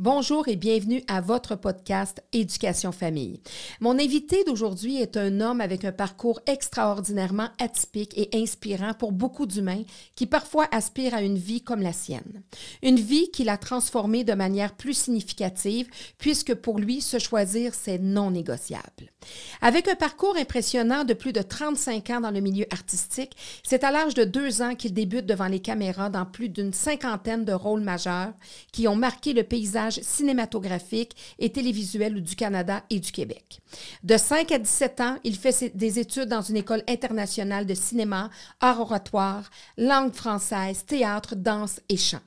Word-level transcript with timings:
Bonjour 0.00 0.46
et 0.46 0.54
bienvenue 0.54 1.02
à 1.08 1.20
votre 1.20 1.56
podcast 1.56 2.22
Éducation 2.32 2.92
Famille. 2.92 3.40
Mon 3.80 3.98
invité 3.98 4.44
d'aujourd'hui 4.44 5.02
est 5.02 5.16
un 5.16 5.40
homme 5.40 5.60
avec 5.60 5.84
un 5.84 5.90
parcours 5.90 6.38
extraordinairement 6.46 7.48
atypique 7.58 8.16
et 8.16 8.28
inspirant 8.32 8.94
pour 8.94 9.10
beaucoup 9.10 9.44
d'humains 9.44 9.82
qui 10.14 10.26
parfois 10.26 10.68
aspirent 10.70 11.14
à 11.14 11.22
une 11.22 11.36
vie 11.36 11.62
comme 11.62 11.82
la 11.82 11.92
sienne. 11.92 12.44
Une 12.84 13.00
vie 13.00 13.32
qu'il 13.32 13.48
a 13.48 13.56
transformée 13.56 14.22
de 14.22 14.34
manière 14.34 14.76
plus 14.76 14.96
significative 14.96 15.88
puisque 16.16 16.54
pour 16.54 16.78
lui, 16.78 17.00
se 17.00 17.18
choisir, 17.18 17.74
c'est 17.74 17.98
non 17.98 18.30
négociable. 18.30 19.10
Avec 19.60 19.88
un 19.88 19.96
parcours 19.96 20.36
impressionnant 20.36 21.02
de 21.02 21.12
plus 21.12 21.32
de 21.32 21.42
35 21.42 22.10
ans 22.10 22.20
dans 22.20 22.30
le 22.30 22.40
milieu 22.40 22.66
artistique, 22.70 23.36
c'est 23.64 23.82
à 23.82 23.90
l'âge 23.90 24.14
de 24.14 24.22
deux 24.22 24.62
ans 24.62 24.76
qu'il 24.76 24.94
débute 24.94 25.26
devant 25.26 25.48
les 25.48 25.58
caméras 25.58 26.08
dans 26.08 26.24
plus 26.24 26.48
d'une 26.48 26.72
cinquantaine 26.72 27.44
de 27.44 27.52
rôles 27.52 27.82
majeurs 27.82 28.32
qui 28.72 28.86
ont 28.86 28.94
marqué 28.94 29.32
le 29.32 29.42
paysage 29.42 29.87
cinématographique 29.90 31.16
et 31.38 31.50
télévisuel 31.50 32.22
du 32.22 32.36
Canada 32.36 32.82
et 32.90 33.00
du 33.00 33.12
Québec. 33.12 33.60
De 34.02 34.16
5 34.16 34.52
à 34.52 34.58
17 34.58 35.00
ans, 35.00 35.16
il 35.24 35.36
fait 35.36 35.76
des 35.76 35.98
études 35.98 36.28
dans 36.28 36.42
une 36.42 36.56
école 36.56 36.82
internationale 36.88 37.66
de 37.66 37.74
cinéma, 37.74 38.30
art 38.60 38.80
oratoire, 38.80 39.50
langue 39.76 40.14
française, 40.14 40.84
théâtre, 40.84 41.34
danse 41.34 41.80
et 41.88 41.96
chant. 41.96 42.20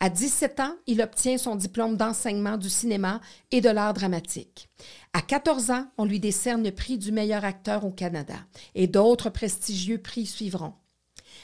À 0.00 0.10
17 0.10 0.60
ans, 0.60 0.74
il 0.86 1.00
obtient 1.00 1.38
son 1.38 1.56
diplôme 1.56 1.96
d'enseignement 1.96 2.56
du 2.56 2.68
cinéma 2.68 3.20
et 3.50 3.60
de 3.60 3.70
l'art 3.70 3.94
dramatique. 3.94 4.68
À 5.12 5.22
14 5.22 5.70
ans, 5.70 5.86
on 5.98 6.04
lui 6.04 6.20
décerne 6.20 6.64
le 6.64 6.72
prix 6.72 6.98
du 6.98 7.12
meilleur 7.12 7.44
acteur 7.44 7.84
au 7.84 7.90
Canada 7.90 8.34
et 8.74 8.86
d'autres 8.86 9.30
prestigieux 9.30 9.98
prix 9.98 10.26
suivront. 10.26 10.74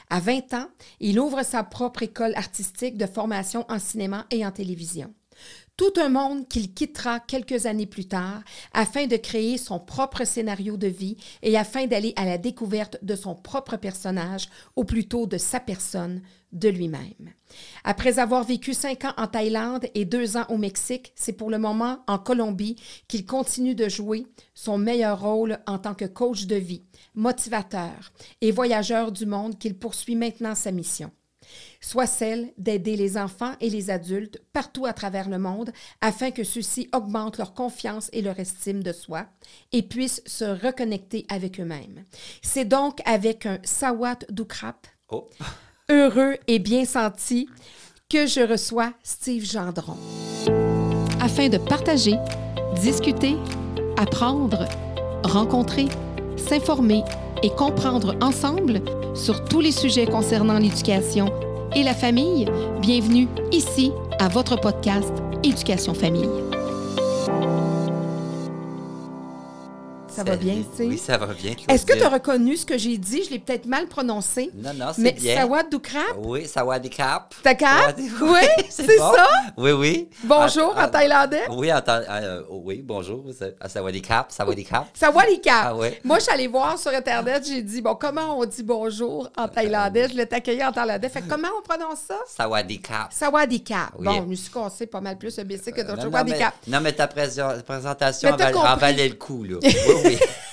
À 0.09 0.21
20 0.21 0.55
ans, 0.55 0.69
il 0.99 1.21
ouvre 1.21 1.43
sa 1.45 1.63
propre 1.63 2.03
école 2.03 2.35
artistique 2.35 2.97
de 2.97 3.07
formation 3.07 3.65
en 3.69 3.79
cinéma 3.79 4.27
et 4.31 4.45
en 4.45 4.51
télévision 4.51 5.15
tout 5.81 5.99
un 5.99 6.11
monde 6.11 6.47
qu'il 6.47 6.75
quittera 6.75 7.21
quelques 7.21 7.65
années 7.65 7.87
plus 7.87 8.07
tard 8.07 8.43
afin 8.75 9.07
de 9.07 9.17
créer 9.17 9.57
son 9.57 9.81
propre 9.81 10.27
scénario 10.27 10.77
de 10.77 10.89
vie 10.89 11.17
et 11.41 11.57
afin 11.57 11.87
d'aller 11.87 12.13
à 12.17 12.27
la 12.27 12.37
découverte 12.37 12.99
de 13.01 13.17
son 13.17 13.35
propre 13.35 13.79
personnage, 13.79 14.51
ou 14.77 14.85
plutôt 14.85 15.27
de 15.27 15.39
sa 15.39 15.59
personne, 15.59 16.21
de 16.53 16.69
lui-même. 16.69 17.33
Après 17.83 18.19
avoir 18.19 18.45
vécu 18.45 18.75
cinq 18.75 19.07
ans 19.07 19.15
en 19.17 19.27
Thaïlande 19.27 19.87
et 19.95 20.05
deux 20.05 20.37
ans 20.37 20.45
au 20.51 20.59
Mexique, 20.59 21.15
c'est 21.17 21.33
pour 21.33 21.49
le 21.49 21.59
moment 21.59 22.01
en 22.09 22.19
Colombie 22.19 22.77
qu'il 23.09 23.25
continue 23.25 23.75
de 23.75 23.89
jouer 23.89 24.27
son 24.53 24.77
meilleur 24.77 25.23
rôle 25.23 25.61
en 25.67 25.79
tant 25.79 25.95
que 25.95 26.05
coach 26.05 26.45
de 26.45 26.57
vie, 26.57 26.85
motivateur 27.15 28.13
et 28.43 28.53
voyageur 28.53 29.13
du 29.13 29.25
monde 29.25 29.59
qu'il 29.59 29.79
poursuit 29.79 30.15
maintenant 30.15 30.55
sa 30.55 30.73
mission 30.73 31.11
soit 31.81 32.07
celle 32.07 32.53
d'aider 32.59 32.97
les 32.97 33.17
enfants 33.17 33.53
et 33.61 33.71
les 33.71 33.91
adultes 33.91 34.41
partout 34.53 34.87
à 34.87 34.93
travers 34.93 35.29
le 35.29 35.39
monde 35.39 35.73
afin 36.01 36.31
que 36.31 36.45
ceux-ci 36.45 36.89
augmentent 36.95 37.39
leur 37.39 37.55
confiance 37.55 38.11
et 38.13 38.23
leur 38.23 38.39
estime 38.39 38.83
de 38.83 38.93
soi 38.93 39.27
et 39.73 39.83
puissent 39.83 40.23
se 40.27 40.45
reconnecter 40.45 41.27
avec 41.29 41.59
eux-mêmes. 41.59 42.05
C'est 42.43 42.67
donc 42.67 43.01
avec 43.07 43.47
un 43.47 43.59
Sawat 43.65 44.19
Dukrap, 44.29 44.87
oh. 45.11 45.29
heureux 45.89 46.37
et 46.47 46.59
bien 46.59 46.85
senti, 46.85 47.49
que 48.09 48.27
je 48.27 48.41
reçois 48.41 48.93
Steve 49.03 49.45
Gendron. 49.45 49.97
Afin 51.21 51.49
de 51.49 51.59
partager, 51.59 52.17
discuter, 52.81 53.37
apprendre, 53.97 54.69
rencontrer, 55.23 55.89
s'informer 56.37 57.05
et 57.43 57.51
comprendre 57.51 58.17
ensemble 58.21 58.83
sur 59.15 59.45
tous 59.45 59.61
les 59.61 59.73
sujets 59.73 60.07
concernant 60.07 60.59
l'éducation 60.59 61.31
et 61.75 61.83
la 61.83 61.95
famille, 61.95 62.47
bienvenue 62.81 63.29
ici 63.53 63.93
à 64.19 64.29
votre 64.29 64.57
podcast 64.57 65.13
Éducation 65.45 65.95
Famille. 65.95 66.50
Ça 70.21 70.31
va 70.33 70.37
bien, 70.37 70.57
tu 70.57 70.77
sais? 70.77 70.85
Oui, 70.85 70.99
ça 70.99 71.17
va 71.17 71.27
bien. 71.29 71.55
Est-ce 71.69 71.87
que 71.87 71.95
tu 71.95 72.03
as 72.03 72.09
reconnu 72.11 72.55
ce 72.55 72.67
que 72.67 72.77
j'ai 72.77 72.99
dit? 72.99 73.25
Je 73.25 73.31
l'ai 73.31 73.39
peut-être 73.39 73.65
mal 73.65 73.87
prononcé. 73.87 74.51
Non, 74.55 74.75
non, 74.75 74.89
c'est 74.95 75.13
bien. 75.13 75.35
Mais 75.35 75.41
Sawad 75.41 75.71
Dukrap? 75.71 76.17
Oui, 76.19 76.47
Sawad 76.47 76.83
Dukrap. 76.83 77.35
T'as 77.43 77.55
cap? 77.55 77.97
Oui, 77.97 78.41
c'est 78.69 78.99
ça? 78.99 79.27
Oui, 79.57 79.73
oui. 79.73 80.11
Bonjour 80.25 80.77
en 80.77 80.89
thaïlandais? 80.89 81.45
Oui, 81.51 81.73
en 81.73 81.81
euh, 81.89 82.43
oui, 82.51 82.83
bonjour. 82.85 83.25
À 83.61 83.69
Sawadikap, 83.71 84.31
Sawadikap. 84.31 84.89
Sawadikap. 84.93 85.65
Ah, 85.65 85.75
oui. 85.75 85.89
Moi, 86.05 86.19
je 86.19 86.25
suis 86.25 86.33
allée 86.33 86.49
voir 86.49 86.79
sur 86.79 86.91
Internet, 86.91 87.43
j'ai 87.47 87.63
dit, 87.63 87.81
bon, 87.81 87.95
comment 87.95 88.39
on 88.39 88.45
dit 88.45 88.63
bonjour 88.63 89.31
en 89.39 89.49
thaïlandais? 89.49 90.09
Je 90.11 90.17
l'ai 90.17 90.29
accueilli 90.31 90.63
en 90.63 90.73
thaïlandais. 90.73 91.09
Fait 91.09 91.23
comment 91.27 91.49
on 91.59 91.63
prononce 91.63 92.01
ça? 92.09 92.19
Sawadikap. 92.27 93.09
Sawadikap. 93.11 93.93
Oui. 93.99 94.05
Bon, 94.05 94.17
je 94.17 94.27
me 94.27 94.35
suis 94.35 94.53
cassé 94.53 94.87
pas 94.87 95.01
mal 95.01 95.17
plus 95.17 95.39
le 95.39 95.45
BC 95.45 95.73
que 95.73 95.81
d'autres. 95.81 96.03
Sawadikap. 96.03 96.55
Non, 96.67 96.81
mais 96.83 96.93
ta 96.93 97.07
présentation 97.07 98.31
en 98.31 98.77
valait 98.77 99.09
le 99.09 99.15
coup, 99.15 99.45
là. 99.45 99.57
Oui, 100.05 100.10
oui. 100.11 100.19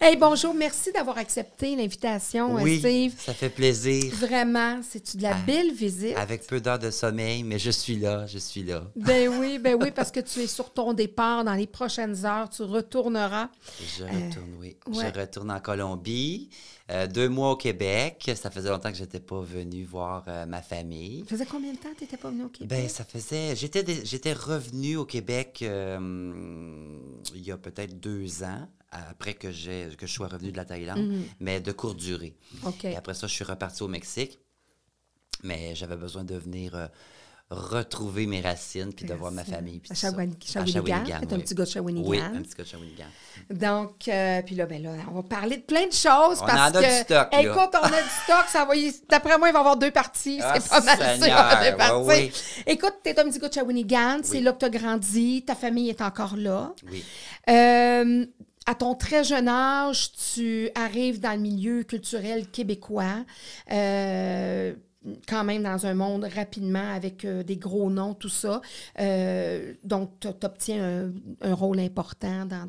Hey, 0.00 0.16
bonjour, 0.16 0.54
merci 0.54 0.92
d'avoir 0.92 1.18
accepté 1.18 1.76
l'invitation, 1.76 2.54
oui, 2.54 2.78
Steve. 2.78 3.14
Ça 3.18 3.32
fait 3.32 3.48
plaisir. 3.48 4.12
Vraiment, 4.14 4.80
c'est 4.82 5.16
de 5.16 5.22
la 5.22 5.36
ah, 5.36 5.46
belle 5.46 5.72
visite? 5.72 6.16
Avec 6.16 6.46
peu 6.46 6.60
d'heures 6.60 6.78
de 6.78 6.90
sommeil, 6.90 7.42
mais 7.42 7.58
je 7.58 7.70
suis 7.70 7.96
là, 7.96 8.26
je 8.26 8.38
suis 8.38 8.62
là. 8.62 8.82
Ben 8.96 9.28
oui, 9.28 9.58
ben 9.62 9.76
oui, 9.80 9.90
parce 9.90 10.10
que 10.10 10.20
tu 10.20 10.40
es 10.40 10.46
sur 10.46 10.72
ton 10.72 10.92
départ 10.94 11.44
dans 11.44 11.54
les 11.54 11.66
prochaines 11.66 12.24
heures, 12.26 12.48
tu 12.48 12.62
retourneras. 12.62 13.48
Je 13.98 14.04
euh, 14.04 14.06
retourne, 14.06 14.54
oui. 14.58 14.76
Je 14.90 15.20
retourne 15.20 15.50
en 15.50 15.60
Colombie. 15.60 16.50
Euh, 16.90 17.06
deux 17.06 17.28
mois 17.28 17.52
au 17.52 17.56
Québec. 17.56 18.30
Ça 18.34 18.50
faisait 18.50 18.68
longtemps 18.68 18.90
que 18.90 18.98
je 18.98 19.04
n'étais 19.04 19.20
pas 19.20 19.40
venu 19.40 19.84
voir 19.84 20.24
euh, 20.28 20.44
ma 20.44 20.60
famille. 20.60 21.20
Ça 21.20 21.36
faisait 21.36 21.46
combien 21.46 21.72
de 21.72 21.78
temps 21.78 21.90
que 21.92 21.98
tu 21.98 22.04
n'étais 22.04 22.18
pas 22.18 22.28
venu 22.28 22.44
au 22.44 22.48
Québec? 22.48 22.68
Ben, 22.68 22.88
ça 22.88 23.04
faisait. 23.04 23.56
J'étais, 23.56 23.84
j'étais 24.04 24.32
revenu 24.32 24.96
au 24.96 25.06
Québec 25.06 25.64
il 27.34 27.42
y 27.42 27.50
a 27.50 27.56
peut-être 27.56 27.98
deux 28.00 28.42
ans 28.42 28.68
après 28.94 29.34
que, 29.34 29.50
j'ai, 29.50 29.88
que 29.98 30.06
je 30.06 30.12
sois 30.12 30.28
revenu 30.28 30.52
de 30.52 30.56
la 30.56 30.64
Thaïlande, 30.64 31.06
mhm. 31.06 31.24
mais 31.40 31.60
de 31.60 31.72
courte 31.72 31.98
durée. 31.98 32.36
Et 32.84 32.96
après 32.96 33.14
ça, 33.14 33.26
je 33.26 33.32
suis 33.32 33.44
reparti 33.44 33.82
au 33.82 33.88
Mexique, 33.88 34.38
mais 35.42 35.74
j'avais 35.74 35.96
besoin 35.96 36.24
de 36.24 36.36
venir 36.36 36.74
euh, 36.74 36.86
retrouver 37.50 38.26
mes 38.26 38.40
racines 38.40 38.92
puis 38.92 39.04
de 39.04 39.14
voir 39.14 39.30
ma 39.30 39.44
famille. 39.44 39.80
Puis 39.80 39.92
à 39.92 39.94
Shawinigan. 39.94 41.16
un 41.20 41.38
petit 41.38 41.54
gars 41.54 41.64
de 41.64 41.68
Shawinigan. 41.70 42.08
Oui, 42.08 42.20
un 42.20 42.40
petit 42.40 42.54
gars 42.56 42.64
de 42.64 42.68
Shawinigan. 42.68 43.04
Donc, 43.50 44.08
euh, 44.08 44.42
puis 44.42 44.54
là, 44.54 44.66
ben 44.66 44.82
là, 44.82 44.90
on 45.10 45.14
va 45.16 45.22
parler 45.22 45.58
de 45.58 45.62
plein 45.62 45.86
de 45.86 45.92
choses 45.92 46.38
on 46.40 46.46
parce 46.46 46.72
en 46.72 46.78
a 46.78 46.82
que. 46.82 46.98
Du 46.98 47.02
stock, 47.02 47.28
écoute, 47.32 47.80
on 47.82 47.86
a 47.86 48.02
du 48.02 48.08
stock. 48.24 48.44
Ça 48.48 48.64
va, 48.64 48.74
d'après 49.08 49.38
moi, 49.38 49.48
il 49.48 49.52
va 49.52 49.58
y 49.58 49.60
avoir 49.60 49.76
deux 49.76 49.90
parties. 49.90 50.40
Ah, 50.42 50.58
c'est 50.58 50.70
pas 50.70 50.80
mal 50.80 51.20
Seigneur, 51.20 51.60
deux 51.62 51.76
parties. 51.76 52.06
Oui. 52.06 52.32
Écoute, 52.66 52.94
t'es 53.02 53.18
un 53.18 53.24
petit 53.24 53.38
gars 53.38 53.48
de 53.48 53.54
Shawinigan. 53.54 54.20
C'est 54.22 54.40
là 54.40 54.52
que 54.52 54.58
tu 54.58 54.64
as 54.64 54.70
grandi. 54.70 55.44
Ta 55.46 55.54
famille 55.54 55.90
est 55.90 56.00
encore 56.00 56.36
là. 56.36 56.72
Oui. 56.90 57.04
Euh, 57.50 58.24
à 58.66 58.74
ton 58.74 58.94
très 58.94 59.24
jeune 59.24 59.48
âge, 59.48 60.12
tu 60.12 60.70
arrives 60.74 61.20
dans 61.20 61.32
le 61.32 61.40
milieu 61.40 61.82
culturel 61.82 62.48
québécois, 62.48 63.24
euh, 63.70 64.74
quand 65.28 65.44
même 65.44 65.62
dans 65.62 65.84
un 65.84 65.92
monde 65.92 66.24
rapidement 66.34 66.94
avec 66.94 67.26
euh, 67.26 67.42
des 67.42 67.58
gros 67.58 67.90
noms, 67.90 68.14
tout 68.14 68.30
ça. 68.30 68.62
Euh, 69.00 69.74
donc, 69.84 70.18
tu 70.20 70.28
obtiens 70.28 71.12
un, 71.42 71.54
rôle 71.54 71.78
important 71.78 72.46
dans, 72.46 72.66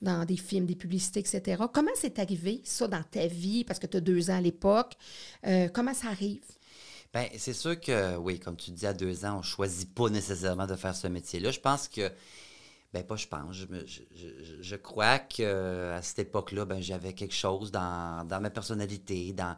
dans, 0.00 0.24
des 0.24 0.36
films, 0.36 0.66
des 0.66 0.76
publicités, 0.76 1.20
etc. 1.20 1.64
Comment 1.72 1.90
c'est 1.96 2.20
arrivé, 2.20 2.60
ça, 2.62 2.86
dans 2.86 3.02
ta 3.02 3.26
vie, 3.26 3.64
parce 3.64 3.80
que 3.80 3.88
tu 3.88 3.96
as 3.96 4.00
deux 4.00 4.30
ans 4.30 4.36
à 4.36 4.40
l'époque? 4.40 4.94
comment 5.72 5.94
ça 5.94 6.08
arrive? 6.08 6.44
Bien, 7.12 7.26
c'est 7.36 7.52
sûr 7.52 7.78
que, 7.78 8.16
oui, 8.16 8.38
comme 8.38 8.56
tu 8.56 8.70
dis, 8.70 8.86
à 8.86 8.94
deux 8.94 9.24
ans, 9.24 9.34
on 9.34 9.38
ne 9.38 9.42
choisit 9.42 9.92
pas 9.92 10.08
nécessairement 10.08 10.66
de 10.66 10.76
faire 10.76 10.94
ce 10.94 11.08
métier-là. 11.08 11.50
Je 11.50 11.60
pense 11.60 11.88
que 11.88 12.10
ben 12.92 13.04
pas 13.04 13.16
je 13.16 13.26
pense. 13.26 13.54
Je, 13.54 13.66
je, 13.86 14.62
je, 14.62 14.76
crois 14.76 15.18
qu'à 15.18 16.02
cette 16.02 16.20
époque-là, 16.20 16.64
ben, 16.64 16.80
j'avais 16.80 17.14
quelque 17.14 17.34
chose 17.34 17.70
dans, 17.70 18.26
dans, 18.26 18.40
ma 18.40 18.50
personnalité, 18.50 19.32
dans, 19.32 19.56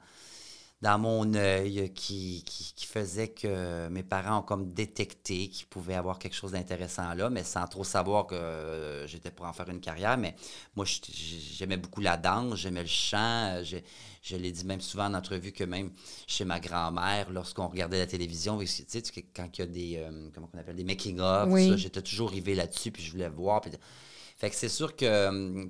dans 0.83 0.99
mon 0.99 1.35
œil 1.35 1.93
qui, 1.95 2.45
qui, 2.45 2.87
faisait 2.87 3.29
que 3.29 3.89
mes 3.89 4.05
parents 4.05 4.39
ont 4.39 4.43
comme 4.43 4.73
détecté 4.73 5.49
qu'il 5.49 5.67
pouvait 5.67 5.95
avoir 5.95 6.19
quelque 6.21 6.37
chose 6.37 6.53
d'intéressant 6.53 7.13
là, 7.15 7.29
mais 7.29 7.43
sans 7.43 7.67
trop 7.67 7.83
savoir 7.83 8.27
que 8.29 9.05
j'étais 9.09 9.33
pour 9.33 9.47
en 9.47 9.53
faire 9.53 9.69
une 9.69 9.81
carrière. 9.81 10.17
Mais 10.17 10.37
moi, 10.77 10.87
j'aimais 10.87 11.77
beaucoup 11.77 12.01
la 12.01 12.17
danse, 12.17 12.57
j'aimais 12.57 12.83
le 12.83 12.89
chant. 12.89 13.63
Je 14.25 14.37
l'ai 14.37 14.53
dit 14.53 14.65
même 14.65 14.81
souvent 14.81 15.05
en 15.05 15.15
entrevue 15.15 15.53
que 15.53 15.65
même 15.65 15.91
chez 16.27 16.47
ma 16.47 16.59
grand-mère, 16.59 17.31
lorsqu'on 17.31 17.69
regardait 17.69 17.99
la 17.99 18.07
télévision, 18.07 18.59
tu 18.59 18.67
sais, 18.67 19.03
quand 19.37 19.51
il 19.55 19.59
y 19.59 19.63
a 19.63 19.67
des, 19.67 19.97
euh, 19.99 20.31
comment 20.35 20.49
on 20.55 20.59
appelle, 20.59 20.77
des 20.77 20.85
making-of, 20.85 21.55
j'étais 21.77 22.01
toujours 22.01 22.31
arrivé 22.31 22.55
là-dessus, 22.55 22.91
puis 22.91 23.03
je 23.03 23.13
voulais 23.13 23.29
voir. 23.29 23.61
Fait 24.39 24.49
que 24.49 24.57
c'est 24.57 24.71
sûr 24.71 24.97
que 24.97 25.05
euh, 25.05 25.67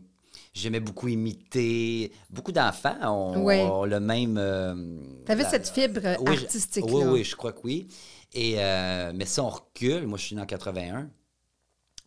j'aimais 0.53 0.79
beaucoup 0.79 1.09
imiter. 1.09 2.13
Beaucoup 2.31 2.53
d'enfants 2.53 2.97
ont, 3.35 3.85
le 3.87 3.99
même... 3.99 4.37
Euh, 4.39 5.01
tu 5.27 5.33
avais 5.33 5.45
cette 5.45 5.69
fibre 5.69 6.07
artistique-là. 6.07 6.93
Oui, 6.93 7.05
oui, 7.07 7.25
je 7.25 7.35
crois 7.35 7.53
que 7.53 7.61
oui. 7.65 7.89
Et, 8.35 8.55
mais 9.15 9.27
si 9.27 9.41
on 9.41 9.49
recule, 9.49 10.07
moi 10.07 10.17
je 10.17 10.27
suis 10.27 10.37
né 10.37 10.43
en 10.43 10.47
81, 10.47 11.11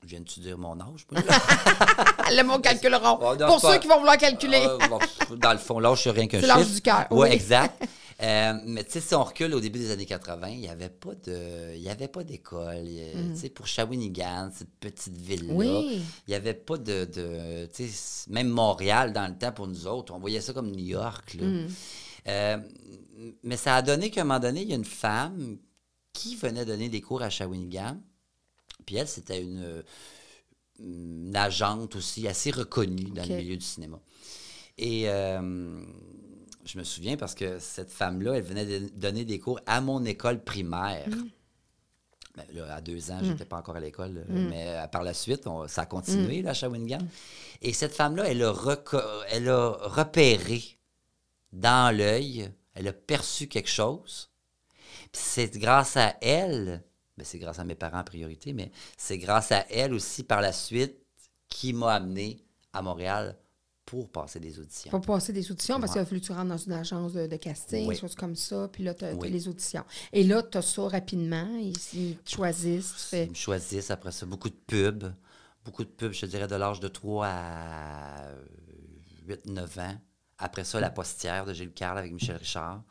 Viens-tu 0.03 0.39
dire 0.39 0.57
mon 0.57 0.79
âge? 0.79 1.07
le 1.11 2.43
mot 2.43 2.59
calculeront. 2.59 3.17
Pour 3.17 3.59
ceux 3.59 3.79
qui 3.79 3.87
vont 3.87 3.97
vouloir 3.97 4.17
calculer. 4.17 4.65
Ah, 4.65 4.99
dans 5.35 5.51
le 5.51 5.57
fond, 5.57 5.79
l'âge, 5.79 6.03
c'est 6.03 6.11
rien 6.11 6.27
qu'un 6.27 6.39
chiffre. 6.39 6.55
L'âge 6.55 6.71
du 6.71 6.81
cœur. 6.81 7.07
Oui, 7.11 7.29
exact. 7.29 7.83
Euh, 8.21 8.53
mais 8.65 8.83
tu 8.83 8.93
sais, 8.93 9.01
si 9.01 9.13
on 9.13 9.23
recule 9.23 9.53
au 9.53 9.59
début 9.59 9.77
des 9.77 9.91
années 9.91 10.05
80, 10.05 10.47
il 10.49 10.59
n'y 10.59 10.69
avait 10.69 10.89
pas 10.89 11.13
de, 11.13 11.75
il 11.75 11.81
y 11.81 11.89
avait 11.89 12.07
pas 12.07 12.23
d'école. 12.23 12.83
Mm. 12.83 13.33
Tu 13.33 13.39
sais, 13.39 13.49
pour 13.49 13.67
Shawinigan, 13.67 14.49
cette 14.53 14.73
petite 14.79 15.17
ville-là, 15.17 15.53
Oui. 15.53 16.01
il 16.27 16.29
n'y 16.29 16.33
avait 16.33 16.55
pas 16.55 16.77
de, 16.77 17.05
de 17.05 17.67
tu 17.71 17.87
sais, 17.87 18.29
même 18.31 18.49
Montréal 18.49 19.13
dans 19.13 19.27
le 19.27 19.37
temps 19.37 19.51
pour 19.51 19.67
nous 19.67 19.85
autres, 19.85 20.13
on 20.15 20.19
voyait 20.19 20.41
ça 20.41 20.53
comme 20.53 20.71
New 20.71 20.85
York. 20.85 21.35
Là. 21.35 21.45
Mm. 21.45 21.67
Euh, 22.29 22.57
mais 23.43 23.57
ça 23.57 23.75
a 23.75 23.81
donné 23.83 24.09
qu'à 24.09 24.21
un 24.21 24.23
moment 24.23 24.39
donné, 24.39 24.61
il 24.63 24.69
y 24.69 24.73
a 24.73 24.77
une 24.77 24.85
femme 24.85 25.57
qui 26.13 26.35
venait 26.35 26.65
donner 26.65 26.89
des 26.89 27.01
cours 27.01 27.21
à 27.21 27.29
Shawinigan. 27.29 27.97
Elle, 28.95 29.07
c'était 29.07 29.41
une, 29.41 29.83
une 30.79 31.35
agente 31.35 31.95
aussi 31.95 32.27
assez 32.27 32.51
reconnue 32.51 33.09
dans 33.11 33.23
le 33.23 33.27
milieu 33.37 33.57
du 33.57 33.65
cinéma. 33.65 33.99
Et 34.77 35.09
euh, 35.09 35.81
je 36.65 36.77
me 36.77 36.83
souviens 36.83 37.17
parce 37.17 37.33
que 37.35 37.59
cette 37.59 37.91
femme-là, 37.91 38.33
elle 38.33 38.43
venait 38.43 38.65
de 38.65 38.87
donner 38.95 39.25
des 39.25 39.39
cours 39.39 39.59
à 39.65 39.81
mon 39.81 40.05
école 40.05 40.43
primaire. 40.43 41.07
Ben, 42.35 42.45
là, 42.53 42.75
à 42.75 42.81
deux 42.81 43.09
ans, 43.09 43.17
je 43.23 43.25
n'étais 43.31 43.45
pas 43.45 43.57
encore 43.57 43.77
à 43.77 43.79
l'école, 43.79 44.17
euh, 44.29 44.49
mais 44.49 44.67
euh, 44.67 44.87
par 44.87 45.01
la 45.01 45.15
suite, 45.15 45.47
on- 45.47 45.67
ça 45.67 45.81
a 45.81 45.85
continué 45.87 46.43
là, 46.43 46.51
à 46.51 46.53
Shawinigan. 46.53 46.99
Et 47.63 47.73
cette 47.73 47.93
femme-là, 47.95 48.25
elle, 48.29 48.43
a 48.43 48.51
reco- 48.51 49.23
elle 49.31 49.49
a 49.49 49.69
repéré 49.71 50.61
dans 51.51 51.95
l'œil, 51.95 52.51
elle 52.75 52.87
a 52.89 52.93
perçu 52.93 53.47
quelque 53.47 53.69
chose. 53.69 54.29
Puis 55.11 55.21
c'est 55.25 55.57
grâce 55.57 55.97
à 55.97 56.15
elle, 56.21 56.65
ben 56.75 56.83
c'est 57.23 57.39
grâce 57.39 57.59
à 57.59 57.63
mes 57.63 57.75
parents 57.75 57.99
en 57.99 58.03
priorité, 58.03 58.53
mais 58.53 58.71
c'est 58.97 59.17
grâce 59.17 59.51
à 59.51 59.65
elle 59.69 59.93
aussi 59.93 60.23
par 60.23 60.41
la 60.41 60.51
suite 60.53 60.95
qui 61.49 61.73
m'a 61.73 61.93
amené 61.95 62.43
à 62.73 62.81
Montréal 62.81 63.37
pour 63.85 64.09
passer 64.11 64.39
des 64.41 64.59
auditions. 64.59 64.91
Pour 64.91 64.99
passer 64.99 65.31
des 65.31 65.49
auditions, 65.49 65.79
parce 65.79 65.93
qu'il 65.93 66.01
a 66.01 66.05
fallu 66.05 66.19
que 66.19 66.25
tu 66.25 66.33
rentres 66.33 66.49
dans 66.49 66.57
une 66.57 66.73
agence 66.73 67.13
de, 67.13 67.25
de 67.25 67.35
casting, 67.37 67.87
Oui. 67.87 67.95
des 67.95 68.01
choses 68.01 68.15
comme 68.15 68.35
ça, 68.35 68.67
puis 68.71 68.83
là, 68.83 68.93
tu 68.93 69.05
as, 69.05 69.13
Oui. 69.13 69.29
les 69.29 69.47
auditions. 69.47 69.85
Et 70.11 70.23
là, 70.25 70.43
tu 70.43 70.57
as 70.57 70.61
ça 70.61 70.87
rapidement, 70.89 71.47
ils, 71.57 71.73
ils 71.93 72.17
te 72.17 72.29
choisissent, 72.31 72.93
tu 72.95 73.01
fais... 73.03 73.23
Ils 73.25 73.29
me 73.29 73.35
choisissent 73.35 73.89
après 73.89 74.11
ça. 74.11 74.25
Beaucoup 74.25 74.49
de 74.49 74.55
pubs. 74.67 75.05
Beaucoup 75.63 75.85
de 75.85 75.89
pubs, 75.89 76.11
je 76.11 76.21
te 76.21 76.25
dirais, 76.25 76.47
de 76.47 76.55
l'âge 76.55 76.81
de 76.81 76.87
3 76.89 77.27
à 77.27 78.31
8-9 79.27 79.79
ans. 79.79 79.95
Après 80.37 80.63
ça, 80.65 80.79
La 80.79 80.89
Postière 80.89 81.45
de 81.45 81.53
Gilles 81.53 81.71
Carle 81.73 81.97
avec 81.97 82.11
Michel 82.11 82.35
Richard. 82.35 82.83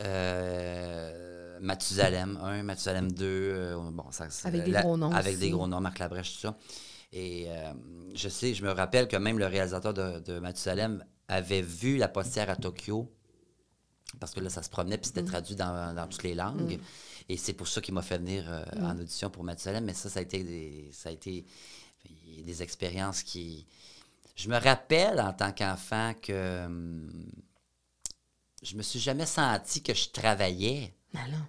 Euh, 0.00 1.58
Mathusalem 1.60 2.38
1, 2.42 2.62
Mathusalem 2.62 3.10
2. 3.12 3.24
euh, 3.26 3.90
bon, 3.90 4.04
ça, 4.10 4.28
Avec 4.44 4.64
des 4.64 4.70
gros 4.72 4.96
noms 4.96 5.10
Avec 5.12 5.32
aussi. 5.34 5.40
des 5.40 5.50
gros 5.50 5.66
noms, 5.66 5.80
Marc 5.80 5.98
Labrèche, 5.98 6.34
tout 6.34 6.40
ça. 6.40 6.56
Et 7.12 7.46
euh, 7.48 7.72
je 8.14 8.28
sais, 8.28 8.54
je 8.54 8.62
me 8.64 8.70
rappelle 8.70 9.08
que 9.08 9.16
même 9.16 9.38
le 9.38 9.46
réalisateur 9.46 9.94
de, 9.94 10.20
de 10.20 10.38
Mathusalem 10.38 11.04
avait 11.26 11.62
vu 11.62 11.96
La 11.96 12.08
Postière 12.08 12.48
à 12.50 12.56
Tokyo 12.56 13.10
parce 14.20 14.32
que 14.32 14.40
là, 14.40 14.48
ça 14.50 14.62
se 14.62 14.70
promenait, 14.70 14.96
puis 14.98 15.10
Mm. 15.10 15.14
c'était 15.14 15.26
traduit 15.26 15.54
dans, 15.56 15.94
dans 15.94 16.06
toutes 16.06 16.22
les 16.22 16.34
langues. 16.34 16.78
Et 17.28 17.36
c'est 17.36 17.52
pour 17.52 17.68
ça 17.68 17.80
qu'il 17.80 17.92
m'a 17.94 18.02
fait 18.02 18.18
venir 18.18 18.44
euh, 18.48 18.64
Mm. 18.76 18.84
en 18.84 18.98
audition 18.98 19.30
pour 19.30 19.42
Mathusalem. 19.44 19.84
Mais 19.84 19.94
ça, 19.94 20.08
ça 20.08 20.20
a 20.20 20.22
été 20.22 20.42
des, 20.44 20.90
ça 20.92 21.08
a 21.08 21.12
été 21.12 21.44
des 22.44 22.62
expériences 22.62 23.22
qui... 23.22 23.66
Je 24.36 24.48
me 24.48 24.56
rappelle, 24.56 25.20
en 25.20 25.32
tant 25.32 25.50
qu'enfant, 25.52 26.14
que 26.22 26.64
hum, 26.66 27.10
je 28.62 28.76
me 28.76 28.82
suis 28.82 28.98
jamais 28.98 29.26
senti 29.26 29.82
que 29.82 29.94
je 29.94 30.08
travaillais. 30.10 30.94
Alors, 31.14 31.46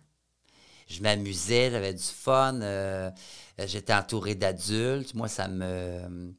Je 0.87 1.01
m'amusais, 1.01 1.69
j'avais 1.71 1.93
du 1.93 2.03
fun, 2.03 2.61
euh, 2.61 3.11
j'étais 3.65 3.93
entouré 3.93 4.35
d'adultes. 4.35 5.13
Moi, 5.13 5.27
ça 5.27 5.47
me, 5.47 6.33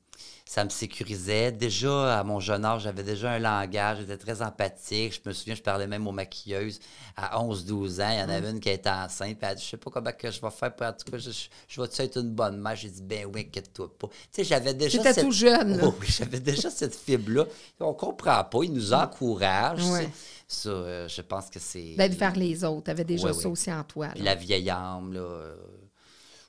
ça 0.51 0.65
me 0.65 0.71
sécurisait. 0.71 1.53
Déjà, 1.53 2.19
à 2.19 2.25
mon 2.25 2.41
jeune 2.41 2.65
âge, 2.65 2.83
j'avais 2.83 3.05
déjà 3.05 3.31
un 3.31 3.39
langage, 3.39 3.99
j'étais 4.01 4.17
très 4.17 4.43
empathique. 4.43 5.21
Je 5.23 5.29
me 5.29 5.33
souviens, 5.33 5.55
je 5.55 5.63
parlais 5.63 5.87
même 5.87 6.09
aux 6.09 6.13
maquilleuses 6.13 6.81
à 7.17 7.41
11-12 7.41 8.03
ans. 8.03 8.11
Il 8.11 8.19
y 8.19 8.23
en 8.23 8.29
avait 8.29 8.51
une 8.51 8.59
qui 8.59 8.71
était 8.71 8.91
enceinte, 8.91 9.39
puis 9.39 9.39
elle 9.43 9.51
a 9.51 9.55
dit, 9.55 9.63
je 9.63 9.71
sais 9.71 9.77
pas 9.77 9.93
comment 9.93 10.11
que 10.11 10.29
je 10.29 10.41
vais 10.41 10.51
faire, 10.51 10.75
puis 10.75 10.87
en 10.87 10.93
tout 10.93 11.09
cas, 11.09 11.19
je, 11.19 11.81
vais-tu 11.81 12.03
être 12.03 12.17
une 12.17 12.33
bonne 12.33 12.61
mère? 12.61 12.75
J'ai 12.75 12.89
dit, 12.91 13.03
ben 13.03 13.27
oui, 13.33 13.43
inquiète-toi 13.43 13.97
pas. 13.97 14.09
Tu 14.09 14.15
sais, 14.33 14.45
j'avais 14.45 14.75
déjà 14.75 14.99
J'étais 14.99 15.13
cette... 15.13 15.25
tout 15.25 15.31
jeune, 15.31 15.77
là. 15.77 15.85
Oh 15.87 15.95
oui, 16.01 16.09
j'avais 16.09 16.41
déjà 16.41 16.69
cette 16.69 16.97
fibre-là. 16.97 17.45
On 17.79 17.95
comprend 17.95 18.43
pas, 18.43 18.59
il 18.65 18.73
nous 18.73 18.93
encourage. 18.93 19.85
Ouais. 19.85 20.11
Ça, 20.53 20.69
euh, 20.69 21.07
je 21.07 21.21
pense 21.23 21.49
que 21.49 21.61
c'est... 21.61 21.95
d'être 21.97 22.19
vers 22.19 22.35
les 22.35 22.65
autres, 22.65 22.87
tu 22.87 22.91
avais 22.91 23.05
déjà 23.05 23.29
Ouais, 23.29 23.33
ça 23.33 23.39
ouais. 23.43 23.47
aussi 23.47 23.73
en 23.73 23.85
toi. 23.85 24.07
là. 24.09 24.13
Puis 24.15 24.25
la 24.25 24.35
vieille 24.35 24.69
âme, 24.69 25.13
là, 25.13 25.21
euh, 25.21 25.55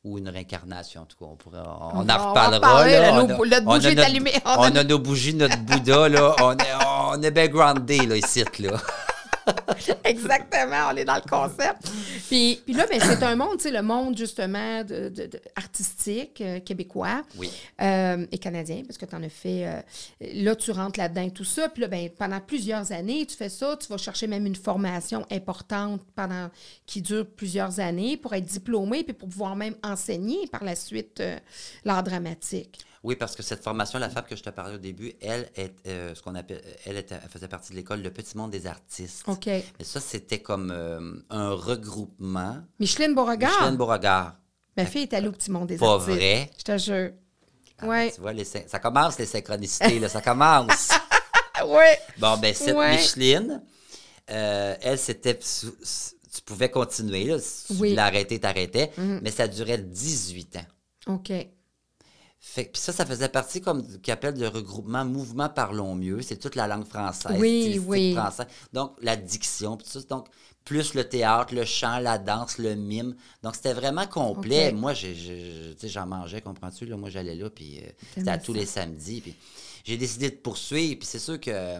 ou 0.03 0.17
une 0.17 0.27
réincarnation, 0.27 1.01
en 1.01 1.05
tout 1.05 1.17
cas, 1.19 1.25
on 1.29 1.35
pourrait, 1.35 1.59
on, 1.63 1.69
On 1.69 1.99
en 1.99 2.01
on 2.01 2.05
va 2.05 2.17
reparlera. 2.17 2.59
parler, 2.61 2.93
là. 2.93 3.11
nos 3.21 3.27
notre 3.45 3.63
bougie 3.63 3.87
est 3.89 3.99
allumée. 3.99 4.33
On 4.43 4.75
a 4.75 4.83
nos 4.83 4.97
bougies, 4.97 5.35
notre 5.35 5.59
Bouddha, 5.59 6.09
là. 6.09 6.35
On 6.41 6.53
est, 6.57 6.73
on 7.19 7.21
est 7.21 7.29
bien 7.29 7.47
groundé, 7.47 7.99
là, 8.07 8.15
ici, 8.15 8.43
là. 8.59 8.81
Exactement, 10.03 10.89
on 10.91 10.95
est 10.95 11.05
dans 11.05 11.15
le 11.15 11.29
concept. 11.29 11.89
Puis, 12.27 12.61
puis 12.65 12.73
là, 12.73 12.85
ben, 12.89 12.99
c'est 13.01 13.23
un 13.23 13.35
monde, 13.35 13.57
tu 13.57 13.63
sais, 13.63 13.71
le 13.71 13.81
monde 13.81 14.17
justement 14.17 14.83
de, 14.83 15.09
de- 15.09 15.25
de- 15.27 15.41
artistique 15.55 16.41
euh, 16.41 16.59
québécois 16.59 17.23
Oui. 17.37 17.51
euh, 17.81 18.25
et 18.31 18.37
canadien, 18.37 18.83
parce 18.85 18.97
que 18.97 19.05
tu 19.05 19.15
en 19.15 19.23
as 19.23 19.29
fait. 19.29 19.65
euh, 19.67 19.81
là, 20.33 20.55
tu 20.55 20.71
rentres 20.71 20.99
là-dedans 20.99 21.23
et 21.23 21.31
tout 21.31 21.43
ça. 21.43 21.69
Puis 21.69 21.81
là, 21.81 21.87
ben, 21.87 22.09
pendant 22.09 22.39
plusieurs 22.39 22.91
années, 22.91 23.25
tu 23.25 23.35
fais 23.35 23.49
ça. 23.49 23.77
Tu 23.77 23.87
vas 23.87 23.97
chercher 23.97 24.27
même 24.27 24.45
une 24.45 24.55
formation 24.55 25.25
importante 25.31 26.01
pendant 26.15 26.49
qui 26.85 27.01
dure 27.01 27.25
plusieurs 27.25 27.79
années 27.79 28.17
pour 28.17 28.33
être 28.33 28.45
diplômé 28.45 29.03
puis 29.03 29.13
pour 29.13 29.29
pouvoir 29.29 29.55
même 29.55 29.75
enseigner 29.83 30.47
par 30.47 30.63
la 30.63 30.75
suite 30.75 31.21
l'art 31.85 32.03
dramatique. 32.03 32.85
Oui, 33.03 33.15
parce 33.15 33.35
que 33.35 33.41
cette 33.41 33.63
formation, 33.63 33.97
la 33.97 34.09
femme 34.11 34.25
que 34.29 34.35
je 34.35 34.43
te 34.43 34.49
parlais 34.51 34.75
au 34.75 34.79
début, 34.79 35.13
elle, 35.21 35.49
est, 35.55 35.73
euh, 35.87 36.13
ce 36.13 36.21
qu'on 36.21 36.35
appelle, 36.35 36.61
elle, 36.85 36.97
était- 36.97 37.17
elle 37.23 37.29
faisait 37.29 37.47
partie 37.47 37.71
de 37.71 37.77
l'école 37.77 38.01
Le 38.03 38.11
Petit 38.11 38.37
Monde 38.37 38.51
des 38.51 38.67
artistes. 38.67 39.23
OK. 39.27 39.47
Mais 39.47 39.63
ça, 39.83 39.99
c'était 39.99 40.39
comme 40.39 40.69
euh, 40.71 41.15
un 41.31 41.49
regroupement. 41.51 42.57
Micheline 42.79 43.15
Beauregard. 43.15 43.51
Micheline 43.51 43.77
Beauregard. 43.77 44.35
Ma 44.77 44.85
fille 44.85 45.01
est 45.03 45.13
allée 45.13 45.27
au 45.27 45.31
petit 45.31 45.49
monde 45.51 45.67
des 45.67 45.77
Pas 45.77 45.93
artistes. 45.93 46.09
vrai? 46.15 46.51
Je 46.59 46.63
te 46.63 46.77
jure. 46.77 47.11
Ah, 47.79 47.87
Ouais. 47.87 48.11
Tu 48.11 48.21
vois, 48.21 48.33
les 48.33 48.45
ça 48.45 48.79
commence, 48.79 49.17
les 49.17 49.25
synchronicités, 49.25 49.99
là, 49.99 50.07
ça 50.09 50.21
commence. 50.21 50.89
Ouais. 51.67 51.99
Bon, 52.17 52.37
ben, 52.37 52.55
cette 52.55 52.75
Ouais. 52.75 52.91
Micheline, 52.97 53.61
euh, 54.31 54.75
elle, 54.81 54.97
c'était. 54.97 55.37
Tu 55.37 56.41
pouvais 56.45 56.69
continuer, 56.71 57.25
là. 57.25 57.37
Si 57.39 57.67
tu 57.67 57.73
Oui. 57.81 57.89
Voulais 57.89 58.01
arrêter, 58.01 58.39
t'arrêtais. 58.39 58.91
Mais 58.97 59.29
ça 59.31 59.47
durait 59.47 59.77
18 59.77 60.55
ans. 60.57 61.13
OK. 61.13 61.31
Fait, 62.43 62.63
puis 62.65 62.81
ça, 62.81 62.91
ça 62.91 63.05
faisait 63.05 63.29
partie 63.29 63.61
comme 63.61 63.85
qu'ils 64.01 64.11
appellent 64.11 64.39
le 64.39 64.47
regroupement 64.47 65.05
Mouvement 65.05 65.47
Parlons 65.47 65.93
Mieux. 65.93 66.23
C'est 66.23 66.37
toute 66.37 66.55
la 66.55 66.65
langue 66.67 66.85
française. 66.87 67.37
Oui, 67.39 67.79
oui. 67.85 68.15
français. 68.15 68.47
Donc, 68.73 68.93
la 69.01 69.15
diction, 69.15 69.77
puis 69.77 69.85
tout 69.85 69.99
ça. 69.99 70.05
Donc, 70.09 70.25
plus 70.65 70.95
le 70.95 71.07
théâtre, 71.07 71.53
le 71.53 71.65
chant, 71.65 71.99
la 71.99 72.17
danse, 72.17 72.57
le 72.57 72.73
mime. 72.75 73.15
Donc, 73.43 73.55
c'était 73.55 73.73
vraiment 73.73 74.07
complet. 74.07 74.71
Moi, 74.71 74.93
j'en 74.95 76.07
mangeais, 76.07 76.41
comprends-tu? 76.41 76.87
Là, 76.87 76.97
moi, 76.97 77.11
j'allais 77.11 77.35
là, 77.35 77.49
puis 77.51 77.77
euh, 77.79 77.89
c'était 78.15 78.31
à 78.31 78.39
tous 78.39 78.53
les 78.53 78.65
samedis. 78.65 79.21
Puis 79.21 79.35
j'ai 79.83 79.97
décidé 79.97 80.31
de 80.31 80.35
poursuivre. 80.37 80.97
Puis 80.97 81.07
c'est 81.07 81.19
sûr 81.19 81.39
que... 81.39 81.51
euh, 81.51 81.79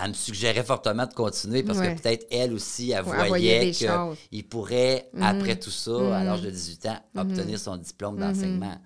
Elle 0.00 0.10
me 0.10 0.14
suggérait 0.14 0.62
fortement 0.64 1.06
de 1.06 1.14
continuer 1.14 1.62
parce 1.64 1.78
Ouais. 1.78 1.96
que 1.96 2.00
peut-être 2.02 2.26
elle 2.30 2.52
aussi, 2.52 2.90
elle 2.92 3.04
Ouais, 3.04 3.26
voyait. 3.26 3.66
Mhm. 3.66 4.14
qu'il 4.30 4.46
pourrait, 4.48 5.10
après 5.20 5.58
tout 5.58 5.70
ça, 5.70 6.18
à 6.18 6.22
l'âge 6.24 6.42
de 6.42 6.50
18 6.50 6.86
ans, 6.86 7.00
obtenir 7.16 7.58
son 7.58 7.76
diplôme 7.78 8.14
Mhm. 8.16 8.20
d'enseignement. 8.20 8.78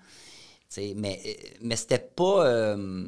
Mais, 0.96 1.20
euh, 1.26 1.32
mais 1.62 1.76
c'était 1.76 1.98
pas. 1.98 2.46
euh, 2.46 3.06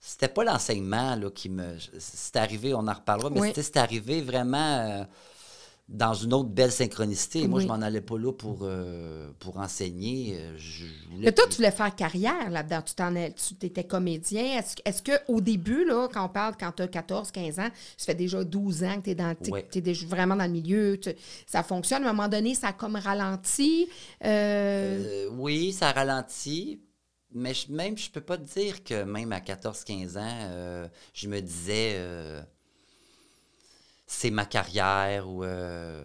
c'était 0.00 0.28
pas 0.28 0.44
l'enseignement 0.44 1.18
qui 1.34 1.48
me. 1.48 1.76
C'est 1.98 2.36
arrivé, 2.36 2.72
on 2.74 2.86
en 2.86 2.92
reparlera, 2.92 3.30
mais 3.30 3.40
Oui. 3.40 3.48
c'était- 3.48 3.62
c'est 3.62 3.76
arrivé 3.76 4.20
vraiment 4.22 4.78
euh, 4.78 5.04
dans 5.88 6.12
une 6.12 6.34
autre 6.34 6.50
belle 6.50 6.70
synchronicité. 6.70 7.48
Moi, 7.48 7.60
je 7.60 7.66
m'en 7.66 7.80
allais 7.80 8.02
pas 8.02 8.18
là 8.18 8.30
pour, 8.30 8.58
euh, 8.62 9.30
pour 9.38 9.56
enseigner. 9.56 10.36
euh, 10.38 10.54
Je 10.58 10.84
voulais 11.10 11.26
Mais 11.26 11.32
toi, 11.32 11.46
tu 11.48 11.56
voulais 11.56 11.70
faire 11.70 11.94
carrière 11.96 12.50
là-dedans. 12.50 12.82
Tu 12.82 12.94
t'en 12.94 13.14
es- 13.14 13.32
tu 13.32 13.54
étais 13.64 13.84
comédien. 13.84 14.58
Est-ce 14.58 14.76
est-ce 14.84 15.02
qu'au 15.02 15.40
début, 15.40 15.86
là, 15.86 16.06
quand 16.12 16.26
on 16.26 16.28
parle, 16.28 16.56
quand 16.60 16.72
tu 16.72 16.82
as 16.82 16.88
14, 16.88 17.30
15 17.30 17.58
ans, 17.58 17.68
ça 17.96 18.04
fait 18.06 18.14
déjà 18.14 18.44
12 18.44 18.84
ans 18.84 18.96
que 18.98 19.04
tu 19.04 19.10
es, 19.10 19.14
dans, 19.14 19.34
t'es- 19.34 19.50
Ouais. 19.50 19.66
t'es 19.70 19.80
déjà 19.80 20.06
vraiment 20.06 20.36
dans 20.36 20.44
le 20.44 20.50
milieu, 20.52 20.98
tu- 21.00 21.14
ça 21.46 21.62
fonctionne. 21.62 22.04
À 22.04 22.10
un 22.10 22.12
moment 22.12 22.28
donné, 22.28 22.54
ça 22.54 22.68
a 22.68 22.72
comme 22.74 22.96
ralenti. 22.96 23.88
Euh, 24.26 25.26
Euh, 25.26 25.30
oui, 25.38 25.72
ça 25.72 25.90
ralentit. 25.92 26.82
Mais 27.34 27.54
je- 27.54 27.70
même, 27.72 27.96
je 27.96 28.10
peux 28.10 28.20
pas 28.20 28.36
te 28.38 28.44
dire 28.58 28.82
que 28.84 29.04
même 29.04 29.32
à 29.32 29.40
14-15 29.40 30.16
ans, 30.18 30.88
je 31.14 31.28
me 31.28 31.40
disais 31.40 31.94
c'est 34.08 34.30
ma 34.30 34.46
carrière 34.46 35.28
ou 35.28 35.44
euh, 35.44 36.02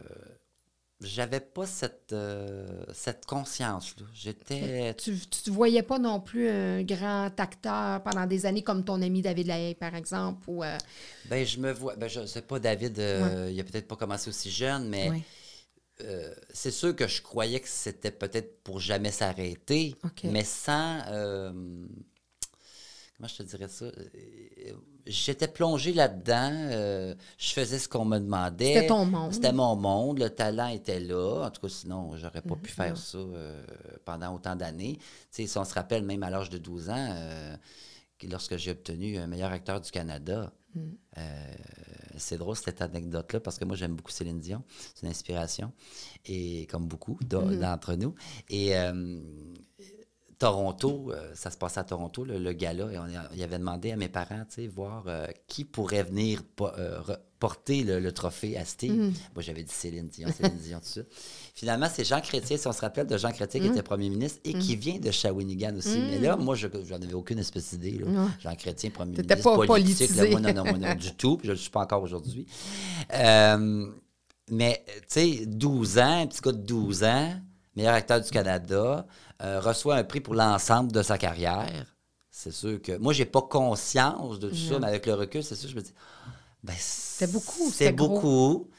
j'avais 1.00 1.40
pas 1.40 1.66
cette, 1.66 2.12
euh, 2.12 2.84
cette 2.94 3.26
conscience-là. 3.26 4.06
J'étais. 4.14 4.94
tu 4.96 5.12
ne 5.12 5.52
voyais 5.52 5.84
pas 5.84 6.00
non 6.00 6.20
plus 6.20 6.50
un 6.50 6.84
grand 6.84 7.32
acteur 7.40 8.04
pendant 8.04 8.26
des 8.26 8.46
années 8.46 8.62
comme 8.62 8.84
ton 8.84 9.02
ami 9.02 9.22
David 9.22 9.48
Lahaye, 9.48 9.76
par 9.76 9.96
exemple. 9.96 10.44
Ou, 10.48 10.64
euh, 10.64 10.78
Ben, 11.26 11.46
je 11.46 11.60
me 11.60 11.72
vois. 11.72 11.96
Ben, 11.96 12.10
je 12.10 12.26
sais 12.26 12.42
pas, 12.42 12.60
David, 12.60 13.00
euh, 13.00 13.50
il 13.52 13.60
a 13.60 13.64
peut-être 13.64 13.88
pas 13.88 13.96
commencé 13.96 14.30
aussi 14.30 14.52
jeune, 14.52 14.90
mais 14.90 15.10
ouais. 15.10 16.36
c'est 16.54 16.72
sûr 16.72 16.94
que 16.96 17.08
je 17.08 17.22
croyais 17.22 17.62
que 17.62 17.70
c'était 17.70 18.12
peut-être 18.12 18.62
pour 18.64 18.80
jamais 18.82 19.12
s'arrêter, 19.12 19.96
mais 20.26 20.44
sans. 20.44 21.02
Euh, 23.14 23.18
comment 23.18 23.28
je 23.28 23.36
te 23.38 23.44
dirais 23.44 23.68
ça? 23.68 23.86
Euh, 23.86 24.74
J'étais 25.06 25.50
plongé 25.50 25.92
là-dedans. 25.92 26.50
euh, 26.54 27.14
je 27.38 27.50
faisais 27.52 27.78
ce 27.78 27.90
qu'on 27.90 28.06
me 28.06 28.20
demandait. 28.20 28.74
C'était 28.74 28.88
ton 28.88 29.04
monde. 29.06 29.34
C'était 29.34 29.52
mon 29.52 29.76
monde. 29.76 30.20
Le 30.20 30.30
talent 30.30 30.68
était 30.70 31.02
là. 31.02 31.46
En 31.46 31.52
tout 31.52 31.60
cas, 31.62 31.68
sinon, 31.70 32.16
j'aurais 32.16 32.42
pas 32.42 32.56
pu 32.56 32.70
Mhm. 32.70 32.76
faire 32.76 32.98
ça 32.98 33.18
euh, 33.18 33.66
pendant 34.06 34.34
autant 34.34 34.56
d'années. 34.56 34.96
Tu 34.98 35.04
sais, 35.32 35.48
si 35.48 35.58
on 35.58 35.66
se 35.66 35.74
rappelle, 35.74 36.04
même 36.04 36.24
à 36.24 36.30
l'âge 36.30 36.50
de 36.50 36.58
12 36.58 36.90
ans, 36.90 36.96
euh, 37.18 37.58
que 38.18 38.28
lorsque 38.28 38.56
j'ai 38.56 38.72
obtenu 38.72 39.18
un 39.18 39.28
meilleur 39.28 39.52
acteur 39.52 39.82
du 39.82 39.92
Canada, 39.92 40.54
euh, 41.18 41.54
c'est 42.18 42.38
drôle 42.38 42.56
cette 42.56 42.82
anecdote-là 42.82 43.42
parce 43.42 43.58
que 43.60 43.66
moi, 43.66 43.76
j'aime 43.76 43.96
beaucoup 43.96 44.12
Céline 44.12 44.40
Dion. 44.40 44.64
C'est 44.96 45.04
une 45.06 45.10
inspiration. 45.12 45.74
Et 46.26 46.66
comme 46.68 46.88
beaucoup 46.88 47.20
Mhm. 47.30 47.60
d'entre 47.60 47.96
nous. 47.96 48.16
Et. 48.50 48.72
Toronto, 50.40 51.12
euh, 51.12 51.32
ça 51.36 51.52
se 51.52 51.58
passait 51.58 51.80
à 51.80 51.84
Toronto, 51.84 52.24
le, 52.26 52.38
le 52.38 52.54
gala, 52.54 52.92
et 52.92 52.98
on 52.98 53.36
y 53.36 53.44
avait 53.44 53.58
demandé 53.60 53.92
à 53.92 53.96
mes 53.96 54.10
parents, 54.10 54.44
tu 54.50 54.56
sais, 54.64 54.68
voir 54.68 55.04
euh, 55.08 55.28
qui 55.48 55.64
pourrait 55.66 56.04
venir 56.04 56.42
po- 56.56 56.70
euh, 56.78 57.00
porter 57.40 57.84
le, 57.84 58.00
le 58.00 58.12
trophée 58.12 58.58
à 58.58 58.64
Steve. 58.66 58.94
Mhm. 58.94 59.14
Moi, 59.36 59.44
j'avais 59.44 59.64
dit 59.64 59.74
Céline 59.74 60.08
Dion, 60.08 60.30
Céline 60.36 60.58
Dion 60.58 60.78
tout 60.80 60.86
de 60.86 60.90
suite. 60.90 61.08
Finalement, 61.56 61.88
c'est 61.94 62.04
Jean 62.06 62.22
Chrétien, 62.22 62.58
si 62.58 62.68
on 62.68 62.72
se 62.74 62.82
rappelle 62.82 63.06
de 63.08 63.18
Jean 63.18 63.32
Chrétien, 63.32 63.60
qui 63.60 63.68
était 63.68 63.84
premier 63.84 64.10
ministre 64.10 64.40
et 64.46 64.54
qui 64.54 64.76
vient 64.76 64.98
de 65.00 65.12
Shawinigan 65.12 65.76
aussi. 65.78 65.98
Mais 66.00 66.20
là, 66.20 66.36
moi, 66.38 66.56
je 66.56 66.68
n'en 66.68 66.96
avais 66.96 67.14
aucune 67.14 67.40
espèce 67.40 67.72
d'idée. 67.72 68.02
Jean 68.42 68.56
Chrétien, 68.56 68.90
premier 68.92 69.12
ministre, 69.36 69.44
pas 69.44 69.56
politique. 69.68 70.16
là, 70.16 70.30
moi, 70.32 70.40
non, 70.40 70.54
non, 70.54 70.64
moi, 70.64 70.78
non, 70.80 70.96
du 70.96 71.14
tout. 71.16 71.38
puis 71.38 71.48
je 71.48 71.52
ne 71.52 71.56
le 71.58 71.62
suis 71.62 71.70
pas 71.70 71.82
encore 71.82 72.02
aujourd'hui. 72.04 72.46
Euh, 73.14 73.88
mais, 74.50 74.84
tu 74.88 75.04
sais, 75.08 75.46
12 75.46 75.98
ans, 76.00 76.22
un 76.22 76.28
petit 76.28 76.42
gars 76.42 76.52
de 76.52 76.58
12 76.58 77.04
ans, 77.04 77.34
meilleur 77.76 77.94
acteur 77.94 78.22
du 78.22 78.30
Canada, 78.30 79.06
euh, 79.42 79.60
reçoit 79.60 79.96
un 79.96 80.04
prix 80.04 80.22
pour 80.22 80.36
l'ensemble 80.36 80.92
de 80.92 81.02
sa 81.02 81.18
carrière. 81.18 81.96
C'est 82.30 82.52
sûr 82.52 82.82
que. 82.82 82.98
Moi, 82.98 83.14
j'ai 83.14 83.26
pas 83.26 83.42
conscience 83.42 84.40
de 84.40 84.50
tout 84.50 84.56
ça, 84.56 84.80
mais 84.80 84.88
avec 84.88 85.06
le 85.06 85.14
recul, 85.14 85.44
c'est 85.44 85.56
sûr, 85.56 85.70
je 85.70 85.76
me 85.76 85.82
dis. 85.82 85.94
Ben, 86.64 86.76
C'était 86.80 87.32
beaucoup, 87.32 87.72
C'est 87.72 87.92
beaucoup. 87.92 88.70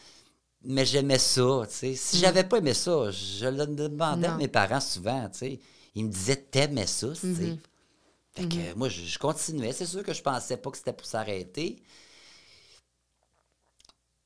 Mais 0.66 0.86
j'aimais 0.86 1.18
ça, 1.18 1.62
tu 1.68 1.74
sais. 1.74 1.94
Si 1.94 2.18
j'avais 2.18 2.44
pas 2.44 2.56
aimé 2.58 2.72
ça, 2.72 3.10
je 3.10 3.46
le 3.46 3.66
demandais 3.66 4.26
à 4.28 4.34
Mm. 4.34 4.38
Mes 4.38 4.48
parents 4.48 4.80
souvent, 4.80 5.28
tu 5.28 5.38
sais. 5.38 5.60
Ils 5.94 6.06
me 6.06 6.10
disaient, 6.10 6.36
t'aimais 6.36 6.86
ça, 6.86 7.08
tu 7.08 7.34
sais. 7.34 7.42
Mhm. 7.42 7.58
Fait 8.32 8.48
que 8.48 8.74
moi, 8.74 8.88
je, 8.88 9.02
je 9.02 9.18
continuais. 9.18 9.72
C'est 9.72 9.86
sûr 9.86 10.02
que 10.02 10.12
je 10.14 10.22
pensais 10.22 10.56
pas 10.56 10.70
que 10.70 10.78
c'était 10.78 10.92
pour 10.94 11.06
s'arrêter. 11.06 11.76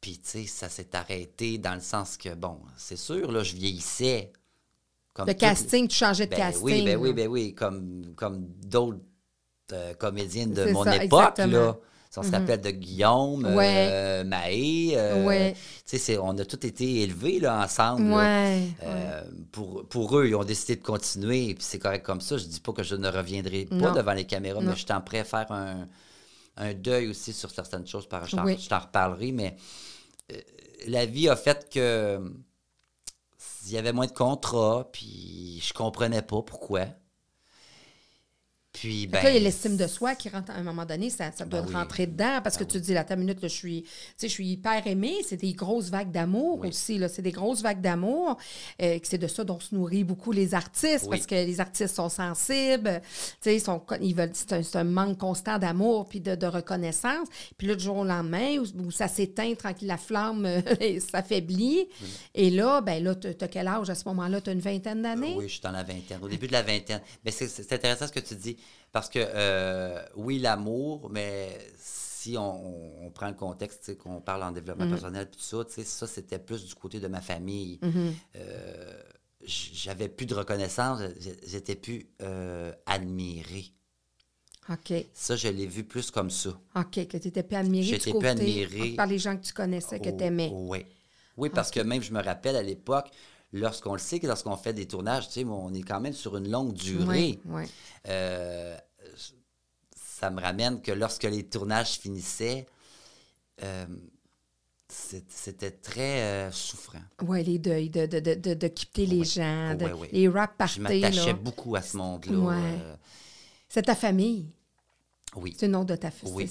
Puis, 0.01 0.19
tu 0.21 0.29
sais, 0.31 0.47
ça 0.47 0.69
s'est 0.69 0.95
arrêté 0.95 1.59
dans 1.59 1.75
le 1.75 1.81
sens 1.81 2.17
que, 2.17 2.33
bon, 2.35 2.61
c'est 2.77 2.97
sûr, 2.97 3.33
là, 3.33 3.43
je 3.43 3.55
vieillissais. 3.57 4.33
Comme 5.19 5.27
Le 5.27 5.33
toutes- 5.35 5.41
casting, 5.41 5.89
tu 5.89 5.97
changeais 5.97 6.27
de 6.27 6.31
ben 6.31 6.37
casting. 6.37 6.65
oui, 6.65 6.85
ben 6.85 6.97
oui, 6.97 7.09
là. 7.09 7.15
ben 7.15 7.27
oui, 7.29 7.53
comme, 7.55 8.13
comme 8.15 8.47
d'autres 8.65 9.01
euh, 9.73 9.93
comédiens 9.95 10.47
de 10.47 10.71
mon 10.71 10.85
ça, 10.85 10.95
époque, 11.03 11.21
exactement. 11.39 11.59
là. 11.67 11.77
Si 12.09 12.19
on 12.21 12.23
se 12.23 12.31
rappelle 12.31 12.61
de 12.63 12.71
Guillaume, 12.71 13.45
Ouais. 13.55 13.89
euh, 13.91 14.25
euh, 14.25 15.25
Ouais. 15.27 15.55
c'est- 15.85 16.17
on 16.19 16.39
a 16.39 16.45
tous 16.45 16.65
été 16.67 17.03
élevés 17.03 17.41
là, 17.41 17.63
ensemble. 17.65 18.13
Ouais. 18.13 18.63
Euh, 18.85 19.23
pour, 19.53 19.87
pour 19.89 20.17
eux, 20.19 20.29
ils 20.29 20.35
ont 20.37 20.45
décidé 20.45 20.77
de 20.77 20.83
continuer, 20.83 21.55
puis 21.55 21.65
c'est 21.65 21.79
correct 21.81 22.07
comme 22.07 22.21
ça. 22.23 22.37
Je 22.39 22.45
dis 22.45 22.61
pas 22.61 22.73
que 22.73 22.83
je 22.85 22.95
ne 22.95 23.09
reviendrai 23.09 23.65
pas 23.67 23.75
Non. 23.75 23.93
devant 23.93 24.13
les 24.15 24.25
caméras, 24.25 24.61
Non. 24.63 24.71
mais 24.71 24.77
je 24.77 24.87
t'en 24.87 25.01
prêt 25.03 25.19
à 25.19 25.25
faire 25.25 25.51
un, 25.51 25.87
un 26.57 26.73
deuil 26.75 27.09
aussi 27.09 27.33
sur 27.33 27.51
certaines 27.51 27.87
choses. 27.89 28.09
Par, 28.09 28.25
je 28.27 28.37
t'en 28.37 28.45
Oui. 28.47 28.57
reparlerai, 28.71 29.33
mais 29.33 29.57
euh, 30.33 30.37
la 30.87 31.05
vie 31.05 31.29
a 31.29 31.37
fait 31.37 31.69
que 31.71 31.79
euh, 31.79 32.19
il 33.67 33.73
y 33.73 33.79
avait 33.79 33.93
moins 33.93 34.07
de 34.07 34.13
contrats, 34.13 34.89
puis 34.93 35.61
je 35.63 35.73
comprenais 35.73 36.23
pas 36.23 36.43
pourquoi. 36.43 36.87
Puis, 38.73 39.07
ben. 39.07 39.23
là, 39.23 39.31
il 39.31 39.35
y 39.35 39.37
a 39.39 39.41
l'estime 39.41 39.77
de 39.77 39.87
soi 39.87 40.15
qui 40.15 40.29
rentre 40.29 40.53
à 40.53 40.55
un 40.55 40.63
moment 40.63 40.85
donné, 40.85 41.09
ça, 41.11 41.33
ça 41.35 41.45
doit 41.47 41.63
Ben 41.63 41.69
oui. 41.69 41.75
rentrer 41.75 42.07
dedans 42.07 42.41
parce 42.45 42.57
que 42.57 42.65
Ben 42.65 42.71
tu 42.73 42.81
dis, 42.81 42.93
là, 42.95 43.03
ta 43.03 43.17
minute, 43.17 43.41
là, 43.43 43.49
je 43.49 43.55
suis, 43.55 43.83
tu 43.83 43.89
sais, 44.19 44.29
je 44.29 44.33
suis 44.33 44.47
hyper 44.47 44.87
aimée. 44.87 45.17
C'est 45.27 45.39
des 45.39 45.55
grosses 45.55 45.89
vagues 45.91 46.13
d'amour 46.13 46.59
Oui. 46.61 46.69
aussi, 46.69 46.99
là. 46.99 47.09
C'est 47.09 47.23
des 47.23 47.33
grosses 47.33 47.63
vagues 47.63 47.81
d'amour. 47.81 48.37
euh, 48.83 48.99
c'est 49.03 49.17
de 49.19 49.27
ça 49.27 49.43
dont 49.43 49.59
se 49.59 49.75
nourrit 49.75 50.05
beaucoup 50.05 50.33
les 50.33 50.55
artistes 50.55 51.09
parce 51.09 51.27
que 51.27 51.35
les 51.35 51.61
artistes 51.61 51.95
sont 51.97 52.11
sensibles. 52.11 53.01
Tu 53.03 53.09
sais, 53.41 53.57
ils 53.57 53.61
sont, 53.61 53.83
ils 54.03 54.15
veulent, 54.15 54.33
c'est 54.35 54.77
un, 54.77 54.85
manque 54.85 55.19
constant 55.19 55.59
d'amour 55.59 56.07
puis 56.07 56.21
de, 56.21 56.35
de 56.35 56.47
reconnaissance. 56.47 57.27
Puis 57.57 57.67
là, 57.67 57.75
du 57.75 57.83
jour 57.83 57.97
au 57.97 58.05
lendemain, 58.05 58.59
où, 58.59 58.87
où 58.87 58.91
ça 58.91 59.09
s'éteint 59.09 59.55
tranquille, 59.55 59.89
la 59.89 59.97
flamme 59.97 60.45
euh, 60.45 60.61
s'affaiblit. 61.11 61.89
Et 62.35 62.51
là, 62.51 62.81
ben 62.83 63.03
là, 63.03 63.15
tu 63.15 63.29
as 63.29 63.49
quel 63.49 63.67
âge 63.67 63.89
à 63.89 63.95
ce 63.95 64.05
moment-là? 64.09 64.41
Tu 64.43 64.51
as 64.51 64.53
une 64.53 64.61
vingtaine 64.61 65.03
d'années? 65.03 65.35
Oui, 65.37 65.47
je 65.49 65.53
suis 65.55 65.63
dans 65.63 65.71
la 65.73 65.83
vingtaine, 65.83 66.19
au 66.23 66.29
début 66.29 66.47
de 66.49 66.53
la 66.53 66.63
vingtaine. 66.63 67.01
Mais 67.25 67.31
c'est- 67.31 67.49
c'est 67.49 67.73
intéressant 67.73 68.07
ce 68.07 68.13
que 68.13 68.21
tu 68.21 68.35
dis, 68.35 68.57
parce 68.93 69.09
que 69.09 69.19
euh, 69.23 70.03
oui, 70.17 70.39
l'amour, 70.39 71.11
mais 71.11 71.59
si 71.79 72.37
on, 72.37 73.07
on 73.07 73.11
prend 73.11 73.29
le 73.29 73.35
contexte, 73.35 73.97
qu'on 73.99 74.21
parle 74.21 74.43
en 74.43 74.53
développement 74.53 74.87
Mm-hmm. 74.87 74.91
personnel, 74.91 75.31
tout 75.31 75.41
ça, 75.41 75.65
tu 75.65 75.73
sais, 75.75 75.85
ça, 75.85 76.07
c'était 76.07 76.39
plus 76.39 76.65
du 76.67 76.75
côté 76.75 77.01
de 77.01 77.09
ma 77.09 77.21
famille. 77.21 77.79
Mm-hmm. 77.83 78.13
Euh, 78.37 79.03
J'avais 79.45 80.09
plus 80.09 80.27
de 80.27 80.35
reconnaissance, 80.35 81.01
j'étais 81.47 81.77
plus 81.77 82.11
euh, 82.23 82.73
admiré. 82.87 83.67
OK. 84.71 84.93
Ça, 85.15 85.37
je 85.37 85.49
l'ai 85.49 85.67
vu 85.67 85.85
plus 85.85 86.11
comme 86.11 86.31
ça. 86.31 86.51
OK, 86.77 87.07
que 87.09 87.17
tu 87.17 87.29
étais 87.29 87.43
plus 87.43 87.57
admiré 87.57 87.85
du 87.85 87.91
J'étais 87.93 88.11
côté 88.11 88.21
plus 88.21 88.29
admiré. 88.29 88.91
par 88.97 89.07
les 89.07 89.19
gens 89.19 89.37
que 89.37 89.43
tu 89.47 89.53
connaissais, 89.55 89.99
que 90.01 90.11
Oh, 90.11 90.17
tu 90.19 90.25
aimais. 90.25 90.51
Oui. 90.53 90.85
Oui, 91.39 91.49
parce 91.51 91.71
que 91.71 91.81
même, 91.81 92.03
je 92.03 92.13
me 92.13 92.21
rappelle 92.23 92.57
à 92.57 92.63
l'époque, 92.63 93.09
lorsqu'on 93.53 93.93
le 93.93 93.99
sait 93.99 94.21
que 94.21 94.27
lorsqu'on 94.27 94.57
fait 94.57 94.73
des 94.73 94.87
tournages, 94.87 95.29
tu 95.29 95.35
sais, 95.35 95.45
on 95.45 95.73
est 95.75 95.83
quand 95.83 96.01
même 96.01 96.13
sur 96.13 96.37
une 96.37 96.51
longue 96.51 96.73
durée. 96.75 97.07
Oui, 97.07 97.41
oui. 97.47 97.63
Euh, 98.09 98.77
ça 99.95 100.31
me 100.31 100.41
ramène 100.41 100.81
que 100.83 100.93
lorsque 100.93 101.23
les 101.25 101.45
tournages 101.45 101.93
finissaient, 101.99 102.67
euh, 103.63 103.87
c'était 104.89 105.71
très 105.71 106.23
euh, 106.23 106.51
souffrant. 106.51 106.99
Oui, 107.23 107.45
les 107.45 107.59
deuils, 107.59 107.91
de, 107.91 108.07
de, 108.07 108.55
de, 108.55 108.69
quitter 108.69 109.07
les 109.07 109.19
Ouais. 109.19 109.25
gens, 109.25 109.75
de- 109.75 109.85
Ouais, 109.85 109.93
ouais. 109.93 110.09
les 110.13 110.29
rap 110.29 110.53
Je 110.53 110.57
parties. 110.57 110.81
m'attachais 110.81 111.27
là. 111.27 111.33
beaucoup 111.35 111.77
à 111.77 111.83
ce 111.83 111.97
monde-là. 111.97 112.97
C'est 113.69 113.83
ta 113.83 113.95
famille. 113.95 114.47
Oui. 115.37 115.55
C'est 115.59 115.67
le 115.67 115.73
nom 115.73 115.85
de 115.85 115.95
ta 115.95 116.11
famille. 116.11 116.35
Oui. 116.35 116.51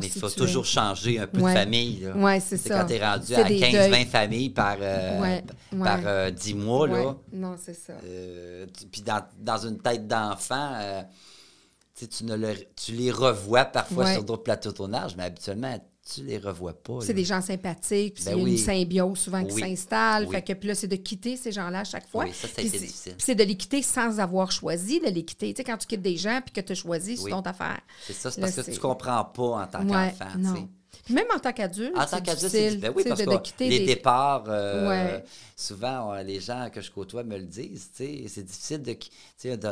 Mais 0.00 0.06
il 0.06 0.10
faut 0.10 0.28
toujours 0.30 0.64
changer 0.64 1.18
un 1.18 1.26
peu 1.26 1.40
Ouais. 1.40 1.52
de 1.52 1.58
famille. 1.58 2.08
Ouais, 2.14 2.40
c'est 2.40 2.56
ça. 2.56 2.80
quand 2.80 2.86
tu 2.86 2.92
es 2.94 3.04
rendu 3.04 3.34
à 3.34 3.44
des 3.44 3.58
15-20 3.58 3.88
deuils. 3.90 4.04
familles 4.06 4.50
par, 4.50 4.76
euh, 4.80 5.20
Ouais, 5.20 5.44
par 5.82 5.98
ouais. 5.98 6.04
euh, 6.06 6.30
10 6.30 6.54
mois. 6.54 6.88
Ouais. 6.88 7.04
Là. 7.04 7.16
Non, 7.32 7.56
c'est 7.62 7.74
ça. 7.74 7.94
Euh, 8.04 8.66
puis 8.90 9.02
dans, 9.02 9.22
dans 9.38 9.58
une 9.66 9.78
tête 9.78 10.06
d'enfant, 10.06 10.76
tu 11.94 12.08
tu, 12.08 12.24
ne 12.24 12.34
le- 12.36 12.54
tu 12.74 12.92
les 12.92 13.10
revois 13.10 13.64
parfois 13.64 14.12
sur 14.12 14.24
d'autres 14.24 14.42
plateaux 14.42 14.70
de 14.72 14.76
tournage, 14.76 15.14
mais 15.16 15.24
habituellement, 15.24 15.78
tu 16.04 16.24
les 16.24 16.38
revois 16.38 16.72
pas. 16.74 16.98
C'est 17.00 17.14
des 17.14 17.24
gens 17.24 17.40
sympathiques, 17.40 18.14
puis 18.14 18.24
Ben 18.24 18.32
il 18.32 18.38
y 18.38 18.40
a 18.40 18.44
oui. 18.44 18.50
une 18.52 18.58
symbiose 18.58 19.18
souvent 19.18 19.44
qui 19.44 19.54
Oui. 19.54 19.60
s'installe. 19.60 20.24
Oui. 20.26 20.30
Fait 20.34 20.42
que 20.42 20.52
puis 20.54 20.68
là, 20.68 20.74
c'est 20.74 20.88
de 20.88 20.96
quitter 20.96 21.36
ces 21.36 21.52
gens-là 21.52 21.80
à 21.80 21.84
chaque 21.84 22.08
fois. 22.08 22.24
Oui, 22.24 22.32
ça, 22.32 22.48
ça 22.48 22.52
a 22.52 22.56
Puis 22.56 22.66
été 22.66 22.78
c'est- 22.78 22.84
difficile. 22.86 23.12
puis 23.16 23.22
c'est 23.24 23.34
de 23.36 23.44
les 23.44 23.56
quitter 23.56 23.82
sans 23.82 24.18
avoir 24.18 24.50
choisi 24.50 24.98
de 25.00 25.06
les 25.06 25.24
quitter. 25.24 25.54
Tu 25.54 25.58
sais, 25.58 25.64
quand 25.64 25.76
tu 25.76 25.86
quittes 25.86 26.02
des 26.02 26.16
gens 26.16 26.40
puis 26.44 26.52
que 26.52 26.60
tu 26.60 26.72
as 26.72 26.74
choisi, 26.74 27.16
c'est 27.16 27.30
ton 27.30 27.40
affaire. 27.40 27.80
C'est 28.06 28.12
ça, 28.14 28.30
c'est 28.30 28.40
Là, 28.40 28.48
parce 28.54 28.66
que 28.66 28.72
tu 28.72 28.80
comprends 28.80 29.24
pas 29.24 29.42
en 29.42 29.66
tant 29.66 29.86
Ouais, 29.86 30.12
qu'enfant. 30.18 30.68
Même 31.10 31.26
en 31.34 31.38
tant 31.38 31.52
qu'adulte, 31.52 31.96
En 31.96 32.02
c'est 32.06 32.10
tant 32.16 32.22
qu'adulte, 32.22 32.38
c'est 32.38 32.70
difficile, 32.70 32.80
difficile. 32.80 32.80
Ben 32.80 32.92
oui, 32.96 33.04
parce 33.08 33.20
de, 33.20 33.24
que 33.26 33.30
de 33.30 33.36
quitter 33.38 33.68
les 33.68 33.78
des... 33.80 33.86
départs, 33.86 34.44
euh, 34.48 34.88
Ouais. 34.88 35.24
souvent, 35.56 36.14
les 36.22 36.40
gens 36.40 36.68
que 36.72 36.80
je 36.80 36.90
côtoie 36.90 37.24
me 37.24 37.36
le 37.38 37.44
disent. 37.44 37.90
C'est 37.94 38.42
difficile 38.44 38.82
de. 38.82 38.96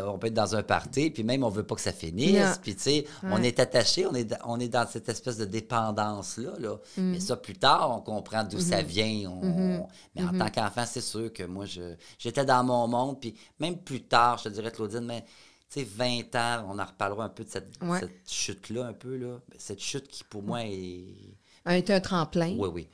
On 0.07 0.19
peut 0.19 0.27
être 0.29 0.35
dans 0.35 0.57
un 0.57 0.63
party, 0.63 1.11
puis 1.11 1.23
même 1.23 1.45
on 1.45 1.49
veut 1.49 1.63
pas 1.63 1.75
que 1.77 1.81
ça 1.81 1.93
finisse. 1.93 2.59
Puis, 2.63 2.77
on 3.23 3.43
est 3.43 3.61
attaché, 3.61 4.07
on 4.07 4.15
est, 4.15 4.25
dans- 4.25 4.39
on 4.45 4.59
est 4.61 4.69
dans 4.69 4.87
cette 4.87 5.09
espèce 5.09 5.37
de 5.37 5.45
dépendance-là. 5.45 6.51
Là. 6.59 6.77
Mm. 6.97 7.13
Mais 7.13 7.21
ça, 7.21 7.37
plus 7.37 7.55
tard, 7.57 7.91
on 7.97 8.01
comprend 8.01 8.45
d'où 8.45 8.59
Mm-hmm. 8.59 8.61
ça 8.71 8.83
vient. 8.83 9.31
on- 9.31 9.87
Mais 10.15 10.23
en 10.25 10.37
tant 10.37 10.51
qu'enfant, 10.51 10.85
c'est 10.87 11.01
sûr 11.01 11.33
que 11.33 11.45
moi, 11.45 11.65
je 11.67 11.95
j'étais 12.19 12.45
dans 12.45 12.65
mon 12.65 12.87
monde. 12.89 13.21
Puis 13.21 13.35
même 13.59 13.77
plus 13.79 14.03
tard, 14.03 14.39
je 14.39 14.45
te 14.45 14.49
dirais, 14.51 14.71
Claudine, 14.71 15.05
mais. 15.07 15.25
Tu 15.73 15.81
sais, 15.81 15.85
20 15.85 16.35
ans, 16.35 16.67
on 16.69 16.79
en 16.79 16.85
reparlera 16.85 17.25
un 17.25 17.29
peu 17.29 17.45
de 17.45 17.49
cette, 17.51 17.73
Ouais. 17.83 18.01
cette 18.01 18.29
chute-là, 18.31 18.87
un 18.87 18.93
peu, 18.93 19.17
là. 19.17 19.39
Cette 19.57 19.81
chute 19.81 20.09
qui, 20.09 20.25
pour 20.25 20.43
moi, 20.43 20.65
est, 20.65 21.05
Un, 21.65 21.75
été 21.75 21.93
un 21.95 22.01
tremplin. 22.01 22.57
oui, 22.59 22.69
oui. 22.73 22.89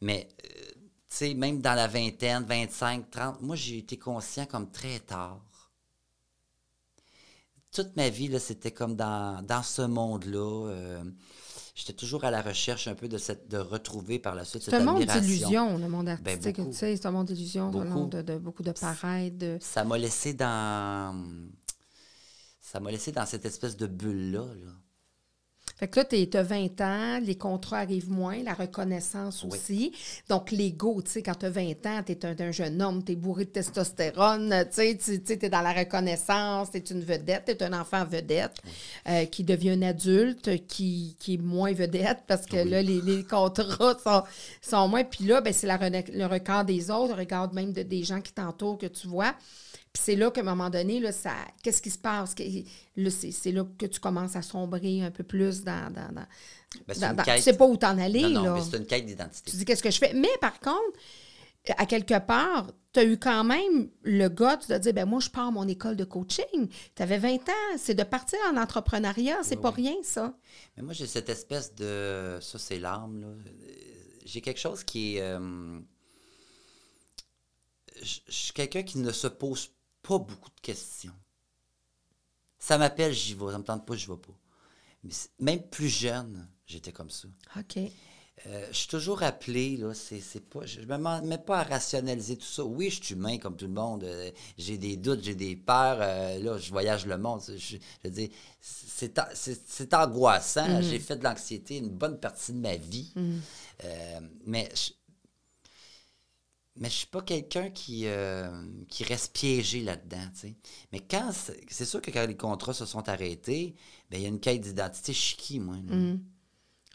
Mais, 0.00 0.28
euh, 0.44 0.48
tu 0.72 0.76
sais, 1.08 1.34
même 1.34 1.60
dans 1.60 1.74
la 1.74 1.88
vingtaine, 1.88 2.44
25, 2.44 3.10
30, 3.10 3.42
moi, 3.42 3.56
j'ai 3.56 3.78
été 3.78 3.98
conscient 3.98 4.46
comme 4.46 4.70
très 4.70 5.00
tard. 5.00 5.40
Toute 7.72 7.94
ma 7.96 8.08
vie, 8.08 8.28
là, 8.28 8.38
c'était 8.40 8.72
comme 8.72 8.96
dans, 8.96 9.44
dans 9.46 9.62
ce 9.62 9.82
monde-là. 9.82 10.68
euh, 10.70 11.04
J'étais 11.76 11.92
toujours 11.92 12.24
à 12.24 12.30
la 12.32 12.42
recherche 12.42 12.88
un 12.88 12.94
peu 12.94 13.08
de, 13.08 13.16
cette, 13.16 13.48
de 13.48 13.56
retrouver 13.56 14.18
par 14.18 14.34
la 14.34 14.44
suite 14.44 14.62
C'est 14.62 14.72
cette 14.72 14.80
un 14.80 14.84
monde 14.84 15.02
admiration. 15.02 15.20
d'illusion, 15.22 15.78
le 15.78 15.88
monde 15.88 16.08
artistique. 16.08 16.56
beaucoup. 16.56 16.70
tu 16.70 16.76
sais, 16.76 16.96
c'est 16.96 17.06
un 17.06 17.10
monde 17.12 17.28
d'illusion, 17.28 17.72
c'est 17.72 17.78
un 17.78 17.84
monde 17.84 18.10
de, 18.10 18.22
de- 18.22 18.38
beaucoup 18.38 18.62
de 18.64 18.72
paraître. 18.72 19.38
De... 19.38 19.56
Ça 19.60 19.84
m'a 19.84 19.96
laissé 19.96 20.34
dans... 20.34 21.24
Ça 22.70 22.78
m'a 22.78 22.92
laissé 22.92 23.10
dans 23.10 23.26
cette 23.26 23.44
espèce 23.46 23.76
de 23.76 23.88
bulle-là. 23.88 24.46
là. 24.64 24.79
Fait 25.80 25.88
que 25.88 25.98
là, 25.98 26.04
tu 26.04 26.36
as 26.36 26.42
20 26.42 26.80
ans, 26.82 27.20
les 27.24 27.36
contrats 27.36 27.78
arrivent 27.78 28.10
moins, 28.10 28.42
la 28.42 28.52
reconnaissance 28.52 29.42
Oui. 29.44 29.48
aussi. 29.52 29.92
Donc, 30.28 30.50
l'ego, 30.50 31.00
tu 31.02 31.10
sais, 31.10 31.22
quand 31.22 31.34
tu 31.36 31.46
as 31.46 31.50
20 31.50 31.86
ans, 31.86 32.02
tu 32.04 32.12
es 32.12 32.26
un, 32.26 32.36
un 32.38 32.52
jeune 32.52 32.82
homme, 32.82 33.02
tu 33.02 33.12
es 33.12 33.16
bourré 33.16 33.46
de 33.46 33.50
testostérone, 33.50 34.54
tu 34.70 34.74
sais, 34.74 34.98
tu 35.24 35.32
es 35.32 35.48
dans 35.48 35.62
la 35.62 35.72
reconnaissance, 35.72 36.70
tu 36.70 36.76
es 36.76 36.80
une 36.80 37.00
vedette, 37.00 37.44
tu 37.46 37.52
es 37.52 37.62
un 37.62 37.72
enfant 37.80 38.04
vedette 38.04 38.58
euh, 39.08 39.24
qui 39.24 39.42
devient 39.42 39.70
un 39.70 39.82
adulte, 39.82 40.66
qui, 40.66 41.16
qui 41.18 41.34
est 41.34 41.42
moins 41.42 41.72
vedette 41.72 42.24
parce 42.26 42.44
que 42.44 42.56
là, 42.56 42.82
les, 42.82 43.00
les 43.00 43.24
contrats 43.24 43.96
sont, 44.04 44.22
sont 44.60 44.86
moins. 44.88 45.04
Puis 45.04 45.24
là, 45.24 45.40
ben, 45.40 45.52
c'est 45.54 45.66
le 45.66 46.26
regard 46.26 46.66
des 46.66 46.90
autres, 46.90 47.14
le 47.14 47.20
regard 47.20 47.52
même 47.54 47.72
de, 47.72 47.82
des 47.82 48.04
gens 48.04 48.20
qui 48.20 48.34
t'entourent 48.34 48.76
que 48.76 48.86
tu 48.86 49.06
vois. 49.08 49.34
Puis 49.92 50.02
c'est 50.04 50.14
là 50.16 50.30
qu'à 50.30 50.42
un 50.42 50.44
moment 50.44 50.70
donné, 50.70 51.00
là, 51.00 51.10
ça, 51.10 51.32
qu'est-ce 51.62 51.82
qui 51.82 51.90
se 51.90 51.98
passe? 51.98 52.34
C'est, 52.36 53.32
c'est 53.32 53.50
là 53.50 53.64
que 53.76 53.86
tu 53.86 53.98
commences 53.98 54.36
à 54.36 54.42
sombrer 54.42 55.02
un 55.02 55.10
peu 55.10 55.24
plus 55.24 55.64
dans. 55.64 55.69
Dans, 55.90 56.12
dans, 56.14 56.26
Ben, 56.86 57.22
tu 57.36 57.42
sais 57.42 57.56
pas 57.56 57.66
où 57.66 57.76
t'en 57.76 57.98
aller, 57.98 58.22
Non, 58.22 58.28
non, 58.30 58.42
là. 58.44 58.54
mais 58.54 58.60
c'est 58.62 58.76
une 58.76 58.86
quête 58.86 59.06
d'identité. 59.06 59.50
Tu 59.50 59.56
dis 59.56 59.64
qu'est-ce 59.64 59.82
que 59.82 59.90
je 59.90 59.98
fais? 59.98 60.12
Mais 60.14 60.28
par 60.40 60.58
contre, 60.60 60.98
à 61.76 61.84
quelque 61.86 62.18
part, 62.18 62.70
tu 62.92 63.00
as 63.00 63.04
eu 63.04 63.18
quand 63.18 63.44
même 63.44 63.90
le 64.02 64.28
gars 64.28 64.56
de 64.56 64.78
dire 64.78 64.92
ben 64.94 65.04
moi, 65.04 65.20
je 65.20 65.28
pars 65.30 65.52
mon 65.52 65.66
école 65.68 65.96
de 65.96 66.04
coaching. 66.04 66.68
Tu 66.94 67.02
avais 67.02 67.18
20 67.18 67.48
ans. 67.48 67.76
C'est 67.76 67.94
de 67.94 68.02
partir 68.02 68.38
en 68.52 68.56
entrepreneuriat. 68.56 69.38
C'est 69.42 69.56
Oui, 69.56 69.62
pas 69.62 69.74
oui. 69.76 69.82
rien, 69.88 69.96
ça. 70.02 70.34
Mais 70.76 70.82
moi, 70.82 70.92
j'ai 70.92 71.06
cette 71.06 71.28
espèce 71.28 71.74
de. 71.74 72.38
Ça, 72.40 72.58
c'est 72.58 72.78
l'âme, 72.78 73.20
là. 73.20 73.28
J'ai 74.24 74.40
quelque 74.40 74.60
chose 74.60 74.84
qui 74.84 75.16
est. 75.16 75.20
euh, 75.22 75.78
Je 78.02 78.20
suis 78.28 78.52
quelqu'un 78.52 78.82
qui 78.82 78.98
ne 78.98 79.12
se 79.12 79.26
pose 79.26 79.70
pas 80.02 80.18
beaucoup 80.18 80.50
de 80.50 80.60
questions. 80.62 81.12
Ça 82.58 82.78
m'appelle, 82.78 83.12
j'y 83.12 83.34
vais. 83.34 83.50
Ça 83.52 83.58
me 83.58 83.64
tente 83.64 83.86
pas, 83.86 83.96
je 83.96 84.10
vais 84.10 84.16
pas. 84.18 84.32
Mais 85.04 85.12
même 85.38 85.62
plus 85.62 85.88
jeune, 85.88 86.48
j'étais 86.66 86.92
comme 86.92 87.10
ça. 87.10 87.28
OK. 87.58 87.78
Euh, 88.46 88.66
je 88.72 88.76
suis 88.76 88.88
toujours 88.88 89.22
appelé, 89.22 89.76
là, 89.76 89.92
c'est 89.92 90.40
pas, 90.48 90.64
je 90.64 90.80
ne 90.80 90.86
me 90.86 91.20
mets 91.26 91.36
pas 91.36 91.58
à 91.58 91.62
rationaliser 91.62 92.38
tout 92.38 92.46
ça. 92.46 92.64
Oui, 92.64 92.88
je 92.88 93.04
suis 93.04 93.14
humain 93.14 93.36
comme 93.36 93.54
tout 93.54 93.66
le 93.66 93.72
monde. 93.72 94.02
euh, 94.04 94.30
j'ai 94.56 94.78
des 94.78 94.96
doutes, 94.96 95.22
j'ai 95.22 95.34
des 95.34 95.56
peurs. 95.56 95.98
euh, 96.00 96.38
là, 96.38 96.56
je 96.56 96.70
voyage 96.70 97.04
le 97.04 97.18
monde. 97.18 97.42
Je, 97.46 97.56
je 97.58 97.76
veux 98.02 98.10
dire, 98.10 98.30
c'est 98.58 99.20
c'est- 99.34 99.92
angoissant. 99.94 100.80
J'ai 100.80 100.98
fait 100.98 101.16
de 101.16 101.24
l'anxiété 101.24 101.76
une 101.76 101.90
bonne 101.90 102.18
partie 102.18 102.52
de 102.54 102.58
ma 102.60 102.76
vie. 102.76 103.12
Euh, 103.84 104.20
mais 104.46 104.70
je, 104.74 104.92
mais 106.80 106.88
je 106.88 106.94
suis 106.94 107.06
pas 107.06 107.22
quelqu'un 107.22 107.70
qui, 107.70 108.06
euh, 108.06 108.50
qui 108.88 109.04
reste 109.04 109.32
piégé 109.34 109.82
là-dedans, 109.82 110.26
tu 110.34 110.40
sais. 110.40 110.56
Mais 110.92 111.00
quand, 111.00 111.30
c'est 111.68 111.84
sûr 111.84 112.00
que 112.00 112.10
quand 112.10 112.26
les 112.26 112.36
contrats 112.36 112.74
se 112.74 112.86
sont 112.86 113.08
arrêtés, 113.08 113.76
ben 114.10 114.18
il 114.18 114.22
y 114.22 114.26
a 114.26 114.28
une 114.28 114.40
quête 114.40 114.62
d'identité. 114.62 115.12
Je 115.12 115.18
suis 115.18 115.36
qui, 115.36 115.60
moi? 115.60 115.76
là? 115.76 115.94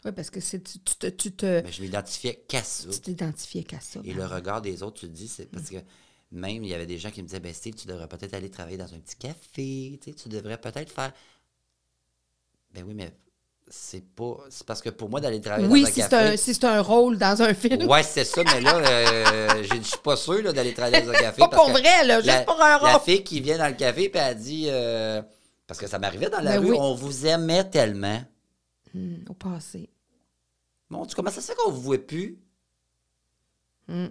Oui, 0.04 0.12
parce 0.12 0.30
que 0.30 0.40
c'est, 0.40 0.62
tu, 0.62 0.78
tu 0.80 0.94
te, 0.96 1.06
tu, 1.08 1.32
te- 1.32 1.62
Ben, 1.62 1.72
je 1.72 1.82
m'identifiais 1.82 2.44
qu'à 2.46 2.62
ça. 2.62 2.88
tu 2.90 3.00
t'identifiais 3.00 3.64
qu'à 3.64 3.80
ça. 3.80 4.00
Et 4.04 4.12
ben 4.12 4.16
le 4.18 4.26
regard 4.26 4.60
des 4.60 4.82
autres, 4.82 5.00
tu 5.00 5.06
te 5.06 5.12
dis, 5.12 5.26
c'est 5.28 5.46
parce 5.46 5.70
que 5.70 5.76
même 6.32 6.62
il 6.64 6.70
y 6.70 6.74
avait 6.74 6.86
des 6.86 6.98
gens 6.98 7.10
qui 7.10 7.22
me 7.22 7.26
disaient, 7.28 7.40
ben 7.40 7.54
Steve, 7.54 7.74
tu 7.74 7.86
devrais 7.86 8.08
peut-être 8.08 8.34
aller 8.34 8.50
travailler 8.50 8.76
dans 8.76 8.92
un 8.92 8.98
petit 8.98 9.16
café, 9.16 9.98
tu 10.16 10.28
devrais 10.28 10.60
peut-être 10.60 10.92
faire. 10.92 11.12
Ben 12.74 12.84
oui, 12.84 12.94
mais 12.94 13.16
c'est 13.68 14.04
pas. 14.14 14.36
C'est 14.50 14.64
parce 14.66 14.80
que 14.80 14.90
pour 14.90 15.08
moi, 15.10 15.20
d'aller 15.20 15.40
travailler 15.40 15.66
Oui, 15.68 15.82
dans 15.82 15.88
un 15.88 15.92
si 15.92 16.00
café. 16.00 16.16
un, 16.16 16.36
si 16.36 16.54
c'est 16.54 16.64
un 16.64 16.80
rôle 16.80 17.18
dans 17.18 17.42
un 17.42 17.52
film. 17.54 17.88
Ouais, 17.88 18.02
c'est 18.02 18.24
ça, 18.24 18.42
mais 18.44 18.60
là, 18.60 18.76
euh, 18.76 19.62
je 19.64 19.80
suis 19.82 19.98
pas 20.02 20.16
sûr 20.16 20.52
d'aller 20.52 20.72
travailler 20.74 21.02
dans 21.02 21.10
un 21.10 21.14
café. 21.14 21.38
Pas 21.40 21.48
parce 21.48 21.62
pour 21.64 21.72
que 21.74 21.80
vrai, 21.80 22.04
là, 22.06 22.16
juste 22.20 22.26
la, 22.26 22.42
pour 22.42 22.62
un 22.62 22.68
La 22.68 22.76
rôle. 22.92 23.00
fille 23.02 23.24
qui 23.24 23.40
vient 23.40 23.58
dans 23.58 23.66
le 23.68 23.74
café, 23.74 24.08
puis 24.08 24.20
elle 24.20 24.36
dit. 24.38 24.66
euh, 24.68 25.20
parce 25.66 25.80
que 25.80 25.88
ça 25.88 25.98
m'arrivait 25.98 26.30
dans 26.30 26.40
la 26.40 26.52
Ben 26.52 26.60
rue, 26.60 26.70
oui. 26.72 26.76
on 26.80 26.94
vous 26.94 27.26
aimait 27.26 27.68
tellement. 27.68 28.22
Hmm, 28.94 29.16
au 29.28 29.34
passé. 29.34 29.90
Bon, 30.88 31.04
tu 31.06 31.16
comment 31.16 31.30
ça 31.32 31.40
se 31.40 31.46
fait 31.48 31.56
qu'on 31.56 31.72
vous 31.72 31.80
voit 31.82 31.98
plus? 31.98 32.38
Hmm. 33.88 34.06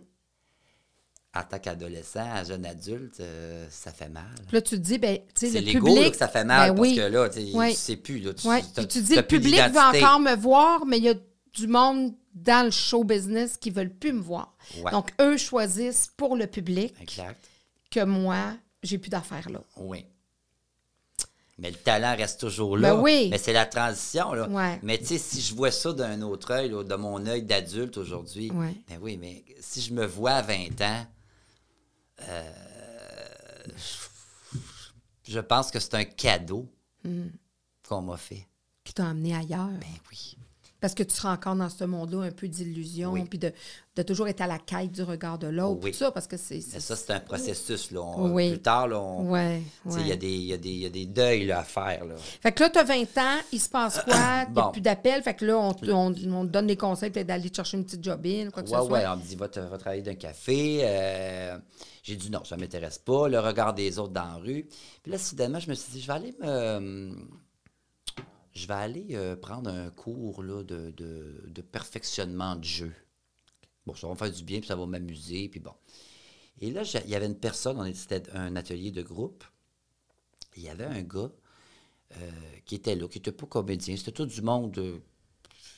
En 1.35 1.43
tant 1.43 1.59
qu'adolescent, 1.59 2.45
jeune 2.45 2.65
adulte, 2.65 3.19
euh, 3.19 3.67
ça 3.69 3.91
fait 3.91 4.07
mal. 4.07 4.23
Là, 4.53 4.61
tu 4.61 4.75
te 4.75 4.81
dis, 4.81 4.97
ben, 4.97 5.17
tu 5.35 5.47
sais, 5.47 5.51
C'est 5.51 5.61
le 5.61 5.71
public. 5.73 5.99
là, 6.03 6.09
que 6.11 6.15
ça 6.17 6.27
fait 6.29 6.45
mal 6.45 6.69
Ben 6.71 6.75
parce 6.77 6.87
oui. 6.89 6.95
que 6.95 7.01
là, 7.01 7.29
Ouais. 7.53 7.71
tu 7.71 7.75
sais 7.77 7.97
plus. 7.97 8.19
Là, 8.19 8.33
tu, 8.33 8.47
Puis 8.47 8.87
tu 8.87 9.01
dis, 9.01 9.15
le 9.15 9.21
public 9.21 9.59
veut 9.71 10.01
encore 10.01 10.19
me 10.21 10.33
voir, 10.35 10.85
mais 10.85 10.97
il 10.97 11.03
y 11.03 11.09
a 11.09 11.15
du 11.53 11.67
monde 11.67 12.13
dans 12.33 12.63
le 12.65 12.71
show 12.71 13.03
business 13.03 13.57
qui 13.57 13.69
veulent 13.69 13.93
plus 13.93 14.13
me 14.13 14.21
voir. 14.21 14.55
Ouais. 14.81 14.91
Donc, 14.91 15.11
eux 15.21 15.35
choisissent 15.37 16.09
pour 16.15 16.35
le 16.37 16.47
public 16.47 16.93
Exact. 17.01 17.37
que 17.91 18.03
moi, 18.05 18.53
j'ai 18.81 18.97
plus 18.97 19.09
d'affaires 19.09 19.49
là. 19.49 19.61
Oui. 19.77 20.05
Mais 21.57 21.71
le 21.71 21.77
talent 21.77 22.15
reste 22.17 22.41
toujours 22.41 22.77
là. 22.77 22.93
Ben 22.95 23.01
oui. 23.01 23.29
Mais 23.31 23.37
c'est 23.37 23.53
la 23.53 23.65
transition. 23.65 24.33
Là. 24.33 24.47
Ouais. 24.49 24.77
Mais 24.83 24.97
tu 24.97 25.05
sais, 25.05 25.17
si 25.17 25.39
je 25.41 25.55
vois 25.55 25.71
ça 25.71 25.93
d'un 25.93 26.21
autre 26.21 26.51
œil, 26.51 26.69
là, 26.69 26.83
de 26.83 26.95
mon 26.95 27.25
œil 27.27 27.43
d'adulte 27.43 27.97
aujourd'hui, 27.97 28.51
Ouais. 28.51 28.73
ben 28.89 28.99
oui, 29.01 29.17
mais 29.17 29.43
si 29.61 29.79
je 29.81 29.93
me 29.93 30.05
vois 30.05 30.31
à 30.31 30.41
20 30.41 30.81
ans, 30.81 31.05
euh, 32.21 32.49
je 35.27 35.39
pense 35.39 35.71
que 35.71 35.79
c'est 35.79 35.95
un 35.95 36.03
cadeau 36.05 36.67
Hmm. 37.03 37.27
qu'on 37.87 38.01
m'a 38.01 38.17
fait. 38.17 38.47
Qui 38.83 38.93
t'a 38.93 39.05
emmené 39.05 39.35
ailleurs. 39.35 39.67
Ben 39.67 39.87
oui. 40.09 40.37
Parce 40.81 40.93
que 40.93 41.03
tu 41.03 41.15
seras 41.15 41.33
encore 41.33 41.55
dans 41.55 41.69
ce 41.69 41.83
monde-là 41.83 42.23
un 42.23 42.31
peu 42.31 42.47
d'illusion, 42.47 43.11
Oui. 43.13 43.23
puis 43.25 43.39
de, 43.39 43.51
de 43.95 44.01
toujours 44.03 44.27
être 44.27 44.41
à 44.41 44.47
la 44.47 44.59
quête 44.59 44.91
du 44.91 45.01
regard 45.03 45.37
de 45.39 45.47
l'autre. 45.47 45.79
Oui. 45.83 45.91
Tout 45.91 45.97
ça, 45.97 46.11
parce 46.11 46.27
que 46.27 46.35
c'est. 46.37 46.61
Ça, 46.61 46.95
c'est 46.95 47.11
un 47.11 47.19
processus. 47.19 47.91
Là. 47.91 48.01
On- 48.01 48.31
Oui. 48.33 48.51
Plus 48.51 48.61
tard, 48.61 48.87
là, 48.87 48.99
on- 48.99 49.29
Ouais, 49.31 49.61
il 49.97 50.07
y, 50.07 50.11
a 50.11 50.15
des- 50.15 50.27
il 50.27 50.43
y, 50.45 50.53
a 50.53 50.57
des- 50.57 50.69
il 50.69 50.79
y 50.79 50.85
a 50.85 50.89
des 50.89 51.05
deuils 51.05 51.45
là, 51.45 51.59
à 51.59 51.63
faire. 51.63 52.05
Là. 52.05 52.15
Fait 52.17 52.51
que 52.51 52.61
là, 52.63 52.69
tu 52.69 52.79
as 52.79 52.83
20 52.83 53.17
ans, 53.17 53.39
il 53.51 53.59
se 53.59 53.69
passe 53.69 54.01
quoi? 54.03 54.45
Il 54.47 54.53
n'y 54.53 54.59
a 54.59 54.69
plus 54.71 54.81
d'appel. 54.81 55.23
Fait 55.23 55.33
que 55.35 55.45
là, 55.45 55.57
on, 55.57 55.73
te- 55.73 55.89
on- 55.89 56.07
on 56.07 56.45
te 56.45 56.51
donne 56.51 56.67
des 56.67 56.77
conseils 56.77 57.09
peut-être 57.09 57.27
d'aller 57.27 57.51
chercher 57.53 57.77
une 57.77 57.85
petite 57.85 58.03
jobine, 58.03 58.51
quoi 58.51 58.61
que 58.63 58.69
Ouais, 58.69 58.77
ce 58.77 58.83
soit? 58.85 58.91
ouais, 58.99 59.07
on 59.07 59.17
me 59.17 59.23
dit, 59.23 59.35
va, 59.35 59.47
te- 59.47 59.59
va 59.59 59.77
travailler 59.77 60.01
d'un 60.03 60.15
café. 60.15 60.79
Euh, 60.83 61.57
j'ai 62.05 62.15
dit 62.15 62.29
non, 62.29 62.43
ça 62.43 62.55
ne 62.55 62.61
m'intéresse 62.61 62.99
pas. 62.99 63.27
Le 63.27 63.39
regard 63.39 63.73
des 63.73 63.97
autres 63.97 64.13
dans 64.13 64.25
la 64.25 64.35
rue. 64.35 64.67
Puis 65.01 65.11
là, 65.11 65.17
soudainement, 65.17 65.59
je 65.59 65.69
me 65.69 65.73
suis 65.73 65.91
dit, 65.93 66.01
je 66.01 66.07
vais 66.07 66.13
aller 66.13 66.35
me. 66.39 67.15
Je 68.53 68.67
vais 68.67 68.73
aller 68.75 69.07
euh, 69.13 69.35
prendre 69.35 69.69
un 69.71 69.89
cours 69.89 70.43
là, 70.43 70.63
de, 70.63 70.91
de- 70.91 71.61
perfectionnement 71.61 72.55
de 72.55 72.63
jeu. 72.63 72.93
Bon, 73.87 73.95
ça 73.95 74.05
va 74.07 74.13
me 74.13 74.17
faire 74.19 74.31
du 74.31 74.43
bien, 74.43 74.59
puis 74.59 74.67
ça 74.67 74.75
va 74.75 74.85
m'amuser, 74.85 75.49
puis 75.49 75.59
bon. 75.59 75.73
Et 76.61 76.71
là, 76.71 76.83
il 77.05 77.09
y 77.09 77.15
avait 77.15 77.25
une 77.25 77.39
personne, 77.39 77.77
on 77.79 77.85
était 77.85 78.29
un 78.33 78.55
atelier 78.55 78.91
de 78.91 79.01
groupe. 79.01 79.43
Il 80.55 80.63
y 80.63 80.69
avait 80.69 80.85
un 80.85 81.01
gars 81.01 81.31
euh, 82.17 82.31
qui 82.65 82.75
était 82.75 82.95
là, 82.95 83.07
qui 83.07 83.17
n'était 83.17 83.31
pas 83.31 83.47
comédien. 83.47 83.97
C'était 83.97 84.11
tout 84.11 84.27
du 84.27 84.41
monde 84.43 84.77
euh, 84.77 84.99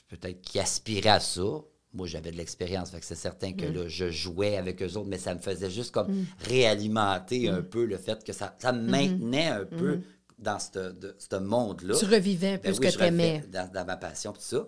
peut-être 0.10 0.42
qui 0.42 0.60
aspirait 0.60 1.10
à 1.10 1.20
ça. 1.22 1.62
Moi, 1.98 2.08
j'avais 2.08 2.32
de 2.32 2.38
l'expérience, 2.38 2.92
fait 2.92 3.00
que 3.00 3.06
c'est 3.06 3.16
certain 3.16 3.54
que 3.54 3.66
là, 3.66 3.88
je 3.88 4.10
jouais 4.12 4.56
avec 4.56 4.82
eux 4.84 4.94
autres, 4.98 5.08
mais 5.10 5.18
ça 5.18 5.34
me 5.36 5.40
faisait 5.40 5.70
juste 5.72 5.92
comme 5.92 6.26
réalimenter 6.40 7.50
un 7.50 7.62
peu 7.62 7.86
le 7.86 7.98
fait 7.98 8.24
que 8.24 8.34
ça, 8.34 8.56
ça 8.60 8.72
me 8.72 8.88
maintenait 8.90 9.48
un 9.48 9.66
peu 9.66 10.00
dans 10.40 10.60
ce 10.60 10.92
de- 10.94 11.16
ce 11.18 11.36
monde-là. 11.38 11.96
Tu 11.98 12.06
revivais 12.06 12.54
un 12.54 12.58
peu 12.60 12.70
Ben 12.70 12.74
ce 12.76 12.80
oui, 12.80 12.88
que 12.88 12.92
tu 12.98 13.04
aimais. 13.04 13.44
dans, 13.52 13.72
dans 13.72 13.86
ma 13.86 13.98
passion, 13.98 14.32
tout 14.34 14.40
ça. 14.42 14.68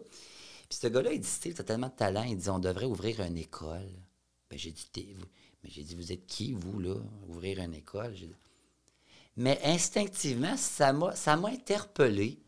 Puis 0.67 0.79
ce 0.81 0.87
gars-là, 0.87 1.13
il 1.13 1.19
dit, 1.21 1.27
Steve, 1.27 1.53
t'as 1.53 1.63
tellement 1.63 1.87
de 1.87 1.93
talent, 1.93 2.23
il 2.23 2.37
dit, 2.37 2.49
on 2.49 2.59
devrait 2.59 2.85
ouvrir 2.85 3.19
une 3.21 3.37
école. 3.37 3.87
Ben, 4.49 4.57
j'ai 4.57 4.71
dit, 4.71 5.13
vous- 5.15 5.25
mais 5.63 5.69
j'ai 5.69 5.83
dit, 5.83 5.93
vous 5.95 6.11
êtes 6.11 6.25
qui, 6.25 6.53
vous, 6.53 6.79
là, 6.79 6.95
ouvrir 7.27 7.59
une 7.59 7.75
école? 7.75 8.13
Dit- 8.13 8.33
Mais 9.37 9.59
instinctivement, 9.63 10.57
ça 10.57 10.91
m'a, 10.93 11.15
ça 11.15 11.35
m'a 11.37 11.49
interpellé. 11.49 12.39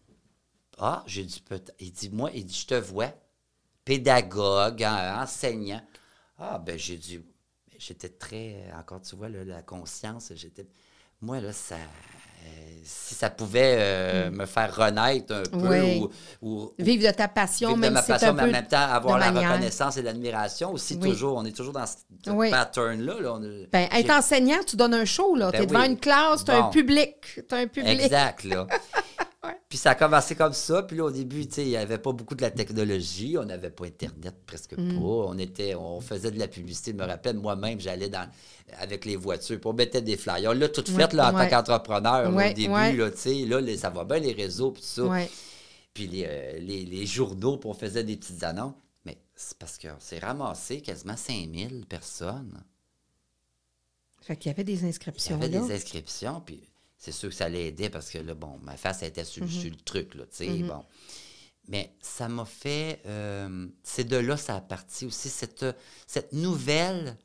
Ah, 0.80 1.04
j'ai 1.06 1.24
dit, 1.24 1.42
peut-être. 1.48 1.74
Il 1.80 1.92
dit, 1.92 2.10
moi, 2.10 2.32
il 2.34 2.46
dit, 2.46 2.56
je 2.60 2.66
te 2.68 2.74
vois, 2.76 3.14
pédagogue, 3.86 4.84
hein, 4.84 5.20
enseignant. 5.24 5.82
Ah, 6.40 6.58
ben, 6.64 6.78
j'ai 6.78 6.98
dit, 6.98 7.20
j'étais 7.78 8.10
très, 8.10 8.66
encore, 8.80 9.02
tu 9.02 9.16
vois, 9.16 9.30
là, 9.30 9.44
la 9.44 9.62
conscience, 9.62 10.32
j'étais, 10.36 10.66
moi, 11.22 11.40
là, 11.40 11.54
ça, 11.54 11.76
euh, 11.76 12.48
si 12.84 13.14
ça 13.14 13.30
pouvait 13.30 13.76
euh, 13.78 14.32
me 14.32 14.48
faire 14.48 14.76
renaître 14.76 15.32
un 15.36 15.44
peu 15.44 15.58
Mm. 15.58 15.68
Oui. 15.70 16.02
ou, 16.42 16.50
ou- 16.50 16.74
Vivre 16.80 17.06
de 17.08 17.16
ta 17.16 17.28
passion, 17.28 17.70
vivre 17.70 17.78
de 17.78 17.82
même 17.82 17.94
ma 17.94 18.00
si 18.02 18.08
c'est 18.08 18.14
passion, 18.14 18.30
un 18.30 18.34
mais 18.34 18.44
en 18.44 18.52
même 18.52 18.68
temps 18.68 18.78
avoir 18.80 19.18
de 19.18 19.20
la 19.26 19.32
manière. 19.32 19.52
reconnaissance 19.52 19.98
et 19.98 20.02
l'admiration 20.02 20.72
aussi, 20.74 20.98
Oui. 21.00 21.10
toujours. 21.10 21.38
On 21.38 21.46
est 21.46 21.56
toujours 21.56 21.74
dans 21.74 21.86
ce 21.86 21.98
ce 22.26 22.30
Oui. 22.32 22.50
pattern-là. 22.50 23.20
là. 23.22 23.40
Ben, 23.72 23.88
être 23.92 24.10
enseignant, 24.12 24.58
tu 24.66 24.76
donnes 24.76 24.96
un 24.96 25.06
show, 25.06 25.36
là. 25.36 25.52
Ben 25.52 25.58
tu 25.60 25.64
es 25.64 25.68
devant 25.68 25.84
une 25.84 25.98
classe, 26.00 26.44
tu 26.44 26.50
as 26.52 26.66
un 26.66 26.70
public. 26.70 27.16
Tu 27.48 27.56
un 27.56 27.68
public. 27.68 28.02
Exact, 28.02 28.44
là. 28.46 28.66
Puis 29.72 29.78
ça 29.78 29.92
a 29.92 29.96
commencé 29.96 30.36
comme 30.36 30.52
ça. 30.52 30.84
Puis 30.84 30.98
là, 30.98 31.06
au 31.06 31.12
début, 31.12 31.48
tu 31.48 31.54
sais, 31.54 31.64
il 31.64 31.70
n'y 31.70 31.78
avait 31.78 31.98
pas 31.98 32.12
beaucoup 32.12 32.36
de 32.36 32.42
la 32.42 32.52
technologie. 32.52 33.38
On 33.38 33.46
n'avait 33.46 33.70
pas 33.70 33.86
Internet, 33.86 34.36
presque 34.46 34.74
Mm. 34.78 34.96
pas. 34.96 35.00
On, 35.06 35.38
était, 35.38 35.76
on 35.76 36.02
faisait 36.02 36.30
de 36.30 36.38
la 36.40 36.50
publicité. 36.50 36.92
Je 36.92 36.98
me 36.98 37.06
rappelle, 37.06 37.38
moi-même, 37.38 37.80
j'allais 37.80 38.10
dans 38.10 38.30
avec 38.80 39.06
les 39.06 39.16
voitures. 39.16 39.58
Puis 39.62 39.68
on 39.70 39.72
mettait 39.74 40.02
des 40.02 40.18
flyers. 40.18 40.54
L'a 40.54 40.68
tout 40.68 40.84
fait 40.86 41.14
là, 41.14 41.32
en 41.32 41.36
ouais. 41.38 41.50
tant 41.50 41.56
qu'entrepreneur 41.64 42.24
là, 42.24 42.30
Ouais, 42.32 42.52
au 42.52 42.54
début. 42.54 42.74
ouais. 42.74 42.92
Là, 42.98 43.12
tu 43.12 43.18
sais, 43.18 43.34
là, 43.46 43.62
les- 43.62 43.78
ça 43.78 43.90
va 43.90 44.04
bien, 44.04 44.20
les 44.20 44.34
réseaux, 44.34 44.72
puis 44.72 44.82
tout 44.82 44.88
ça. 44.90 45.04
Puis 45.94 46.08
les, 46.08 46.26
euh, 46.28 46.60
les, 46.60 46.84
les 46.84 47.06
journaux, 47.06 47.56
puis 47.56 47.70
on 47.70 47.74
faisait 47.74 48.04
des 48.04 48.18
petites 48.18 48.44
annonces. 48.44 48.74
Mais 49.06 49.18
c'est 49.36 49.58
parce 49.58 49.78
qu'on 49.78 50.00
s'est 50.00 50.20
ramassé 50.20 50.82
quasiment 50.82 51.16
5000 51.16 51.86
personnes. 51.88 52.62
Fait 54.22 54.36
qu'il 54.36 54.50
y 54.52 54.54
avait 54.54 54.64
des 54.66 54.80
Il 54.82 54.86
y 54.86 54.90
inscriptions. 54.90 55.36
avait 55.38 55.48
là. 55.48 55.62
des 55.62 55.74
inscriptions, 55.74 56.42
puis 56.46 56.62
c'est 57.04 57.12
sûr 57.12 57.30
que 57.30 57.36
ça 57.36 57.50
l'aidait 57.50 57.90
parce 57.90 58.12
que 58.12 58.20
là, 58.20 58.36
bon, 58.36 58.60
ma 58.62 58.78
face 58.78 59.02
était 59.02 59.24
sur, 59.26 59.44
Mhm. 59.44 59.50
sur 59.50 59.70
le 59.72 59.76
truc, 59.78 60.14
là, 60.14 60.24
tu 60.26 60.38
sais, 60.38 60.46
bon. 60.68 60.86
Mais 61.68 61.96
ça 62.00 62.28
m'a 62.28 62.46
fait. 62.46 63.02
euh, 63.08 63.68
c'est 63.84 64.04
de 64.04 64.18
là 64.18 64.38
ça 64.38 64.56
a 64.58 64.62
parti 64.62 65.06
aussi, 65.08 65.30
cette, 65.30 65.66
cette 66.06 66.32
nouvelle 66.34 67.18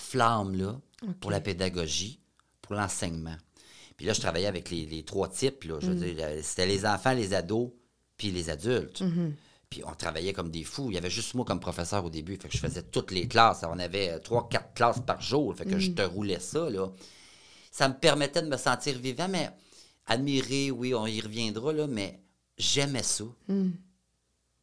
flamme-là 0.00 0.80
pour 1.20 1.30
la 1.30 1.40
pédagogie, 1.40 2.20
pour 2.62 2.74
l'enseignement. 2.74 3.36
Puis 3.96 4.06
là, 4.06 4.12
je 4.12 4.20
travaillais 4.20 4.46
avec 4.46 4.70
les, 4.70 4.84
les 4.86 5.04
trois 5.04 5.28
types. 5.28 5.64
Là, 5.64 5.78
je 5.80 5.86
veux 5.90 5.94
dire, 5.94 6.16
euh, 6.20 6.40
c'était 6.42 6.66
les 6.66 6.84
enfants, 6.84 7.12
les 7.12 7.32
ados, 7.34 7.70
puis 8.16 8.30
les 8.30 8.50
adultes. 8.50 9.02
Puis 9.70 9.82
on 9.84 9.94
travaillait 9.94 10.32
comme 10.32 10.50
des 10.50 10.64
fous. 10.64 10.90
Il 10.90 10.94
y 10.94 10.98
avait 10.98 11.10
juste 11.10 11.34
moi 11.34 11.44
comme 11.44 11.60
professeur 11.60 12.04
au 12.04 12.10
début. 12.10 12.36
Fait 12.36 12.48
que 12.48 12.54
je 12.56 12.60
faisais 12.60 12.82
toutes 12.82 13.10
les 13.10 13.26
classes. 13.26 13.62
On 13.68 13.78
avait 13.78 14.10
euh, 14.10 14.18
trois, 14.18 14.48
quatre 14.48 14.74
classes 14.74 15.00
par 15.04 15.20
jour. 15.20 15.54
Fait 15.56 15.64
que 15.64 15.78
je 15.78 15.90
te 15.92 16.02
roulais 16.02 16.40
ça, 16.40 16.68
là. 16.70 16.88
Ça 17.76 17.88
me 17.88 17.94
permettait 17.94 18.40
de 18.40 18.48
me 18.48 18.56
sentir 18.56 18.98
vivant, 18.98 19.28
mais 19.28 19.50
admirer, 20.06 20.70
oui, 20.70 20.94
on 20.94 21.06
y 21.06 21.20
reviendra, 21.20 21.74
là, 21.74 21.86
mais 21.86 22.22
j'aimais 22.56 23.02
ça. 23.02 23.24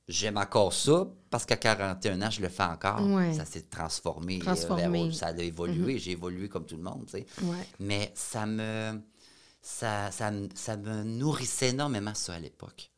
J'aime 0.08 0.38
encore 0.38 0.73
ça 0.73 1.08
parce 1.30 1.45
qu'à 1.45 1.56
41 1.58 2.23
ans, 2.23 2.32
je 2.32 2.41
le 2.41 2.49
fais 2.49 2.63
encore. 2.63 3.08
Ouais. 3.08 3.32
Ça 3.36 3.45
s'est 3.45 3.69
transformé. 3.69 4.41
ça 5.13 5.28
a 5.28 5.41
évolué. 5.43 5.99
J'ai 5.99 6.13
évolué 6.13 6.49
comme 6.49 6.65
tout 6.65 6.76
le 6.76 6.82
monde, 6.82 7.06
tu 7.06 7.19
sais. 7.19 7.28
Ouais. 7.43 7.67
Mais 7.80 8.12
ça 8.15 8.47
me, 8.47 8.99
ça, 9.62 10.10
ça, 10.10 10.32
ça 10.56 10.76
me 10.76 11.04
nourrissait 11.04 11.69
énormément, 11.69 12.15
ça, 12.15 12.34
à 12.34 12.39
l'époque. 12.39 12.89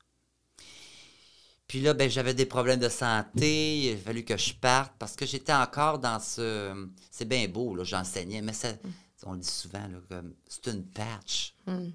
Puis 1.67 1.81
là, 1.81 1.93
ben, 1.93 2.09
j'avais 2.09 2.33
des 2.33 2.45
problèmes 2.45 2.79
de 2.79 2.87
santé. 2.87 3.79
Il 3.79 3.93
a 3.95 3.97
fallu 3.97 4.23
que 4.23 4.37
je 4.37 4.53
parte 4.53 4.93
parce 4.97 5.17
que 5.17 5.25
j'étais 5.25 5.51
encore 5.51 5.99
dans 5.99 6.21
ce... 6.21 6.87
C'est 7.11 7.27
bien 7.27 7.49
beau, 7.49 7.75
là, 7.75 7.83
j'enseignais, 7.83 8.41
mais 8.41 8.53
ça, 8.53 8.69
on 9.23 9.33
le 9.33 9.39
dit 9.39 9.47
souvent, 9.49 9.87
là, 9.87 9.97
comme, 10.09 10.33
c'est 10.47 10.67
une 10.67 10.83
patch. 10.85 11.53
Il 11.67 11.93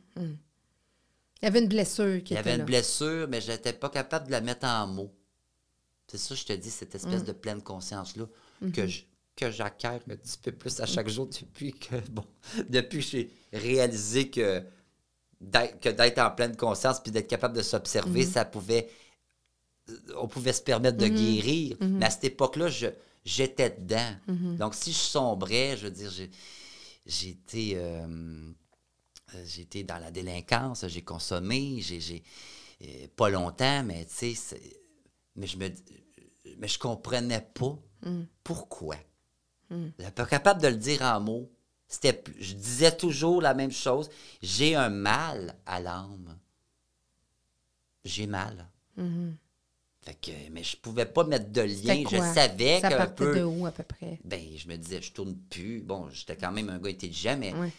y 1.43 1.47
avait 1.47 1.61
une 1.61 1.69
blessure 1.69 2.23
qui 2.23 2.35
Il 2.35 2.37
y 2.37 2.39
avait 2.39 2.53
là. 2.53 2.57
une 2.59 2.65
blessure, 2.65 3.27
mais 3.29 3.41
je 3.41 3.51
n'étais 3.53 3.73
pas 3.73 3.89
capable 3.89 4.27
de 4.27 4.31
la 4.33 4.41
mettre 4.41 4.67
en 4.67 4.87
mots. 4.87 5.13
C'est 6.09 6.19
ça, 6.19 6.35
je 6.35 6.45
te 6.45 6.53
dis, 6.53 6.71
cette 6.71 6.93
Mm. 6.93 6.97
espèce 6.97 7.25
de 7.25 7.33
pleine 7.33 7.63
conscience-là 7.63 8.27
que 8.75 8.87
je- 8.87 9.03
que 9.37 9.51
j'acquiers 9.51 9.89
un 9.89 9.99
petit 10.01 10.39
peu 10.43 10.53
plus 10.53 10.81
à 10.81 10.87
chaque 10.87 11.09
jour 11.09 11.27
depuis 11.29 11.73
que, 11.73 11.95
bon, 12.11 12.25
depuis 12.69 12.99
que 12.99 13.05
j'ai 13.07 13.31
réalisé 13.53 14.29
que 14.29 14.63
d'être, 15.41 16.19
en 16.19 16.31
pleine 16.33 16.55
conscience 16.57 17.01
puis 17.01 17.11
d'être 17.11 17.29
capable 17.29 17.57
de 17.57 17.63
s'observer, 17.63 18.25
Mm-hmm. 18.25 18.33
ça 18.33 18.45
pouvait. 18.45 18.91
On 20.19 20.29
pouvait 20.29 20.53
se 20.53 20.61
permettre 20.63 20.99
de 20.99 21.07
guérir. 21.09 21.77
Mm-hmm. 21.79 21.89
Mais 21.89 22.07
à 22.07 22.11
cette 22.11 22.25
époque-là, 22.25 22.69
j'étais 23.25 23.71
dedans. 23.71 24.15
Donc, 24.59 24.75
si 24.75 24.93
je 24.93 24.99
sombrais, 24.99 25.77
je 25.79 25.85
veux 25.87 25.91
dire, 25.91 26.11
j'ai, 26.11 26.31
j'étais. 27.07 27.73
euh, 27.77 28.53
euh, 29.35 29.45
été 29.59 29.85
dans 29.85 29.99
la 29.99 30.11
délinquance, 30.11 30.87
j'ai 30.89 31.03
consommé, 31.03 31.81
j'ai, 31.81 32.23
euh, 32.83 33.07
pas 33.15 33.29
longtemps, 33.31 33.85
mais 33.85 34.05
tu 34.07 34.35
sais, 34.35 34.61
mais 35.37 35.47
je 35.47 35.57
me, 35.57 35.69
mais 36.59 36.67
je 36.67 36.79
comprenais 36.79 37.41
pas 37.41 37.79
pourquoi. 38.43 38.97
J'étais 39.99 40.11
pas 40.11 40.27
capable 40.27 40.61
de 40.61 40.69
le 40.69 40.77
dire 40.77 41.03
en 41.03 41.21
mots. 41.21 41.49
C'était, 41.87 42.25
je 42.39 42.55
disais 42.55 42.97
toujours 42.97 43.41
la 43.41 43.55
même 43.55 43.71
chose. 43.71 44.09
J'ai 44.43 44.75
un 44.75 44.89
mal 44.89 45.57
à 45.67 45.81
l'âme. 45.81 46.39
J'ai 48.05 48.27
mal. 48.27 48.69
Fait 50.03 50.15
que, 50.15 50.31
mais 50.51 50.63
je 50.65 50.77
pouvais 50.79 51.05
pas 51.05 51.25
mettre 51.25 51.51
de 51.51 51.61
lien. 51.61 52.03
Je 52.11 52.17
savais 52.35 52.81
Ça 52.81 52.89
partait 52.91 53.15
peu. 53.15 53.39
de 53.39 53.43
où, 53.45 53.67
à 53.67 53.71
peu 53.71 53.83
près? 53.83 54.19
Ben, 54.25 54.41
je 54.57 54.67
me 54.69 54.77
disais, 54.77 55.03
je 55.03 55.13
tourne 55.13 55.37
plus. 55.51 55.83
Bon, 55.83 56.09
j'étais 56.11 56.37
quand 56.37 56.53
même 56.53 56.71
un 56.71 56.79
gars 56.79 56.91
intelligent, 56.91 57.37
mais 57.39 57.53
Ouais. 57.53 57.71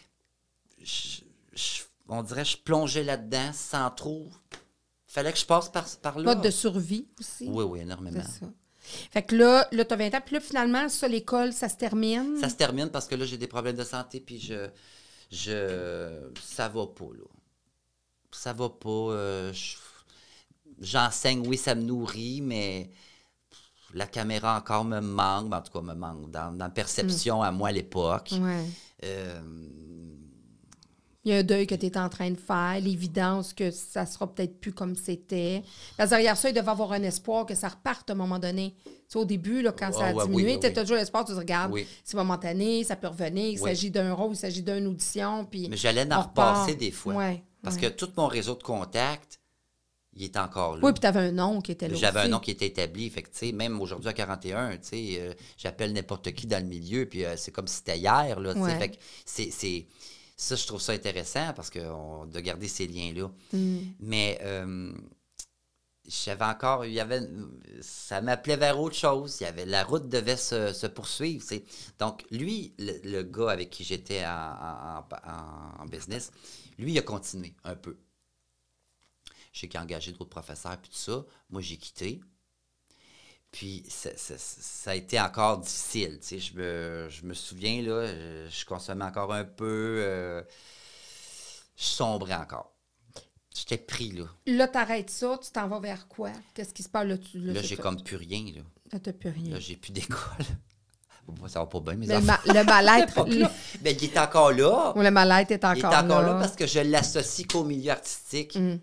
je- 0.79 1.21
je- 1.53 1.81
on 2.07 2.21
dirait 2.21 2.43
que 2.43 2.49
je 2.49 2.57
plongeais 2.57 3.03
là-dedans 3.03 3.51
sans 3.53 3.89
trop. 3.89 4.29
Fallait 5.07 5.33
que 5.33 5.39
je 5.39 5.45
passe 5.45 5.67
par, 5.69 5.85
par 6.01 6.19
là. 6.19 6.35
Mode 6.35 6.43
de 6.43 6.51
survie 6.51 7.07
aussi? 7.19 7.47
Oui, 7.49 7.63
oui, 7.63 7.79
énormément. 7.79 8.21
Ça. 8.23 8.45
Fait 9.11 9.23
que 9.23 9.35
là, 9.35 9.67
là 9.71 9.83
tu 9.85 9.93
as 9.93 9.97
20 9.97 10.13
ans. 10.15 10.21
Puis 10.25 10.35
là, 10.35 10.41
finalement, 10.41 10.89
ça, 10.89 11.07
l'école, 11.07 11.53
ça 11.53 11.69
se 11.69 11.75
termine? 11.75 12.37
Ça 12.39 12.49
se 12.49 12.55
termine 12.55 12.89
parce 12.89 13.07
que 13.07 13.15
là, 13.15 13.25
j'ai 13.25 13.37
des 13.37 13.47
problèmes 13.47 13.75
de 13.77 13.83
santé, 13.83 14.19
puis 14.19 14.39
je. 14.39 14.69
je 15.31 16.29
ça 16.41 16.69
va 16.69 16.85
pas, 16.87 17.05
là. 17.13 17.25
Ça 18.31 18.53
va 18.53 18.69
pas. 18.69 18.89
euh, 18.89 19.53
je- 19.53 19.75
J'enseigne, 20.81 21.47
oui, 21.47 21.57
ça 21.57 21.75
me 21.75 21.83
nourrit, 21.83 22.41
mais 22.41 22.89
la 23.93 24.07
caméra 24.07 24.57
encore 24.57 24.83
me 24.83 24.99
manque, 24.99 25.49
ben, 25.49 25.57
en 25.57 25.61
tout 25.61 25.71
cas, 25.71 25.81
me 25.81 25.93
manque 25.93 26.31
dans, 26.31 26.51
dans 26.51 26.65
la 26.65 26.69
perception 26.71 27.41
à 27.43 27.51
moi 27.51 27.69
à 27.69 27.71
l'époque. 27.71 28.31
Ouais. 28.41 28.65
Euh, 29.03 29.41
Il 31.23 31.31
y 31.31 31.35
a 31.35 31.37
un 31.37 31.43
deuil 31.43 31.67
que 31.67 31.75
tu 31.75 31.85
es 31.85 31.97
en 31.97 32.09
train 32.09 32.31
de 32.31 32.37
faire, 32.39 32.79
l'évidence 32.81 33.53
que 33.53 33.69
ça 33.69 34.05
sera 34.07 34.25
peut-être 34.33 34.59
plus 34.59 34.71
comme 34.73 34.95
c'était. 34.95 35.61
Parce 35.97 36.09
que 36.09 36.15
derrière 36.15 36.35
ça, 36.35 36.49
il 36.49 36.53
devait 36.55 36.69
avoir 36.69 36.93
un 36.93 37.03
espoir 37.03 37.45
que 37.45 37.53
ça 37.53 37.67
reparte 37.67 38.09
à 38.09 38.13
un 38.13 38.15
moment 38.15 38.39
donné. 38.39 38.73
Tu 38.85 38.91
sais, 39.07 39.19
au 39.19 39.25
début, 39.25 39.61
là, 39.61 39.71
quand 39.71 39.91
ça 39.91 40.05
a 40.07 40.13
ouais, 40.13 40.23
oui, 40.23 40.29
diminué, 40.29 40.53
oui, 40.53 40.59
tu 40.61 40.65
as 40.65 40.69
oui. 40.69 40.75
toujours 40.75 40.95
l'espoir, 40.97 41.25
tu 41.25 41.33
te 41.33 41.37
regardes, 41.37 41.73
Oui. 41.73 41.85
c'est 42.03 42.17
momentané, 42.17 42.83
ça 42.85 42.95
peut 42.95 43.07
revenir, 43.07 43.49
il 43.51 43.59
s'agit 43.59 43.91
d'un 43.91 44.13
rôle, 44.13 44.31
il 44.33 44.37
s'agit 44.37 44.63
d'une 44.63 44.87
audition. 44.87 45.45
Puis 45.45 45.67
mais 45.69 45.77
j'allais 45.77 46.11
en 46.11 46.21
repasser 46.21 46.73
des 46.75 46.91
fois. 46.91 47.13
Ouais, 47.13 47.43
Parce 47.61 47.75
ouais. 47.75 47.81
que 47.81 47.87
tout 47.89 48.09
mon 48.17 48.27
réseau 48.27 48.55
de 48.55 48.63
contacts, 48.63 49.40
il 50.13 50.23
est 50.23 50.37
encore 50.37 50.75
là. 50.75 50.81
Oui, 50.83 50.91
puis 50.91 50.99
tu 51.01 51.07
avais 51.07 51.19
un 51.21 51.31
nom 51.31 51.61
qui 51.61 51.71
était 51.71 51.87
là. 51.87 51.95
J'avais 51.95 52.19
un 52.21 52.27
nom 52.27 52.39
qui 52.39 52.51
était 52.51 52.67
établi. 52.67 53.09
Fait 53.09 53.21
que, 53.23 53.51
même 53.53 53.79
aujourd'hui 53.81 54.09
à 54.09 54.13
41, 54.13 54.71
tu 54.73 54.77
sais, 54.83 55.07
euh, 55.21 55.33
j'appelle 55.57 55.93
n'importe 55.93 56.31
qui 56.33 56.47
dans 56.47 56.61
le 56.61 56.67
milieu, 56.69 57.05
puis 57.07 57.23
euh, 57.25 57.35
c'est 57.37 57.51
comme 57.51 57.67
si 57.67 57.77
c'était 57.77 57.97
hier, 57.97 58.39
là. 58.39 58.53
Ouais. 58.53 58.77
Fait 58.77 58.89
que 58.91 58.97
c'est, 59.25 59.51
c'est- 59.51 59.85
Ça, 60.35 60.55
je 60.55 60.65
trouve 60.65 60.81
ça 60.81 60.93
intéressant 60.93 61.53
parce 61.55 61.69
que 61.69 61.79
on- 61.79 62.25
de 62.25 62.39
garder 62.39 62.67
ces 62.67 62.87
liens-là. 62.87 63.29
Mm. 63.53 63.77
Mais 63.99 64.39
euh, 64.41 64.91
j'avais 66.07 66.45
encore... 66.45 66.83
Il 66.85 66.93
y 66.93 66.99
avait... 66.99 67.21
Ça 67.81 68.21
m'appelait 68.21 68.57
vers 68.57 68.79
autre 68.79 68.95
chose. 68.95 69.37
Il 69.39 69.43
y 69.43 69.47
avait, 69.47 69.65
la 69.65 69.83
route 69.83 70.09
devait 70.09 70.37
se, 70.37 70.73
se 70.73 70.87
poursuivre. 70.87 71.45
Donc, 71.99 72.25
lui, 72.31 72.73
le, 72.79 72.93
le 73.03 73.23
gars 73.23 73.51
avec 73.51 73.69
qui 73.69 73.83
j'étais 73.83 74.25
en, 74.25 74.29
en- 74.31 75.05
en- 75.29 75.83
en 75.83 75.85
business, 75.85 76.31
lui, 76.79 76.93
il 76.93 76.97
a 76.97 77.03
continué 77.03 77.53
un 77.63 77.75
peu. 77.75 77.95
J'ai 79.51 79.69
engagé 79.77 80.11
d'autres 80.11 80.29
professeurs, 80.29 80.77
puis 80.77 80.89
tout 80.89 80.97
ça. 80.97 81.25
Moi, 81.49 81.61
j'ai 81.61 81.77
quitté. 81.77 82.21
Puis, 83.51 83.83
ça, 83.89 84.11
ça- 84.15 84.37
ça 84.37 84.91
a 84.91 84.95
été 84.95 85.19
encore 85.19 85.57
difficile. 85.57 86.19
Tu 86.21 86.27
sais, 86.27 86.39
je, 86.39 86.53
me, 86.55 87.07
je 87.09 87.25
me 87.25 87.33
souviens, 87.33 87.81
là, 87.81 87.91
euh, 87.91 88.49
je 88.49 88.63
consommais 88.65 89.03
encore 89.03 89.33
un 89.33 89.43
peu. 89.43 89.97
euh, 89.99 90.41
je 91.75 91.83
sombrais 91.83 92.35
encore. 92.35 92.73
J'étais 93.53 93.77
pris, 93.77 94.11
là. 94.11 94.23
Là, 94.45 94.67
tu 94.69 94.77
arrêtes 94.77 95.09
ça, 95.09 95.37
tu 95.43 95.51
t'en 95.51 95.67
vas 95.67 95.79
vers 95.81 96.07
quoi? 96.07 96.31
Qu'est-ce 96.53 96.73
qui 96.73 96.83
se 96.83 96.87
passe 96.89 97.05
là? 97.05 97.17
Tu, 97.17 97.39
Là, 97.39 97.53
c'est 97.61 97.67
j'ai 97.67 97.75
comme 97.77 98.01
plus 98.01 98.15
rien, 98.15 98.45
là. 98.55 98.61
Là, 98.93 98.99
t'as 98.99 99.11
plus 99.11 99.29
rien. 99.29 99.53
Là, 99.55 99.59
j'ai 99.59 99.75
plus 99.75 99.91
d'école. 99.91 100.17
Ça 101.47 101.59
va 101.59 101.65
pas 101.67 101.79
bien, 101.81 101.95
mes 101.95 102.07
Le, 102.07 102.15
enfants. 102.15 102.25
ma- 102.45 102.53
le 102.53 102.63
mal-être. 102.63 103.25
Le, 103.27 103.39
là. 103.41 103.51
Ben, 103.81 103.95
il 103.99 104.03
est 104.05 104.17
encore 104.17 104.51
là. 104.53 104.93
le 104.95 105.11
mal-être 105.11 105.51
est 105.51 105.63
encore, 105.65 105.75
il 105.77 105.79
est 105.81 105.85
encore 105.85 106.21
là. 106.21 106.33
là. 106.33 106.39
parce 106.39 106.55
que 106.55 106.65
je 106.65 106.79
l'associe 106.79 107.45
qu'au 107.47 107.63
milieu 107.63 107.91
artistique. 107.91 108.55
Mm. 108.55 108.79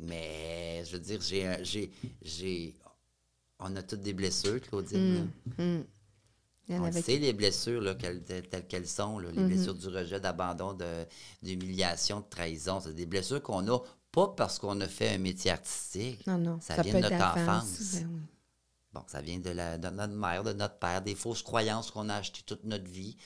Mais, 0.00 0.84
je 0.84 0.92
veux 0.92 1.00
dire, 1.00 1.20
j'ai... 1.20 1.64
j'ai, 1.64 1.90
j'ai 2.22 2.74
on 3.60 3.74
a 3.74 3.82
toutes 3.82 4.02
des 4.02 4.12
blessures, 4.12 4.60
Claudine. 4.60 5.28
Mm. 5.58 5.80
Y 6.68 6.76
en 6.76 6.82
On 6.82 6.86
le 6.86 6.92
sait, 6.92 7.18
les 7.18 7.32
blessures 7.32 7.80
là, 7.80 7.94
quelles- 7.96 8.22
telles, 8.22 8.68
qu'elles 8.68 8.86
sont, 8.86 9.18
là, 9.18 9.30
les 9.32 9.40
Mhm. 9.40 9.48
blessures 9.48 9.74
du 9.74 9.88
rejet, 9.88 10.20
d'abandon, 10.20 10.74
de- 10.74 11.04
d'humiliation, 11.42 12.20
de 12.20 12.26
trahison. 12.30 12.78
C'est 12.80 12.94
des 12.94 13.06
blessures 13.06 13.42
qu'on 13.42 13.66
a 13.74 13.80
pas 14.12 14.28
parce 14.28 14.58
qu'on 14.60 14.80
a 14.80 14.86
fait 14.86 15.08
un 15.08 15.18
métier 15.18 15.50
artistique. 15.50 16.24
Non, 16.28 16.38
non. 16.38 16.60
Ça, 16.60 16.76
Ça, 16.76 16.82
vient 16.82 16.94
de 16.94 17.00
notre 17.00 17.14
enfance. 17.16 17.94
ben 17.94 18.08
oui. 18.12 18.20
Bon, 18.92 19.02
ça 19.08 19.20
vient 19.20 19.38
de, 19.40 19.50
la, 19.50 19.76
de 19.76 19.88
notre 19.88 20.14
mère, 20.14 20.44
de 20.44 20.52
notre 20.52 20.78
père, 20.78 21.02
des 21.02 21.14
fausses 21.16 21.42
croyances 21.42 21.90
qu'on 21.90 22.08
a 22.10 22.14
achetées 22.14 22.42
toute 22.46 22.62
notre 22.64 22.88
vie. 22.88 23.16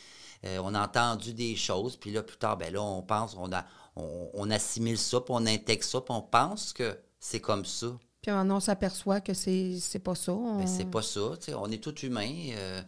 Euh, 0.45 0.59
on 0.65 0.75
a 0.75 0.83
entendu 0.85 1.35
des 1.35 1.55
choses, 1.57 1.97
puis 1.97 2.11
là, 2.11 2.23
plus 2.23 2.37
tard, 2.39 2.57
ben 2.57 2.73
là, 2.73 2.81
on 2.83 3.03
pense, 3.03 3.37
on, 3.37 3.53
a, 3.53 3.67
on, 3.97 4.31
on 4.35 4.51
assimile 4.51 4.99
ça, 4.99 5.21
puis 5.21 5.33
on 5.37 5.47
intègre 5.47 5.85
ça, 5.85 6.01
puis 6.01 6.15
on 6.15 6.23
pense 6.23 6.73
que 6.73 6.99
c'est 7.21 7.41
comme 7.41 7.65
ça. 7.65 7.99
Puis 8.21 8.31
maintenant, 8.31 8.57
on 8.59 8.61
s'aperçoit 8.61 9.21
que 9.21 9.35
c'est 9.35 9.79
c'est 9.81 9.99
pas 9.99 10.15
ça. 10.15 10.33
on- 10.33 10.59
Mais 10.59 10.67
c'est 10.67 10.85
pas 10.91 11.03
ça, 11.03 11.37
sais, 11.41 11.55
on 11.55 11.67
est 11.71 11.83
tous 11.83 12.03
humains. 12.05 12.33
euh, 12.53 12.83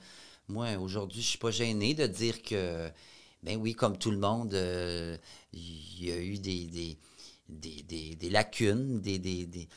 moi, 0.49 0.77
aujourd'hui, 0.77 1.23
je 1.23 1.27
suis 1.29 1.39
pas 1.39 1.51
gêné 1.51 1.95
de 1.95 2.07
dire 2.07 2.43
que, 2.43 2.89
ben 3.43 3.59
oui, 3.61 3.75
comme 3.75 3.99
tout 3.99 4.11
le 4.11 4.19
monde, 4.19 4.55
euh, 4.55 5.17
il 5.53 6.05
y 6.05 6.13
a 6.13 6.19
eu 6.19 6.39
des, 6.39 6.67
des, 6.67 6.99
des, 7.49 7.83
des- 7.83 8.15
des 8.17 8.31
lacunes, 8.31 9.01
des, 9.01 9.19
des, 9.19 9.69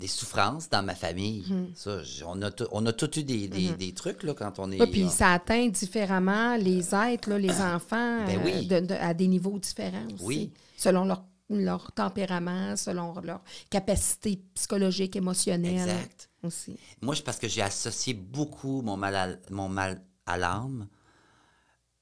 des, 0.00 0.06
souffrances 0.08 0.68
dans 0.68 0.82
ma 0.82 0.94
famille. 0.94 1.44
Ça, 1.74 2.02
j- 2.02 2.22
on 2.26 2.40
a, 2.42 2.50
tout- 2.50 2.66
on 2.72 2.84
a 2.86 2.92
tous 2.92 3.18
eu 3.18 3.24
des, 3.24 3.48
des, 3.48 3.70
des 3.72 3.92
trucs 3.92 4.22
là, 4.22 4.34
quand 4.34 4.58
on 4.58 4.70
est... 4.72 4.86
Puis 4.90 5.08
ça 5.08 5.32
atteint 5.32 5.68
différemment 5.68 6.56
les 6.56 6.94
êtres, 6.94 7.30
là, 7.30 7.38
les 7.38 7.60
enfants, 7.60 8.24
Ben 8.26 8.40
euh, 8.46 8.62
de- 8.80 8.86
de- 8.86 8.94
à 8.94 9.14
des 9.14 9.28
niveaux 9.28 9.58
différents 9.58 10.06
aussi. 10.14 10.24
Oui. 10.24 10.52
Selon 10.76 11.04
leur, 11.04 11.24
leur 11.48 11.92
tempérament, 11.92 12.76
selon 12.76 13.14
leur 13.20 13.40
capacité 13.70 14.40
psychologique, 14.54 15.16
émotionnelle. 15.16 15.88
Exact. 15.88 16.30
Aussi. 16.42 16.76
Moi, 17.02 17.14
c'est 17.14 17.22
parce 17.24 17.38
que 17.38 17.48
j'ai 17.48 17.60
associé 17.62 18.14
beaucoup 18.14 18.80
mon 18.82 18.96
mal 18.96 19.14
à, 19.14 19.28
mon 19.52 19.68
mal 19.68 20.00
à 20.26 20.38
l'âme 20.38 20.88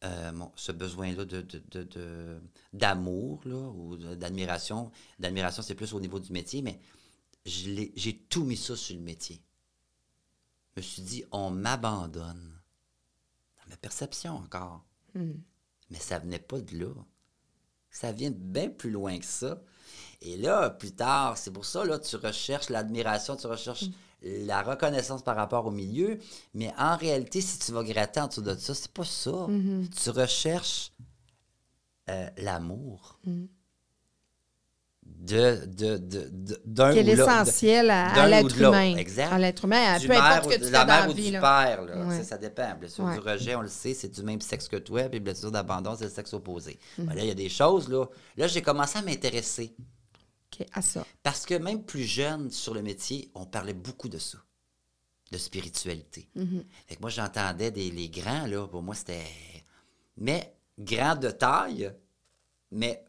euh, 0.04 0.30
ce 0.54 0.70
besoin-là 0.70 1.24
de, 1.24 1.40
de- 1.40 1.62
de- 1.72 1.82
de- 1.82 2.40
d'amour, 2.72 3.40
là, 3.44 3.56
ou 3.56 3.96
de- 3.96 4.14
d'admiration. 4.14 4.92
D'admiration, 5.18 5.60
c'est 5.62 5.74
plus 5.74 5.92
au 5.92 5.98
niveau 6.00 6.20
du 6.20 6.32
métier, 6.32 6.62
mais 6.62 6.78
j'ai 7.48 8.26
tout 8.28 8.44
mis 8.44 8.56
ça 8.56 8.76
sur 8.76 8.96
le 8.96 9.02
métier. 9.02 9.40
Je 10.74 10.80
me 10.80 10.82
suis 10.82 11.02
dit, 11.02 11.24
on 11.32 11.50
m'abandonne. 11.50 12.60
Dans 13.58 13.70
ma 13.70 13.76
perception 13.76 14.36
encore. 14.36 14.84
Mais 15.90 15.98
ça 15.98 16.18
venait 16.18 16.38
pas 16.38 16.60
de 16.60 16.78
là. 16.78 16.92
Ça 17.90 18.12
vient 18.12 18.30
de 18.30 18.36
bien 18.36 18.68
plus 18.68 18.90
loin 18.90 19.18
que 19.18 19.24
ça. 19.24 19.60
Et 20.20 20.36
là, 20.36 20.70
plus 20.70 20.92
tard, 20.92 21.38
c'est 21.38 21.50
pour 21.50 21.64
ça, 21.64 21.84
là, 21.84 21.98
tu 21.98 22.16
recherches 22.16 22.68
l'admiration, 22.68 23.36
tu 23.36 23.46
recherches 23.46 23.86
la 24.22 24.62
reconnaissance 24.62 25.22
par 25.22 25.36
rapport 25.36 25.66
au 25.66 25.70
milieu. 25.70 26.18
Mais 26.54 26.72
en 26.76 26.96
réalité, 26.96 27.40
si 27.40 27.58
tu 27.58 27.72
vas 27.72 27.82
gratter 27.84 28.20
en 28.20 28.26
dessous 28.28 28.42
de 28.42 28.54
ça, 28.54 28.74
c'est 28.74 28.92
pas 28.92 29.04
ça. 29.04 29.46
Tu 30.02 30.10
recherches 30.10 30.92
euh, 32.10 32.28
l'amour. 32.38 33.18
De, 35.20 35.66
de, 35.66 35.96
de- 35.98 36.60
d'un 36.64 36.92
Qui 36.92 36.98
est 36.98 37.02
l'essentiel 37.02 37.90
à, 37.90 38.26
l'être 38.28 38.56
humain. 38.56 38.96
Exact. 38.96 39.32
À 39.32 39.38
l'être 39.38 39.64
humain, 39.64 39.94
à 39.94 39.98
du 39.98 40.06
peu 40.06 40.14
importe 40.14 40.46
ou 40.46 40.50
ce 40.50 40.56
que 40.56 40.60
de 40.60 40.66
tu 40.66 40.72
la 40.72 40.80
fais 40.80 40.86
mère 40.86 41.00
la 41.06 41.10
ou 41.10 41.14
vie. 41.14 41.26
du 41.26 41.32
là. 41.32 41.40
père. 41.40 41.82
Là. 41.84 42.06
Ouais. 42.06 42.16
Ça, 42.18 42.24
ça 42.24 42.38
dépend. 42.38 42.74
Blessure 42.78 43.04
Ouais. 43.04 43.14
du 43.14 43.20
rejet, 43.20 43.54
on 43.54 43.60
le 43.62 43.68
sait, 43.68 43.94
c'est 43.94 44.08
du 44.08 44.22
même 44.22 44.40
sexe 44.40 44.68
que 44.68 44.76
toi. 44.76 45.08
Puis 45.08 45.20
blessure 45.20 45.50
d'abandon, 45.50 45.94
c'est 45.98 46.04
le 46.04 46.10
sexe 46.10 46.32
opposé. 46.32 46.78
Mm. 46.98 47.04
Ben 47.04 47.14
là, 47.14 47.22
il 47.22 47.28
y 47.28 47.30
a 47.30 47.34
des 47.34 47.48
choses. 47.48 47.88
Là, 47.88 48.06
là 48.36 48.46
j'ai 48.46 48.62
commencé 48.62 48.98
à 48.98 49.02
m'intéresser. 49.02 49.74
OK, 50.52 50.66
à 50.72 50.80
ça. 50.82 51.04
Parce 51.22 51.44
que 51.44 51.54
même 51.54 51.82
plus 51.82 52.04
jeune 52.04 52.50
sur 52.50 52.72
le 52.74 52.82
métier, 52.82 53.30
on 53.34 53.44
parlait 53.44 53.74
beaucoup 53.74 54.08
de 54.08 54.18
ça, 54.18 54.38
de 55.30 55.36
spiritualité. 55.36 56.28
Fait 56.86 56.96
que 56.96 57.00
moi, 57.00 57.10
j'entendais 57.10 57.70
des, 57.70 57.90
les 57.90 58.08
grands, 58.08 58.46
là, 58.46 58.66
pour 58.66 58.82
moi, 58.82 58.94
c'était. 58.94 59.24
Mais 60.16 60.54
grands 60.78 61.16
de 61.16 61.30
taille, 61.30 61.92
mais 62.70 63.04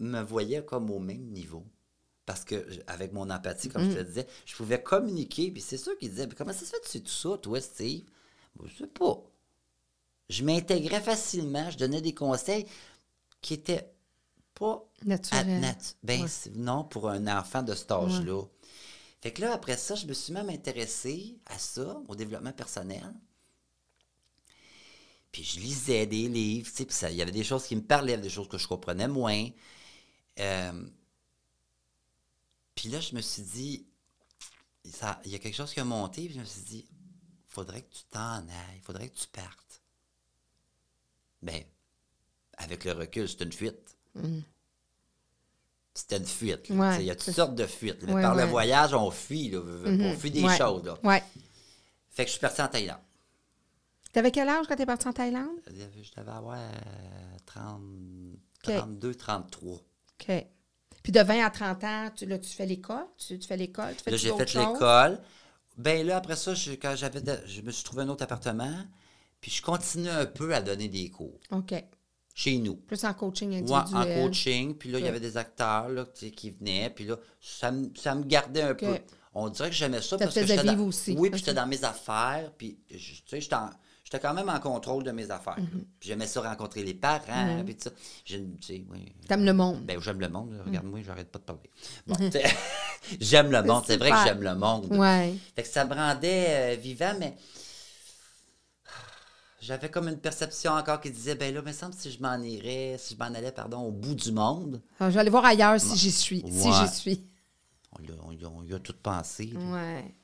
me 0.00 0.20
voyaient 0.22 0.64
comme 0.64 0.90
au 0.90 0.98
même 0.98 1.24
niveau. 1.26 1.64
Parce 2.24 2.44
que, 2.44 2.66
avec 2.88 3.12
mon 3.12 3.30
empathie, 3.30 3.68
comme 3.68 3.88
je 3.90 3.98
te 3.98 4.02
disais, 4.02 4.26
je 4.44 4.54
pouvais 4.56 4.82
communiquer. 4.82 5.50
Puis 5.52 5.62
c'est 5.62 5.76
sûr 5.78 5.96
qu'ils 5.98 6.10
disaient 6.10 6.28
Comment 6.36 6.52
ça 6.52 6.60
se 6.60 6.64
fait 6.66 6.80
que 6.80 6.86
tu 6.86 6.90
sais 6.90 7.00
tout 7.00 7.08
ça, 7.10 7.38
toi, 7.38 7.60
Steve? 7.60 8.04
Moi, 8.58 8.68
Je 8.68 8.78
sais 8.78 8.86
pas. 8.88 9.22
Je 10.28 10.42
m'intégrais 10.42 11.00
facilement, 11.00 11.70
je 11.70 11.78
donnais 11.78 12.00
des 12.00 12.14
conseils 12.14 12.66
qui 13.40 13.54
étaient 13.54 13.92
pas 14.54 14.84
Naturel. 15.04 15.48
à 15.48 15.60
nat- 15.60 15.94
ben, 16.02 16.22
Ouais. 16.22 16.28
c'est- 16.28 16.56
non, 16.56 16.82
pour 16.82 17.08
un 17.08 17.26
enfant 17.38 17.62
de 17.62 17.74
cet 17.74 17.92
âge-là. 17.92 18.42
Fait 19.20 19.32
que 19.32 19.42
là, 19.42 19.52
après 19.52 19.76
ça, 19.76 19.94
je 19.94 20.06
me 20.06 20.12
suis 20.12 20.32
même 20.32 20.50
intéressée 20.50 21.36
à 21.46 21.58
ça, 21.58 22.00
au 22.08 22.16
développement 22.16 22.52
personnel. 22.52 23.14
Puis 25.32 25.44
je 25.44 25.60
lisais 25.60 26.06
des 26.06 26.28
livres, 26.28 26.68
tu 26.70 26.76
sais, 26.76 26.84
puis 26.86 26.94
ça- 26.94 27.10
il 27.10 27.16
y 27.16 27.22
avait 27.22 27.30
des 27.32 27.44
choses 27.44 27.66
qui 27.66 27.76
me 27.76 27.82
parlaient, 27.82 28.16
des 28.16 28.30
choses 28.30 28.48
que 28.48 28.58
je 28.58 28.66
comprenais 28.66 29.08
moins. 29.08 29.48
Euh, 30.38 30.86
puis 32.74 32.88
là, 32.88 33.00
je 33.00 33.14
me 33.14 33.20
suis 33.20 33.42
dit, 33.42 33.86
ça- 34.84 35.20
il 35.24 35.30
y 35.30 35.34
a 35.34 35.38
quelque 35.38 35.54
chose 35.54 35.72
qui 35.72 35.80
a 35.80 35.84
monté, 35.84 36.26
puis 36.26 36.34
je 36.34 36.40
me 36.40 36.44
suis 36.44 36.62
dit, 36.62 36.86
faudrait 37.48 37.82
que 37.82 37.92
tu 37.94 38.02
t'en 38.10 38.38
ailles, 38.46 38.80
faudrait 38.82 39.08
que 39.08 39.16
tu 39.16 39.26
partes. 39.28 39.82
Ben, 41.42 41.62
avec 42.58 42.84
le 42.84 42.92
recul, 42.92 43.28
c'est 43.28 43.42
une 43.42 43.52
fuite. 43.52 43.96
C'était 45.94 46.18
une 46.18 46.26
fuite. 46.26 46.68
Ouais, 46.70 47.00
il 47.00 47.06
y 47.06 47.10
a 47.10 47.16
toutes 47.16 47.34
sortes 47.34 47.54
de 47.54 47.66
fuites. 47.66 48.02
Ouais, 48.02 48.20
Par 48.22 48.36
ouais. 48.36 48.44
le 48.44 48.50
voyage, 48.50 48.92
on 48.92 49.10
fuit. 49.10 49.50
Là, 49.50 49.60
On 49.60 50.14
fuit 50.16 50.30
des 50.30 50.46
choses. 50.56 50.84
Là. 50.84 50.98
Fait 52.10 52.24
que 52.24 52.28
je 52.28 52.32
suis 52.32 52.40
parti 52.40 52.60
en 52.62 52.68
Thaïlande. 52.68 53.00
T'avais 54.12 54.30
quel 54.30 54.48
âge 54.48 54.66
quand 54.66 54.76
t'es 54.76 54.86
parti 54.86 55.08
en 55.08 55.12
Thaïlande? 55.12 55.58
Je 55.66 56.10
devais 56.20 56.30
avoir 56.32 56.58
euh, 56.58 57.36
30, 57.46 57.82
Ok. 58.66 58.74
32, 58.76 59.14
33. 59.14 59.80
OK. 60.20 60.46
Puis 61.02 61.12
de 61.12 61.20
20 61.20 61.44
à 61.44 61.50
30 61.50 61.84
ans, 61.84 62.10
tu, 62.16 62.26
là, 62.26 62.38
tu 62.38 62.50
fais 62.50 62.66
l'école? 62.66 63.06
Tu, 63.16 63.38
tu 63.38 63.46
fais 63.46 63.56
l'école? 63.56 63.94
Tu 63.96 64.02
fais 64.02 64.10
Là, 64.10 64.16
j'ai 64.16 64.32
fait 64.34 64.54
l'école. 64.54 65.20
Ben 65.78 66.04
là, 66.06 66.16
après 66.16 66.36
ça, 66.36 66.54
je, 66.54 66.72
quand 66.72 66.94
j'avais 66.96 67.20
je 67.46 67.60
me 67.62 67.70
suis 67.70 67.84
trouvé 67.84 68.02
un 68.02 68.08
autre 68.08 68.24
appartement. 68.24 68.74
Puis 69.40 69.50
je 69.50 69.62
continue 69.62 70.08
un 70.08 70.26
peu 70.26 70.54
à 70.54 70.62
donner 70.62 70.88
des 70.88 71.10
cours 71.10 71.38
OK. 71.52 71.74
chez 72.34 72.56
nous. 72.58 72.74
Plus 72.76 73.04
en 73.04 73.12
coaching 73.14 73.50
Ouais, 73.50 73.58
individuel. 73.58 74.18
en 74.18 74.26
coaching. 74.26 74.74
Puis 74.74 74.90
là, 74.90 74.98
il 74.98 75.04
y 75.04 75.08
avait 75.08 75.20
des 75.20 75.36
acteurs 75.36 75.88
là, 75.90 76.06
qui 76.34 76.50
venaient. 76.50 76.90
Puis 76.90 77.04
là, 77.04 77.16
ça, 77.40 77.70
me- 77.70 77.90
ça 77.94 78.14
me 78.14 78.24
gardait 78.24 78.62
un 78.62 78.74
peu. 78.74 78.98
On 79.34 79.50
dirait 79.50 79.68
que 79.68 79.76
j'aimais 79.76 80.00
ça. 80.00 80.16
Ça 80.16 80.18
parce 80.18 80.34
que 80.34 80.46
j'étais 80.46 80.64
dans- 80.64 80.78
aussi. 80.80 81.14
Oui, 81.16 81.28
puis 81.28 81.38
j'étais 81.38 81.52
dans 81.54 81.66
mes 81.66 81.84
affaires. 81.84 82.50
Puis, 82.56 82.78
tu 82.88 82.98
sais, 82.98 83.40
j'étais 83.40 83.54
en- 83.54 83.70
j'étais 84.06 84.20
quand 84.20 84.34
même 84.34 84.48
en 84.48 84.60
contrôle 84.60 85.02
de 85.02 85.10
mes 85.10 85.28
affaires. 85.32 85.58
Mhm. 85.58 85.84
J'aimais 86.00 86.28
ça 86.28 86.40
rencontrer 86.40 86.84
les 86.84 86.94
parents. 86.94 87.62
Puis 87.64 87.74
tout 87.76 87.88
ça. 87.88 87.90
Oui. 88.70 89.12
T'aimes 89.26 89.44
le 89.44 89.52
monde. 89.52 89.84
Ben, 89.84 90.00
j'aime 90.00 90.20
le 90.20 90.28
monde. 90.28 90.50
Mm. 90.52 90.68
Regarde-moi, 90.68 91.00
j'arrête 91.04 91.28
pas 91.32 91.40
de 91.40 91.44
parler. 91.44 91.70
Bon, 92.06 92.14
sais, 92.30 92.44
j'aime 93.20 93.50
le 93.50 93.62
monde. 93.64 93.82
C'est 93.84 93.96
vrai 93.96 94.10
que 94.10 94.16
j'aime 94.24 94.42
le 94.42 94.54
monde. 94.54 94.86
Ouais. 94.92 95.34
Fait 95.56 95.62
que 95.64 95.68
ça 95.68 95.84
me 95.84 95.92
rendait 95.92 96.46
euh, 96.48 96.76
vivant, 96.76 97.14
mais 97.18 97.36
j'avais 99.60 99.90
comme 99.90 100.06
une 100.08 100.18
perception 100.20 100.72
encore 100.72 101.00
qui 101.00 101.10
disait, 101.10 101.34
ben 101.34 101.52
là, 101.52 101.60
il 101.60 101.66
me 101.66 101.72
semble 101.72 101.94
si 101.94 102.12
je 102.12 102.22
m'en 102.22 102.38
irais, 102.40 102.96
si 103.00 103.14
je 103.14 103.18
m'en 103.18 103.24
allais, 103.34 103.50
pardon, 103.50 103.80
au 103.80 103.90
bout 103.90 104.14
du 104.14 104.30
monde. 104.30 104.80
Alors, 105.00 105.10
je 105.10 105.14
vais 105.14 105.20
aller 105.22 105.30
voir 105.30 105.44
ailleurs 105.44 105.80
si 105.80 105.96
j'y 105.96 106.12
suis. 106.12 106.44
Si 106.48 106.72
j'y 106.72 106.88
suis. 106.94 107.26
On 107.98 108.02
y 108.04 108.10
a, 108.10 108.14
on 108.24 108.32
y 108.32 108.44
a- 108.44 108.48
on 108.50 108.62
y 108.62 108.72
a 108.74 108.78
tout 108.78 108.94
pensé. 109.02 109.46
là. 109.46 109.58
Ouais. 109.60 110.14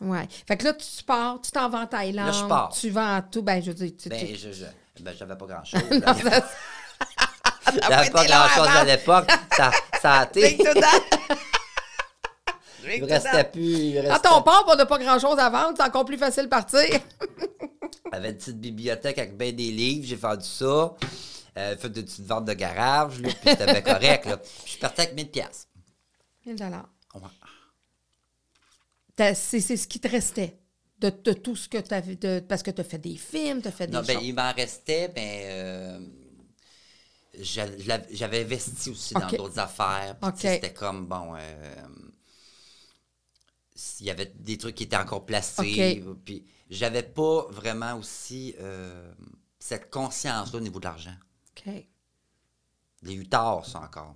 Ouais. 0.00 0.28
Fait 0.46 0.56
que 0.56 0.64
là, 0.64 0.72
tu 0.74 1.02
pars, 1.04 1.40
tu 1.40 1.50
t'en 1.50 1.68
vas 1.68 1.80
en 1.80 1.86
Thaïlande. 1.86 2.26
Là, 2.26 2.32
je 2.32 2.44
pars. 2.44 2.68
Tu 2.70 2.90
vends 2.90 3.20
tout. 3.30 3.42
Ben, 3.42 3.60
je 3.62 3.68
veux 3.70 3.74
dire, 3.74 3.90
tu, 4.00 4.08
Ben, 4.08 4.26
tu- 4.26 4.36
je, 4.36 4.52
je- 4.52 5.02
ben, 5.02 5.14
j'avais 5.18 5.36
pas 5.36 5.46
grand-chose. 5.46 5.80
Avait 7.82 8.10
pas 8.10 8.24
grand-chose 8.24 8.68
à 8.68 8.84
l'époque. 8.84 9.28
Ça, 9.56 9.70
ça 10.00 10.12
a 10.20 10.24
été. 10.24 10.58
Il 12.90 13.04
restait 13.04 13.44
plus. 13.44 13.60
Il 13.62 13.96
me 13.96 14.02
Quand 14.02 14.08
restait- 14.12 14.28
on 14.32 14.42
part, 14.42 14.64
on 14.66 14.74
n'a 14.74 14.86
pas 14.86 14.98
grand-chose 14.98 15.38
à 15.38 15.50
vendre, 15.50 15.74
c'est 15.76 15.82
encore 15.82 16.06
plus 16.06 16.16
facile 16.16 16.44
de 16.44 16.48
partir. 16.48 16.80
J'avais 18.12 18.30
une 18.30 18.36
petite 18.36 18.58
bibliothèque 18.58 19.18
avec 19.18 19.36
bien 19.36 19.52
des 19.52 19.70
livres. 19.70 20.06
J'ai 20.06 20.16
vendu 20.16 20.46
ça. 20.46 20.94
Euh, 21.58 21.76
fait 21.76 21.88
des 21.90 22.02
petites 22.04 22.26
ventes 22.26 22.46
de 22.46 22.54
garage. 22.54 23.20
Là, 23.20 23.28
puis 23.28 23.38
c'était 23.50 23.66
bien 23.66 23.80
correct. 23.82 24.24
Là. 24.26 24.38
Je 24.64 24.70
suis 24.70 24.78
parti 24.78 25.02
avec 25.02 25.14
1000 25.14 25.30
pièces. 25.30 25.68
1000 26.46 26.56
dollars. 26.56 26.88
Ouais. 27.14 27.20
C'est 29.18 29.60
c'est 29.60 29.76
ce 29.76 29.86
qui 29.88 30.00
te 30.00 30.08
restait 30.08 30.58
de, 30.98 31.10
de 31.10 31.32
tout 31.32 31.56
ce 31.56 31.68
que 31.68 31.78
tu 31.78 31.94
avais. 31.94 32.16
De, 32.16 32.40
parce 32.40 32.62
que 32.62 32.70
tu 32.70 32.80
as 32.80 32.84
fait 32.84 32.98
des 32.98 33.16
films, 33.16 33.60
tu 33.62 33.68
as 33.68 33.72
fait 33.72 33.86
des 33.86 33.92
Non, 33.92 34.02
ben, 34.02 34.18
il 34.22 34.34
m'en 34.34 34.52
restait, 34.52 35.10
mais 35.14 35.42
euh, 35.46 35.98
je 37.40 37.60
l'avais- 37.86 38.14
j'avais 38.14 38.42
investi 38.44 38.90
aussi 38.90 39.14
dans 39.14 39.32
d'autres 39.32 39.58
affaires. 39.58 40.18
puis, 40.18 40.32
tu 40.32 40.40
sais, 40.40 40.48
Ok. 40.48 40.52
C'était 40.54 40.72
comme, 40.74 41.06
bon, 41.06 41.34
euh, 41.36 41.74
s'il 43.74 44.06
y 44.06 44.10
avait 44.10 44.32
des 44.36 44.58
trucs 44.58 44.74
qui 44.74 44.84
étaient 44.84 44.96
encore 44.96 45.24
placés. 45.24 46.02
Puis 46.24 46.44
j'avais 46.70 47.02
pas 47.02 47.46
vraiment 47.50 47.94
aussi 47.96 48.54
euh, 48.60 49.12
cette 49.58 49.90
conscience 49.90 50.54
au 50.54 50.60
niveau 50.60 50.80
de 50.80 50.84
l'argent. 50.84 51.14
OK. 51.56 51.88
Il 53.02 53.08
a 53.10 53.12
eu 53.12 53.28
tard, 53.28 53.66
ça 53.66 53.80
encore. 53.80 54.14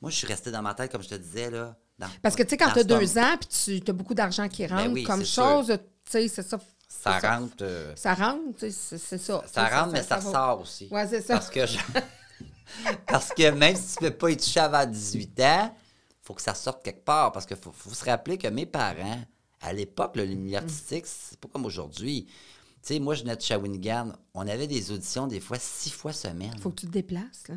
Moi, 0.00 0.10
je 0.12 0.16
suis 0.18 0.26
resté 0.28 0.50
dans 0.52 0.62
ma 0.62 0.74
tête, 0.74 0.90
comme 0.92 1.02
je 1.02 1.08
te 1.08 1.14
disais, 1.16 1.50
là. 1.50 1.76
Dans- 1.98 2.06
Parce 2.22 2.34
que, 2.34 2.42
tu 2.42 2.50
sais, 2.50 2.56
quand 2.56 2.72
tu 2.72 2.78
as 2.80 2.84
deux 2.84 3.18
ans, 3.18 3.36
puis 3.38 3.80
tu 3.82 3.90
as 3.90 3.94
beaucoup 3.94 4.14
d'argent 4.14 4.48
qui 4.48 4.66
rentre, 4.66 4.84
Ben 4.84 4.92
oui, 4.92 5.04
comme 5.04 5.24
chose, 5.24 5.66
tu 5.68 6.10
sais, 6.10 6.28
c'est 6.28 6.42
ça. 6.42 6.58
Ça 6.88 7.18
rentre. 7.18 7.54
euh, 7.62 7.92
Ça 7.96 8.14
rentre, 8.14 8.56
tu 8.58 8.70
sais, 8.70 8.98
c'est 8.98 9.18
ça. 9.18 9.42
ça 9.46 9.68
rentre, 9.68 9.92
mais 9.92 10.02
ça 10.02 10.16
ressort 10.16 10.60
aussi. 10.60 10.88
Ouais, 10.90 11.06
c'est 11.08 11.20
ça. 11.20 11.34
Parce 11.34 11.50
que, 11.50 11.66
je- 11.66 11.78
parce 13.06 13.30
que 13.32 13.50
même 13.50 13.76
si 13.76 13.96
tu 13.96 14.04
ne 14.04 14.08
peux 14.10 14.16
pas 14.16 14.30
y 14.30 14.36
toucher 14.36 14.60
avant 14.60 14.84
18 14.86 15.40
ans, 15.40 15.74
il 16.10 16.26
faut 16.26 16.34
que 16.34 16.42
ça 16.42 16.54
sorte 16.54 16.84
quelque 16.84 17.04
part. 17.04 17.32
Parce 17.32 17.46
qu'il 17.46 17.56
faut, 17.56 17.72
faut 17.72 17.90
se 17.90 18.04
rappeler 18.04 18.38
que 18.38 18.48
mes 18.48 18.66
parents, 18.66 19.20
à 19.60 19.72
l'époque, 19.72 20.16
le 20.16 20.26
milieu 20.26 20.58
artistique, 20.58 21.06
c'est 21.06 21.38
pas 21.38 21.48
comme 21.48 21.64
aujourd'hui. 21.66 22.26
Tu 22.26 22.94
sais, 22.94 22.98
moi, 23.00 23.14
je 23.14 23.22
venais 23.22 23.36
de 23.36 23.40
Shawinigan. 23.42 24.12
On 24.34 24.46
avait 24.46 24.66
des 24.66 24.92
auditions 24.92 25.26
des 25.26 25.40
fois 25.40 25.58
six 25.58 25.90
fois 25.90 26.12
semaine. 26.12 26.56
faut 26.60 26.70
que 26.70 26.80
tu 26.80 26.86
te 26.86 26.92
déplaces, 26.92 27.48
là. 27.48 27.54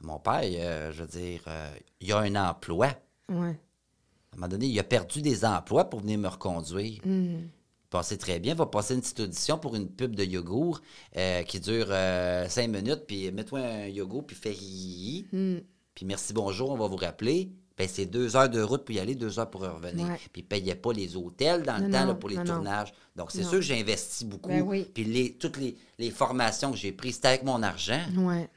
Mon 0.00 0.18
père, 0.18 0.40
euh, 0.42 0.92
je 0.92 1.02
veux 1.02 1.08
dire, 1.08 1.42
euh, 1.46 1.72
il 2.00 2.12
a 2.12 2.18
un 2.18 2.34
emploi. 2.34 2.88
À 4.32 4.36
un 4.36 4.38
moment 4.38 4.48
donné, 4.48 4.66
il 4.66 4.78
a 4.78 4.82
perdu 4.84 5.20
des 5.22 5.44
emplois 5.44 5.84
pour 5.90 6.00
venir 6.00 6.18
me 6.18 6.28
reconduire. 6.28 7.00
Il 7.04 7.48
passait 7.90 8.16
très 8.16 8.40
bien. 8.40 8.52
Il 8.54 8.58
va 8.58 8.66
passer 8.66 8.94
une 8.94 9.00
petite 9.02 9.20
audition 9.20 9.58
pour 9.58 9.76
une 9.76 9.88
pub 9.88 10.16
de 10.16 10.24
yogourt 10.24 10.80
euh, 11.16 11.42
qui 11.42 11.60
dure 11.60 11.86
euh, 11.90 12.48
cinq 12.48 12.68
minutes. 12.68 13.02
Puis 13.06 13.30
mets-toi 13.30 13.60
un 13.60 13.86
yogourt, 13.88 14.26
puis 14.26 14.34
fais 14.36 14.54
hi, 14.54 15.26
hi. 15.32 15.62
Puis 15.94 16.06
merci, 16.06 16.32
bonjour, 16.32 16.70
on 16.70 16.76
va 16.76 16.86
vous 16.86 16.96
rappeler. 16.96 17.50
Ben, 17.76 17.86
c'est 17.88 18.06
deux 18.06 18.36
heures 18.36 18.48
de 18.50 18.60
route 18.62 18.84
pour 18.84 18.94
y 18.94 18.98
aller, 19.00 19.14
deux 19.14 19.38
heures 19.38 19.50
pour 19.50 19.62
revenir. 19.62 20.06
Ouais. 20.06 20.18
Puis 20.32 20.40
ils 20.40 20.44
ne 20.44 20.48
payaient 20.48 20.74
pas 20.74 20.92
les 20.92 21.16
hôtels 21.16 21.62
dans 21.62 21.76
le 21.78 21.90
temps 21.90 22.04
là, 22.06 22.14
pour 22.14 22.28
les 22.30 22.36
non, 22.36 22.44
tournages. 22.44 22.92
Donc, 23.16 23.30
c'est 23.30 23.42
sûr 23.42 23.52
que 23.52 23.60
j'ai 23.60 23.80
investi 23.80 24.24
beaucoup. 24.24 24.48
Ben 24.50 24.62
oui. 24.62 24.86
Puis 24.94 25.04
les, 25.04 25.32
toutes 25.34 25.56
les, 25.58 25.76
les 25.98 26.10
formations 26.10 26.70
que 26.70 26.76
j'ai 26.78 26.92
prises, 26.92 27.16
c'était 27.16 27.28
avec 27.28 27.42
mon 27.44 27.62
argent. 27.62 28.00
Ouais. 28.16 28.48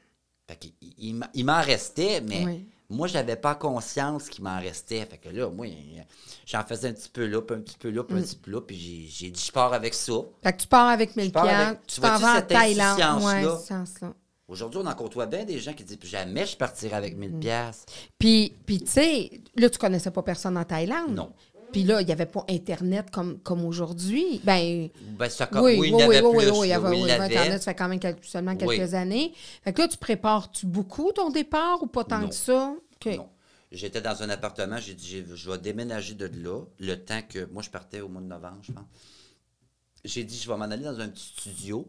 Fait 0.48 0.56
qu'il- 0.56 0.72
il, 0.98 1.20
il 1.34 1.44
m'en 1.44 1.60
restait, 1.60 2.20
mais 2.22 2.44
Oui. 2.44 2.66
Moi, 2.88 3.06
j'avais 3.08 3.36
pas 3.36 3.54
conscience 3.54 4.28
qu'il 4.28 4.44
m'en 4.44 4.58
restait. 4.60 5.04
Fait 5.06 5.18
que 5.18 5.28
là, 5.28 5.48
moi, 5.50 5.66
j'en 6.46 6.62
faisais 6.64 6.88
un 6.88 6.92
petit 6.92 7.08
peu 7.08 7.26
là, 7.26 7.40
puis 7.42 7.56
un 7.56 7.60
petit 7.60 7.76
peu 7.78 7.90
là, 7.90 8.02
puis 8.04 8.16
un 8.18 8.22
petit 8.22 8.36
peu 8.36 8.50
là, 8.52 8.60
puis 8.60 9.08
j'ai- 9.10 9.30
dit, 9.30 9.44
je 9.46 9.52
pars 9.52 9.72
avec 9.72 9.94
ça. 9.94 10.12
Fait 10.42 10.52
que 10.52 10.62
tu 10.62 10.68
pars 10.68 10.88
avec 10.88 11.16
1000 11.16 11.32
pars 11.32 11.44
avec- 11.44 11.56
piastres, 11.56 11.80
tu 11.86 12.00
t'en 12.00 12.18
vas 12.18 12.32
en 12.32 12.36
cette 12.36 12.48
Thaïlande. 12.48 13.22
Ouais. 13.22 14.08
Aujourd'hui, 14.48 14.80
on 14.82 14.86
en 14.86 14.94
côtoie 14.94 15.26
bien 15.26 15.44
des 15.44 15.58
gens 15.58 15.72
qui 15.72 15.82
disent, 15.82 15.98
jamais 16.04 16.46
je 16.46 16.56
partirai 16.56 16.94
avec 16.94 17.16
Mm. 17.16 17.18
1000 17.20 17.32
piastres. 17.40 17.92
Puis, 18.16 18.54
puis 18.64 18.78
tu 18.78 18.86
sais, 18.86 19.30
là, 19.56 19.68
tu 19.68 19.76
connaissais 19.78 20.12
pas 20.12 20.22
personne 20.22 20.56
en 20.56 20.64
Thaïlande. 20.64 21.14
Non. 21.14 21.32
Puis 21.76 21.84
là, 21.84 22.00
il 22.00 22.06
n'y 22.06 22.12
avait 22.12 22.24
pas 22.24 22.42
Internet 22.48 23.10
comme, 23.10 23.38
comme 23.40 23.62
aujourd'hui. 23.62 24.40
Ben, 24.44 24.88
Ben, 25.18 25.28
ça, 25.28 25.46
oui, 25.52 25.60
oui, 25.60 25.76
oui, 25.78 25.88
il 25.88 25.94
oui, 25.94 26.00
y 26.00 26.02
avait 26.16 26.22
oui, 26.26 26.36
plus, 26.46 26.50
oui, 26.52 26.66
il 26.66 26.70
y 26.70 26.72
avait, 26.72 26.88
oui. 26.88 27.10
Internet, 27.12 27.62
ça 27.62 27.72
fait 27.72 27.76
quand 27.76 27.86
même 27.88 28.00
quelques- 28.00 28.24
seulement 28.24 28.56
quelques 28.56 28.94
années. 28.94 29.34
Fait 29.62 29.74
que 29.74 29.82
là, 29.82 29.88
tu 29.88 29.98
prépares-tu 29.98 30.64
beaucoup 30.64 31.12
ton 31.12 31.28
départ 31.28 31.82
ou 31.82 31.86
pas 31.86 32.02
tant 32.02 32.20
Non. 32.20 32.28
que 32.30 32.34
ça? 32.34 32.74
Non. 33.04 33.28
J'étais 33.70 34.00
dans 34.00 34.22
un 34.22 34.30
appartement, 34.30 34.78
j'ai 34.78 34.94
dit, 34.94 35.22
je 35.34 35.50
vais 35.50 35.58
déménager 35.58 36.14
de 36.14 36.24
là, 36.42 36.62
le 36.78 36.94
temps 36.94 37.20
que. 37.28 37.44
Moi, 37.52 37.62
je 37.62 37.68
partais 37.68 38.00
au 38.00 38.08
mois 38.08 38.22
de 38.22 38.26
novembre, 38.26 38.60
je 38.62 38.72
pense. 38.72 38.86
J'ai 40.02 40.24
dit, 40.24 40.38
je 40.38 40.48
vais 40.50 40.56
m'en 40.56 40.64
aller 40.64 40.84
dans 40.84 40.98
un 40.98 41.08
petit 41.10 41.34
studio, 41.36 41.86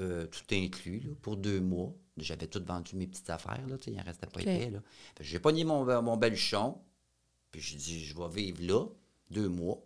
euh, 0.00 0.24
tout 0.26 0.54
inclus, 0.54 1.00
là, 1.00 1.10
pour 1.20 1.36
deux 1.36 1.60
mois. 1.60 1.92
J'avais 2.16 2.46
tout 2.46 2.62
vendu 2.66 2.96
mes 2.96 3.06
petites 3.06 3.28
affaires, 3.28 3.60
là, 3.68 3.76
il 3.86 4.00
en 4.00 4.04
restait 4.04 4.26
pas 4.26 4.40
OK. 4.40 4.46
épais. 4.46 4.72
J'ai 5.20 5.38
pogné 5.38 5.64
mon, 5.64 5.84
mon 6.00 6.16
baluchon, 6.16 6.78
puis 7.50 7.60
j'ai 7.60 7.76
dit, 7.76 8.04
je 8.04 8.16
vais 8.16 8.28
vivre 8.28 8.62
là, 8.62 8.86
deux 9.30 9.48
mois. 9.48 9.82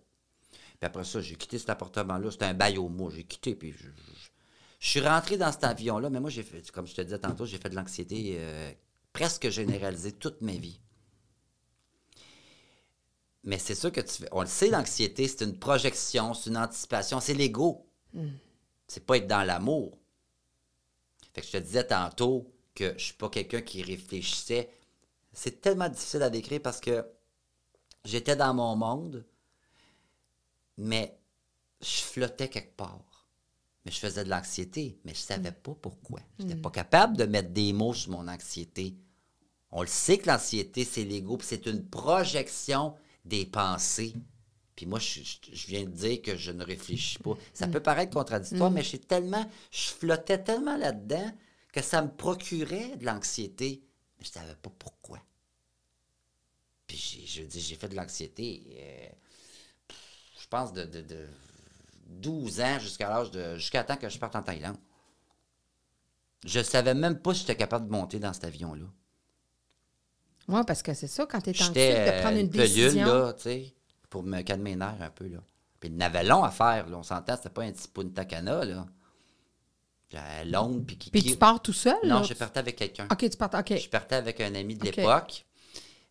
Puis 0.50 0.86
après 0.86 1.04
ça, 1.04 1.20
j'ai 1.20 1.36
quitté 1.36 1.58
cet 1.58 1.70
appartement-là. 1.70 2.30
C'était 2.30 2.44
un 2.46 2.54
bail 2.54 2.78
au 2.78 2.88
mois. 2.88 3.10
J'ai 3.14 3.24
quitté, 3.24 3.54
puis 3.54 3.72
je, 3.72 3.78
je- 3.88 4.30
je 4.80 4.88
suis 4.88 5.00
rentré 5.00 5.36
dans 5.38 5.50
cet 5.50 5.64
avion-là, 5.64 6.10
mais 6.10 6.20
moi, 6.20 6.28
j'ai 6.30 6.42
fait, 6.42 6.70
comme 6.70 6.86
je 6.86 6.94
te 6.94 7.00
disais 7.00 7.18
tantôt, 7.18 7.46
j'ai 7.46 7.56
fait 7.58 7.70
de 7.70 7.74
l'anxiété 7.76 8.34
euh, 8.38 8.70
presque 9.14 9.48
généralisée 9.48 10.12
toute 10.12 10.42
ma 10.42 10.52
vie. 10.52 10.78
Mais 13.44 13.58
c'est 13.58 13.74
sûr 13.74 13.92
que 13.92 14.00
tu 14.00 14.22
fais. 14.22 14.28
On 14.32 14.40
le 14.40 14.46
sait, 14.46 14.68
l'anxiété, 14.70 15.28
c'est 15.28 15.44
une 15.44 15.58
projection, 15.58 16.32
c'est 16.34 16.50
une 16.50 16.56
anticipation, 16.56 17.20
c'est 17.20 17.34
l'ego. 17.34 17.86
C'est 18.86 19.04
pas 19.04 19.16
être 19.18 19.26
dans 19.26 19.42
l'amour. 19.42 19.98
Fait 21.32 21.40
que 21.40 21.46
je 21.46 21.52
te 21.52 21.56
disais 21.58 21.86
tantôt 21.86 22.50
que 22.74 22.94
je 22.98 23.04
suis 23.04 23.14
pas 23.14 23.28
quelqu'un 23.28 23.60
qui 23.60 23.82
réfléchissait. 23.82 24.70
C'est 25.32 25.60
tellement 25.60 25.88
difficile 25.88 26.22
à 26.22 26.30
décrire 26.30 26.62
parce 26.62 26.80
que 26.80 27.04
j'étais 28.04 28.36
dans 28.36 28.54
mon 28.54 28.76
monde, 28.76 29.24
mais 30.76 31.18
je 31.80 32.00
flottais 32.00 32.48
quelque 32.48 32.76
part. 32.76 33.28
Mais 33.84 33.92
je 33.92 33.98
faisais 33.98 34.24
de 34.24 34.30
l'anxiété, 34.30 34.98
mais 35.04 35.12
je 35.12 35.20
savais 35.20 35.52
pas 35.52 35.74
pourquoi. 35.74 36.20
Je 36.38 36.44
n'étais 36.44 36.60
pas 36.60 36.70
capable 36.70 37.18
de 37.18 37.24
mettre 37.24 37.50
des 37.50 37.72
mots 37.74 37.92
sur 37.92 38.12
mon 38.12 38.28
anxiété. 38.28 38.96
On 39.70 39.82
le 39.82 39.88
sait 39.88 40.16
que 40.18 40.28
l'anxiété, 40.28 40.84
c'est 40.84 41.04
l'ego, 41.04 41.36
puis 41.36 41.46
c'est 41.46 41.66
une 41.66 41.84
projection 41.84 42.94
des 43.26 43.44
pensées. 43.44 44.14
Puis 44.74 44.86
moi, 44.86 44.98
je, 44.98 45.20
viens 45.68 45.84
de 45.84 45.90
dire 45.90 46.22
que 46.22 46.34
je 46.36 46.50
ne 46.50 46.64
réfléchis 46.64 47.18
pas. 47.18 47.34
Ça 47.52 47.68
peut 47.68 47.80
paraître 47.80 48.12
contradictoire, 48.12 48.70
mais 48.70 48.82
tellement, 48.82 49.48
je 49.70 49.90
flottais 49.90 50.42
tellement 50.42 50.76
là-dedans 50.76 51.30
que 51.72 51.82
ça 51.82 52.02
me 52.02 52.08
procurait 52.08 52.96
de 52.96 53.04
l'anxiété, 53.04 53.82
mais 54.18 54.24
je 54.24 54.30
ne 54.30 54.42
savais 54.42 54.56
pas 54.56 54.70
pourquoi. 54.78 55.20
Puis 56.86 56.96
j'ai, 56.96 57.26
je 57.26 57.46
dis, 57.46 57.60
j'ai 57.60 57.76
fait 57.76 57.88
de 57.88 57.96
l'anxiété, 57.96 58.62
euh, 58.78 59.08
je 60.40 60.46
pense, 60.48 60.72
de, 60.72 60.84
de, 60.84 61.00
de 61.00 61.26
12 62.06 62.60
ans 62.60 62.78
jusqu'à 62.78 63.08
l'âge 63.08 63.30
de. 63.30 63.56
jusqu'à 63.56 63.84
temps 63.84 63.96
que 63.96 64.08
je 64.08 64.18
parte 64.18 64.36
en 64.36 64.42
Thaïlande. 64.42 64.76
Je 66.44 66.62
savais 66.62 66.94
même 66.94 67.18
pas 67.20 67.32
si 67.32 67.40
j'étais 67.40 67.56
capable 67.56 67.86
de 67.86 67.90
monter 67.90 68.18
dans 68.18 68.32
cet 68.32 68.44
avion-là. 68.44 68.84
Oui, 70.48 70.60
parce 70.66 70.82
que 70.82 70.92
c'est 70.92 71.06
ça, 71.06 71.24
quand 71.24 71.40
tu 71.40 71.50
es 71.50 71.62
anxieux, 71.62 71.72
de 71.72 72.20
prendre 72.20 72.36
euh, 72.36 72.40
une, 72.40 72.46
une 72.46 72.50
pelule, 72.50 72.66
décision. 72.66 73.06
là, 73.06 73.32
tu 73.32 73.42
sais, 73.42 73.74
pour 74.10 74.22
me 74.22 74.42
calmer 74.42 74.70
les 74.70 74.76
nerfs 74.76 75.00
un 75.00 75.10
peu, 75.10 75.26
là. 75.26 75.38
Puis 75.80 75.88
il 75.88 75.96
n'avait 75.96 76.24
long 76.24 76.44
à 76.44 76.50
faire, 76.50 76.86
là. 76.88 76.98
On 76.98 77.02
s'entend, 77.02 77.36
c'était 77.36 77.48
pas 77.48 77.62
un 77.62 77.72
petit 77.72 77.88
Punta 77.88 78.26
Cana, 78.26 78.64
là. 78.64 78.86
J'avais 80.10 80.44
long, 80.44 80.82
puis 80.86 80.98
qui... 80.98 81.10
Puis 81.10 81.22
tu 81.24 81.36
pars 81.36 81.60
tout 81.62 81.72
seul? 81.72 81.96
Non, 82.04 82.16
là? 82.16 82.22
j'ai 82.22 82.34
parti 82.34 82.58
avec 82.58 82.76
quelqu'un. 82.76 83.08
OK, 83.10 83.28
tu 83.30 83.36
pars. 83.38 83.50
OK. 83.54 83.74
Je 83.76 83.88
partais 83.88 84.16
avec 84.16 84.40
un 84.40 84.54
ami 84.54 84.76
de 84.76 84.84
l'époque. 84.84 85.46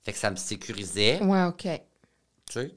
Fait 0.04 0.12
que 0.14 0.18
ça 0.18 0.30
me 0.32 0.36
sécurisait, 0.36 1.22
Ouais, 1.24 1.44
OK. 1.46 1.62
tu 1.64 1.80
sais? 2.52 2.76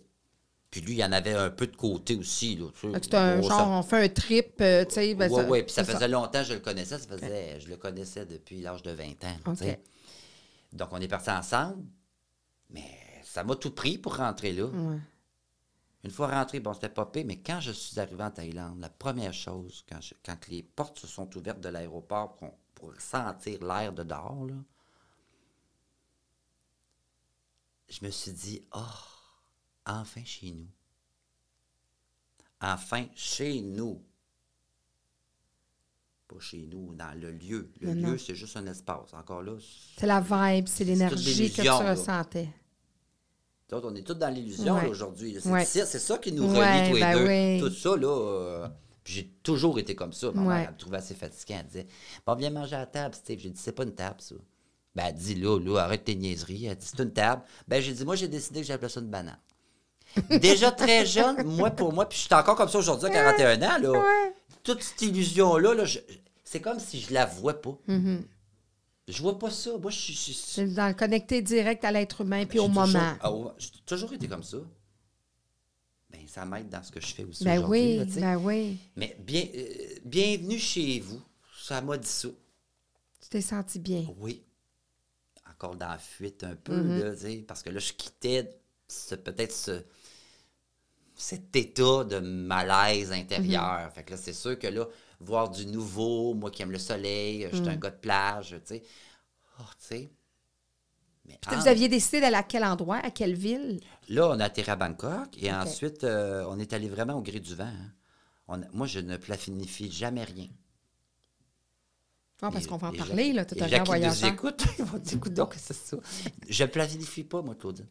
Puis 0.70 0.80
lui, 0.80 0.92
il 0.94 0.98
y 0.98 1.04
en 1.04 1.12
avait 1.12 1.32
un 1.32 1.50
peu 1.50 1.66
de 1.66 1.76
côté 1.76 2.14
aussi, 2.16 2.56
là, 2.56 2.66
tu 2.78 2.92
sais. 2.92 3.14
Un 3.16 3.40
genre, 3.40 3.50
ça- 3.50 3.66
on 3.68 3.82
fait 3.82 4.04
un 4.04 4.08
trip, 4.08 4.60
euh, 4.60 4.84
tu 4.84 4.94
sais. 4.94 5.14
ben, 5.14 5.30
Oui, 5.32 5.36
ça- 5.42 5.48
oui, 5.50 5.62
puis 5.62 5.72
ça 5.72 5.84
faisait 5.84 6.08
longtemps 6.08 6.40
que 6.40 6.44
je 6.48 6.54
le 6.54 6.60
connaissais. 6.60 6.98
Ça 6.98 7.06
faisait, 7.08 7.58
Je 7.60 7.68
le 7.68 7.76
connaissais 7.76 8.26
depuis 8.26 8.60
l'âge 8.60 8.82
de 8.82 8.90
20 8.92 9.24
ans. 9.24 9.36
tu 9.44 9.50
OK. 9.50 9.56
sais. 9.58 9.80
Donc, 10.72 10.88
on 10.92 10.98
est 11.00 11.08
partis 11.08 11.30
ensemble, 11.30 11.82
mais 12.70 12.84
ça 13.24 13.42
m'a 13.44 13.56
tout 13.56 13.70
pris 13.70 13.96
pour 13.98 14.16
rentrer 14.16 14.52
là. 14.52 14.66
Ouais. 14.66 14.98
Une 16.04 16.10
fois 16.10 16.28
rentré, 16.28 16.60
bon, 16.60 16.74
c'était 16.74 16.88
pas 16.90 17.06
pire, 17.06 17.24
mais 17.26 17.38
quand 17.38 17.58
je 17.60 17.72
suis 17.72 17.98
arrivé 17.98 18.22
en 18.22 18.30
Thaïlande, 18.30 18.78
la 18.80 18.88
première 18.90 19.32
chose, 19.32 19.84
quand, 19.90 20.00
je- 20.00 20.14
quand 20.24 20.36
les 20.48 20.62
portes 20.62 20.98
se 20.98 21.06
sont 21.06 21.34
ouvertes 21.36 21.60
de 21.60 21.68
l'aéroport 21.68 22.36
pour, 22.36 22.52
pour 22.74 22.92
sentir 23.00 23.64
l'air 23.64 23.92
de 23.92 24.02
dehors, 24.04 24.44
là, 24.46 24.54
je 27.88 28.05
me 28.05 28.11
suis 28.11 28.33
dit, 28.33 28.62
oh, 28.75 28.81
enfin 29.87 30.22
chez 30.25 30.51
nous. 30.53 30.66
Enfin 32.61 33.07
chez 33.14 33.61
nous. 33.61 34.03
Pas 36.29 36.40
chez 36.40 36.66
nous, 36.66 36.94
dans 36.94 37.16
le 37.18 37.31
lieu. 37.31 37.70
Le 37.81 37.94
Non, 37.94 38.11
lieu, 38.12 38.18
c'est 38.18 38.35
juste 38.35 38.57
un 38.57 38.66
espace. 38.66 39.14
Encore 39.14 39.42
là, 39.42 39.53
C'est 39.96 40.07
la 40.07 40.20
vibe, 40.20 40.66
c'est 40.66 40.85
l'énergie 40.85 41.53
que 41.53 41.62
tu 41.62 41.68
ressentais. 41.70 42.49
Autres, 43.72 43.88
on 43.90 43.94
est 43.96 44.03
tous 44.07 44.14
dans 44.14 44.29
l'illusion 44.33 44.75
Ouais. 44.77 44.88
aujourd'hui. 44.88 45.37
C'est 45.40 45.51
Ouais. 45.51 45.64
ça 45.64 46.18
qui 46.18 46.33
nous 46.33 46.46
relie 46.49 46.59
Ouais, 46.59 46.88
tous 46.88 46.94
les 46.94 47.01
ben 47.01 47.18
deux. 47.18 47.27
oui. 47.27 47.61
Tout 47.61 47.75
ça, 47.75 47.96
là. 47.96 48.07
euh, 48.09 48.68
j'ai 49.05 49.29
toujours 49.42 49.79
été 49.79 49.94
comme 49.94 50.12
ça. 50.12 50.31
Ma 50.33 50.42
mère, 50.42 50.66
elle 50.68 50.75
me 50.75 50.79
trouvait 50.79 50.96
assez 50.99 51.14
fatiguée. 51.14 51.55
Elle 51.61 51.66
disait 51.66 51.87
Bon, 52.25 52.35
viens 52.37 52.51
manger 52.51 52.77
à 52.77 52.81
la 52.81 52.87
table, 52.87 53.14
Steve. 53.14 53.38
J'ai 53.40 53.51
dit 53.51 53.61
C'est 53.61 53.72
pas 53.72 53.83
une 53.85 53.94
table, 53.94 54.20
ça. 54.20 54.35
Ben, 54.96 55.04
elle 55.09 55.14
dit 55.14 55.35
Là, 55.37 55.59
là, 55.61 55.78
arrête 55.80 56.04
tes 56.04 56.14
niaiseries. 56.16 56.66
Elle 56.66 56.76
dit 56.76 56.87
C'est 56.87 57.02
une 57.02 57.12
table. 57.12 57.42
Ben, 57.68 57.80
j'ai 57.82 57.92
dit 57.92 58.04
Moi, 58.04 58.16
j'ai 58.16 58.28
décidé 58.28 58.61
que 58.62 58.66
j'appelais 58.66 58.88
ça 58.88 59.00
une 59.00 59.11
banane. 59.11 59.38
Déjà 60.40 60.70
très 60.72 61.04
jeune, 61.04 61.42
moi 61.46 61.70
pour 61.70 61.92
moi, 61.92 62.09
puis 62.09 62.16
je 62.18 62.24
suis 62.24 62.35
encore 62.35 62.56
comme 62.56 62.70
ça 62.70 62.78
aujourd'hui 62.78 63.06
à 63.09 63.11
41 63.11 63.62
ans, 63.62 63.78
là. 63.78 64.02
Toute 64.62 64.82
cette 64.82 65.02
illusion-là, 65.02 65.74
là, 65.74 65.85
je- 65.85 65.98
c'est 66.42 66.61
comme 66.61 66.80
si 66.80 67.00
je 67.00 67.12
la 67.12 67.26
vois 67.26 67.61
pas. 67.61 67.78
Mm-hmm. 67.87 68.22
Je 69.09 69.22
vois 69.22 69.38
pas 69.38 69.50
ça. 69.50 69.76
Moi, 69.78 69.90
je 69.90 69.98
suis. 69.98 70.32
je- 70.56 70.74
dans 70.74 70.88
le 70.88 70.94
connecté 70.94 71.42
direct 71.42 71.85
à 71.85 71.92
l'être 71.92 72.22
humain 72.22 72.46
puis 72.46 72.59
j'ai 72.59 72.64
au 72.64 72.68
toujours- 72.68 72.87
moment. 72.87 73.12
ah, 73.20 73.30
ouais, 73.32 73.50
J'ai 73.59 73.68
toujours 73.85 74.12
été 74.14 74.26
comme 74.26 74.42
ça. 74.42 74.56
Ben, 76.11 76.20
ça 76.26 76.44
m'aide 76.46 76.68
dans 76.70 76.82
ce 76.82 76.90
que 76.90 77.00
je 77.00 77.06
fais 77.14 77.24
aussi 77.24 77.44
Ben 77.44 77.62
oui, 77.68 77.98
là, 77.98 78.04
ben 78.16 78.37
oui. 78.37 78.78
Mais 78.96 79.16
bien, 79.20 79.44
euh, 79.54 79.64
bienvenue 80.04 80.59
chez 80.59 81.00
vous. 81.00 81.20
Ça 81.62 81.80
m'a 81.82 81.98
dit 81.98 82.09
ça. 82.09 82.28
Tu 83.20 83.28
t'es 83.28 83.40
senti 83.42 83.78
bien. 83.78 84.06
Oui. 84.18 84.42
Encore 85.58 85.76
dans 85.76 85.88
la 85.88 85.98
fuite 85.98 86.44
un 86.44 86.54
peu, 86.54 86.76
Mm-hmm. 86.76 87.28
là, 87.38 87.42
parce 87.48 87.62
que 87.62 87.70
là, 87.70 87.78
je 87.80 87.92
quittais 87.94 88.60
ce- 88.88 89.14
peut-être 89.14 89.52
ce, 89.54 89.82
cet 91.14 91.56
état 91.56 92.04
de 92.04 92.18
malaise 92.18 93.10
intérieur. 93.12 93.62
Mm-hmm. 93.88 93.90
Fait 93.92 94.04
que 94.04 94.10
là, 94.12 94.16
c'est 94.18 94.32
sûr 94.34 94.58
que 94.58 94.66
là, 94.66 94.86
voir 95.20 95.48
du 95.50 95.64
nouveau, 95.66 96.34
moi 96.34 96.50
qui 96.50 96.60
aime 96.62 96.72
le 96.72 96.78
soleil, 96.78 97.48
je 97.50 97.56
Mm. 97.56 97.64
suis 97.64 97.72
un 97.72 97.76
gars 97.76 97.90
de 97.90 97.96
plage, 97.96 98.50
tu 98.50 98.56
sais. 98.66 98.82
Oh, 99.58 99.62
tu 99.80 99.86
sais. 99.86 100.10
Mais 101.24 101.38
Puis 101.40 101.56
en- 101.56 101.58
Vous 101.60 101.68
aviez 101.68 101.88
décidé 101.88 102.20
d'aller 102.20 102.36
à 102.36 102.42
quel 102.42 102.62
endroit, 102.64 102.98
à 102.98 103.10
quelle 103.10 103.34
ville? 103.34 103.80
Là, 104.10 104.28
on 104.28 104.38
a 104.38 104.44
atterri 104.44 104.70
à 104.70 104.76
Bangkok 104.76 105.28
et 105.38 105.50
ensuite, 105.52 106.04
euh, 106.04 106.44
on 106.48 106.58
est 106.58 106.72
allé 106.74 106.88
vraiment 106.88 107.14
au 107.14 107.22
gré 107.22 107.40
du 107.40 107.54
vent. 107.54 107.64
hein. 107.64 107.92
On 108.48 108.62
a- 108.62 108.68
moi, 108.72 108.86
je 108.86 109.00
ne 109.00 109.16
planifie 109.16 109.90
jamais 109.90 110.22
rien. 110.24 110.48
Ah, 112.42 112.51
parce 112.53 112.66
qu'on 112.66 112.77
va 112.77 112.88
en 112.88 112.92
parler, 112.92 113.33
là, 113.33 113.44
tout 113.46 113.55
qui 113.55 113.62
nous 113.62 113.85
voyageur. 113.85 114.31
écoutent, 114.31 114.62
ils 114.79 114.85
vont 114.85 114.99
dire, 114.99 115.16
Écoute 115.16 115.33
donc, 115.35 115.55
c'est 115.57 115.75
ça. 115.75 115.96
Je 116.49 116.64
ne 116.64 116.68
planifie 116.68 117.25
pas, 117.25 117.40
moi, 117.40 117.55
Claudine. 117.55 117.87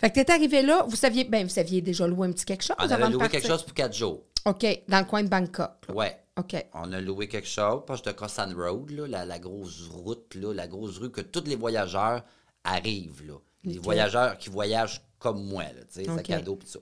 Fait 0.00 0.10
que 0.10 0.14
t'es 0.14 0.30
arrivé 0.32 0.62
là, 0.62 0.84
vous 0.88 0.96
saviez, 0.96 1.24
ben, 1.24 1.46
vous 1.46 1.58
aviez 1.58 1.80
déjà 1.80 2.06
loué 2.06 2.26
un 2.28 2.32
petit 2.32 2.44
quelque 2.44 2.64
chose 2.64 2.76
On 2.80 2.82
avant 2.84 2.94
avait 2.94 3.08
de 3.08 3.12
loué 3.12 3.28
quelque 3.28 3.46
chose 3.46 3.62
pour 3.62 3.74
quatre 3.74 3.94
jours. 3.94 4.24
OK, 4.46 4.66
dans 4.88 4.98
le 4.98 5.04
coin 5.04 5.22
de 5.22 5.28
Bangkok. 5.28 5.70
là. 5.88 5.94
Ouais. 5.94 6.18
OK. 6.36 6.56
On 6.74 6.92
a 6.92 7.00
loué 7.00 7.28
quelque 7.28 7.46
chose, 7.46 7.82
proche 7.86 8.02
de 8.02 8.10
Kosan 8.10 8.52
Road, 8.56 8.90
là, 8.90 9.06
la, 9.06 9.24
la 9.24 9.38
grosse 9.38 9.88
route, 9.88 10.34
là, 10.34 10.52
la 10.52 10.66
grosse 10.66 10.98
rue 10.98 11.12
que 11.12 11.20
tous 11.20 11.44
les 11.46 11.54
voyageurs 11.54 12.24
arrivent. 12.64 13.24
Là. 13.26 13.34
Les 13.62 13.78
voyageurs 13.78 14.36
qui 14.38 14.50
voyagent 14.50 15.00
comme 15.20 15.44
moi, 15.44 15.62
là, 15.62 15.84
tu 15.92 16.02
sais, 16.04 16.10
Ok. 16.10 16.16
sac 16.16 16.30
à 16.30 16.40
dos, 16.40 16.56
pis 16.56 16.66
ça. 16.66 16.80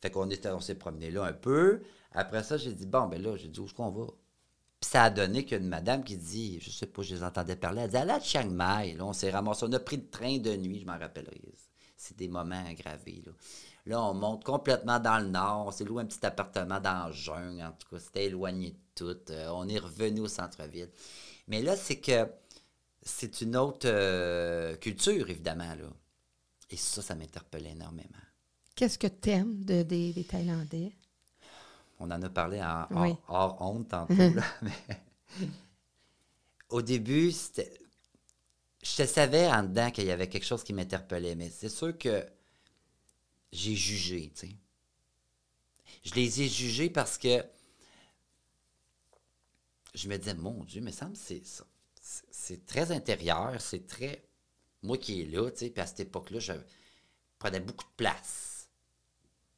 Fait 0.00 0.10
qu'on 0.10 0.28
on 0.28 0.60
s'est 0.60 0.74
promené 0.74 1.10
là 1.10 1.24
un 1.24 1.32
peu. 1.32 1.82
Après 2.12 2.42
ça, 2.42 2.56
j'ai 2.56 2.72
dit, 2.72 2.86
bon, 2.86 3.06
ben 3.06 3.22
là, 3.22 3.36
j'ai 3.36 3.48
dit, 3.48 3.60
où 3.60 3.66
est-ce 3.66 3.74
qu'on 3.74 3.90
va? 3.90 4.06
Puis 4.82 4.90
ça 4.90 5.04
a 5.04 5.10
donné 5.10 5.44
qu'une 5.44 5.68
madame 5.68 6.02
qui 6.02 6.16
dit, 6.16 6.58
je 6.60 6.68
sais 6.68 6.86
pas, 6.86 7.02
je 7.02 7.14
les 7.14 7.22
entendais 7.22 7.54
parler, 7.54 7.82
elle 7.82 7.90
dit, 7.90 7.96
allez 7.96 8.10
à 8.10 8.18
Chiang 8.18 8.50
Mai. 8.50 8.94
Là, 8.94 9.06
on 9.06 9.12
s'est 9.12 9.30
ramassé, 9.30 9.64
on 9.64 9.72
a 9.72 9.78
pris 9.78 9.96
le 9.96 10.08
train 10.10 10.38
de 10.38 10.56
nuit, 10.56 10.80
je 10.80 10.86
m'en 10.86 10.98
rappellerai. 10.98 11.40
C'est 11.96 12.16
des 12.16 12.26
moments 12.26 12.64
aggravés, 12.68 13.22
là. 13.86 14.00
On 14.00 14.12
monte 14.12 14.42
complètement 14.42 14.98
dans 14.98 15.20
le 15.20 15.28
nord. 15.28 15.66
On 15.68 15.70
s'est 15.70 15.84
loué 15.84 16.02
un 16.02 16.06
petit 16.06 16.26
appartement 16.26 16.80
dans 16.80 17.06
la 17.06 17.12
jungle. 17.12 17.62
En 17.62 17.70
tout 17.70 17.88
cas, 17.90 18.00
c'était 18.00 18.24
éloigné 18.24 18.70
de 18.70 18.76
tout. 18.96 19.30
Euh, 19.30 19.50
on 19.54 19.68
est 19.68 19.78
revenu 19.78 20.22
au 20.22 20.28
centre-ville. 20.28 20.90
Mais 21.46 21.62
là, 21.62 21.76
c'est 21.76 22.00
que 22.00 22.26
c'est 23.02 23.40
une 23.40 23.56
autre 23.56 23.86
euh, 23.86 24.74
culture, 24.78 25.30
évidemment. 25.30 25.76
Et 26.70 26.76
ça, 26.76 27.02
ça 27.02 27.14
m'interpellait 27.14 27.70
énormément. 27.70 28.08
Qu'est-ce 28.74 28.98
que 28.98 29.06
tu 29.06 29.30
aimes 29.30 29.64
de, 29.64 29.84
des, 29.84 30.12
des 30.12 30.24
Thaïlandais? 30.24 30.92
On 32.04 32.10
en 32.10 32.20
a 32.20 32.28
parlé 32.28 32.60
en, 32.60 32.86
Oui. 32.90 33.14
hors, 33.28 33.56
honte 33.62 33.88
tantôt. 33.88 34.14
là, 34.14 34.42
mais 34.62 34.72
au 36.68 36.82
début. 36.82 37.32
Je 38.82 39.04
savais 39.04 39.46
en 39.46 39.62
dedans 39.62 39.92
qu'il 39.92 40.04
y 40.06 40.10
avait 40.10 40.28
quelque 40.28 40.44
chose 40.44 40.64
qui 40.64 40.72
m'interpellait, 40.72 41.36
mais 41.36 41.48
c'est 41.50 41.68
sûr 41.68 41.96
que 41.96 42.26
j'ai 43.52 43.76
jugé, 43.76 44.32
tu 44.34 44.48
sais. 44.48 44.56
Je 46.04 46.14
les 46.14 46.42
ai 46.42 46.48
jugés 46.48 46.90
parce 46.90 47.16
que 47.16 47.44
je 49.94 50.08
me 50.08 50.16
disais, 50.16 50.34
mon 50.34 50.64
Dieu, 50.64 50.80
mais 50.80 50.90
ça 50.90 51.06
me 51.06 51.14
C'est 52.00 52.66
très 52.66 52.90
intérieur, 52.90 53.60
c'est 53.60 53.86
très. 53.86 54.24
Moi 54.82 54.98
qui 54.98 55.22
est 55.22 55.26
là, 55.26 55.48
tu 55.50 55.58
sais, 55.58 55.70
puis 55.70 55.80
à 55.80 55.86
cette 55.86 56.00
époque-là, 56.00 56.40
je 56.40 56.54
prenais 57.38 57.60
beaucoup 57.60 57.84
de 57.84 57.96
place. 57.96 58.51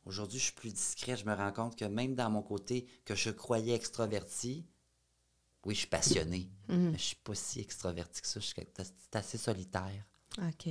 Aujourd'hui, 0.06 0.38
je 0.38 0.44
suis 0.44 0.52
plus 0.52 0.72
discret. 0.72 1.16
Je 1.16 1.24
me 1.24 1.34
rends 1.34 1.52
compte 1.52 1.76
que 1.76 1.84
même 1.84 2.14
dans 2.14 2.30
mon 2.30 2.42
côté 2.42 2.86
que 3.04 3.14
je 3.14 3.30
croyais 3.30 3.74
extraverti, 3.74 4.66
oui, 5.64 5.74
je 5.74 5.80
suis 5.80 5.88
passionné, 5.88 6.50
mais 6.68 6.98
je 6.98 7.02
suis 7.02 7.16
pas 7.16 7.34
si 7.34 7.60
extraverti 7.60 8.20
que 8.20 8.26
ça. 8.26 8.38
Je 8.40 8.44
suis 8.46 8.54
c'est 8.76 9.16
assez 9.16 9.38
solitaire. 9.38 10.04
OK. 10.38 10.68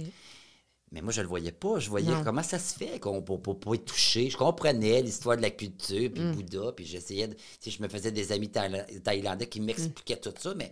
Mais 0.91 1.01
moi, 1.01 1.11
je 1.11 1.21
le 1.21 1.27
voyais 1.27 1.51
pas. 1.51 1.79
Je 1.79 1.89
voyais 1.89 2.11
Non. 2.11 2.23
comment 2.23 2.43
ça 2.43 2.59
se 2.59 2.75
fait 2.75 2.99
qu'on 2.99 3.23
peut 3.23 3.39
pas 3.55 3.73
être 3.73 3.85
touché. 3.85 4.29
Je 4.29 4.37
comprenais 4.37 5.01
l'histoire 5.01 5.35
de 5.35 5.41
la 5.41 5.49
culture, 5.49 6.11
puis 6.13 6.23
Bouddha, 6.31 6.71
puis 6.73 6.85
j'essayais 6.85 7.27
de... 7.27 7.33
Tu 7.33 7.41
sais, 7.61 7.71
je 7.71 7.81
me 7.81 7.87
faisais 7.87 8.11
des 8.11 8.31
amis 8.31 8.49
thaïla- 8.49 9.01
thaïlandais 9.01 9.49
qui 9.49 9.59
m'expliquaient 9.59 10.19
tout 10.19 10.33
ça, 10.37 10.53
mais... 10.53 10.71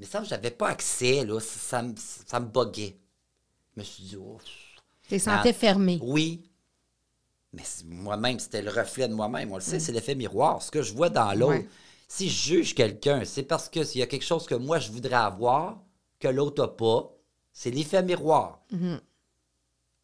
Mais 0.00 0.06
ça, 0.06 0.24
j'avais 0.24 0.50
pas 0.50 0.68
accès, 0.70 1.24
là. 1.24 1.38
Ça, 1.38 1.58
ça 1.60 1.82
me, 1.82 1.94
ça 1.96 2.40
me 2.40 2.46
buguait. 2.46 2.98
Je 3.76 3.80
me 3.80 3.84
suis 3.84 4.02
dit, 4.02 4.16
oh... 4.16 4.38
Tu 5.08 5.20
sentais 5.20 5.52
fermé. 5.52 6.00
Oui. 6.02 6.50
Mais 7.56 7.62
c'est- 7.64 7.84
moi-même, 7.86 8.38
c'était 8.38 8.62
le 8.62 8.70
reflet 8.70 9.08
de 9.08 9.14
moi-même. 9.14 9.50
On 9.50 9.56
le 9.56 9.60
sait, 9.62 9.80
c'est 9.80 9.90
l'effet 9.92 10.14
miroir. 10.14 10.62
Ce 10.62 10.70
que 10.70 10.82
je 10.82 10.92
vois 10.94 11.08
dans 11.08 11.32
l'autre. 11.32 11.54
Ouais. 11.54 11.68
Si 12.06 12.28
je 12.28 12.54
juge 12.54 12.74
quelqu'un, 12.74 13.24
c'est 13.24 13.42
parce 13.42 13.68
que 13.68 13.82
s'il 13.82 13.98
y 13.98 14.02
a 14.02 14.06
quelque 14.06 14.24
chose 14.24 14.46
que 14.46 14.54
moi, 14.54 14.78
je 14.78 14.92
voudrais 14.92 15.16
avoir, 15.16 15.82
que 16.20 16.28
l'autre 16.28 16.62
n'a 16.62 16.68
pas, 16.68 17.10
c'est 17.52 17.70
l'effet 17.70 18.02
miroir. 18.02 18.60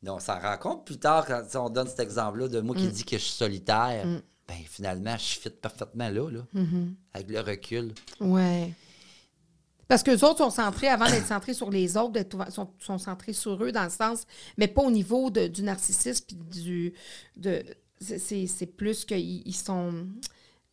Donc, 0.02 0.16
on 0.16 0.18
s'en 0.18 0.40
rend 0.40 0.56
compte 0.56 0.84
plus 0.84 0.98
tard 0.98 1.26
quand 1.26 1.42
on 1.66 1.70
donne 1.70 1.86
cet 1.86 2.00
exemple-là 2.00 2.48
de 2.48 2.60
moi 2.60 2.74
qui 2.74 2.88
dit 2.88 3.04
que 3.04 3.16
je 3.18 3.22
suis 3.22 3.34
solitaire. 3.34 4.04
Ben, 4.48 4.56
finalement, 4.66 5.16
je 5.16 5.38
fit 5.38 5.50
parfaitement 5.50 6.08
là, 6.08 6.28
là 6.28 6.40
avec 7.14 7.28
le 7.30 7.40
recul. 7.40 7.94
Ouais. 8.20 8.72
Parce 9.92 10.02
que 10.02 10.10
les 10.10 10.24
autres 10.24 10.38
sont 10.38 10.48
centrés, 10.48 10.88
avant 10.88 11.04
d'être 11.04 11.26
centrés 11.26 11.52
sur 11.52 11.68
les 11.70 11.98
autres, 11.98 12.18
sont, 12.50 12.70
sont 12.78 12.96
centrés 12.96 13.34
sur 13.34 13.62
eux 13.62 13.72
dans 13.72 13.84
le 13.84 13.90
sens, 13.90 14.24
mais 14.56 14.66
pas 14.66 14.80
au 14.80 14.90
niveau 14.90 15.28
de- 15.28 15.48
du 15.48 15.62
narcissisme 15.62 16.24
puis 16.26 16.36
du. 16.36 16.94
De, 17.36 17.62
c'est- 18.00 18.64
plus 18.74 19.04
qu'ils 19.04 19.46
ils 19.46 19.54
sont 19.54 20.06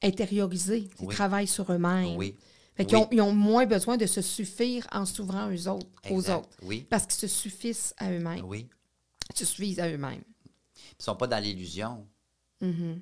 intériorisés. 0.02 0.90
Ils 1.02 1.08
Oui. 1.08 1.14
travaillent 1.16 1.48
sur 1.48 1.70
eux-mêmes. 1.70 2.16
Oui. 2.16 2.34
Fait 2.76 2.96
ont, 2.96 3.10
ils 3.12 3.20
ont 3.20 3.34
moins 3.34 3.66
besoin 3.66 3.98
de 3.98 4.06
se 4.06 4.22
suffire 4.22 4.88
en 4.94 5.06
s'ouvrant 5.06 5.50
eux 5.52 5.68
autres, 5.68 5.86
aux 6.10 6.30
autres. 6.30 6.48
Oui. 6.64 6.88
Parce 6.90 7.06
qu'ils 7.06 7.20
se 7.20 7.28
suffisent 7.28 7.94
à 7.98 8.10
eux-mêmes. 8.12 8.46
Oui. 8.46 8.70
Ils 9.34 9.38
se 9.40 9.44
suffisent 9.46 9.82
à 9.82 9.90
eux-mêmes. 9.90 10.24
Ils 10.98 11.04
sont 11.04 11.18
pas 11.18 11.28
dans 11.28 11.44
l'illusion. 11.44 12.08
Mhm. 12.62 13.02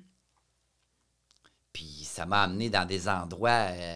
Puis 1.72 2.02
ça 2.06 2.26
m'a 2.26 2.42
amené 2.42 2.72
dans 2.72 2.88
des 2.88 3.08
endroits, 3.08 3.68
euh, 3.70 3.96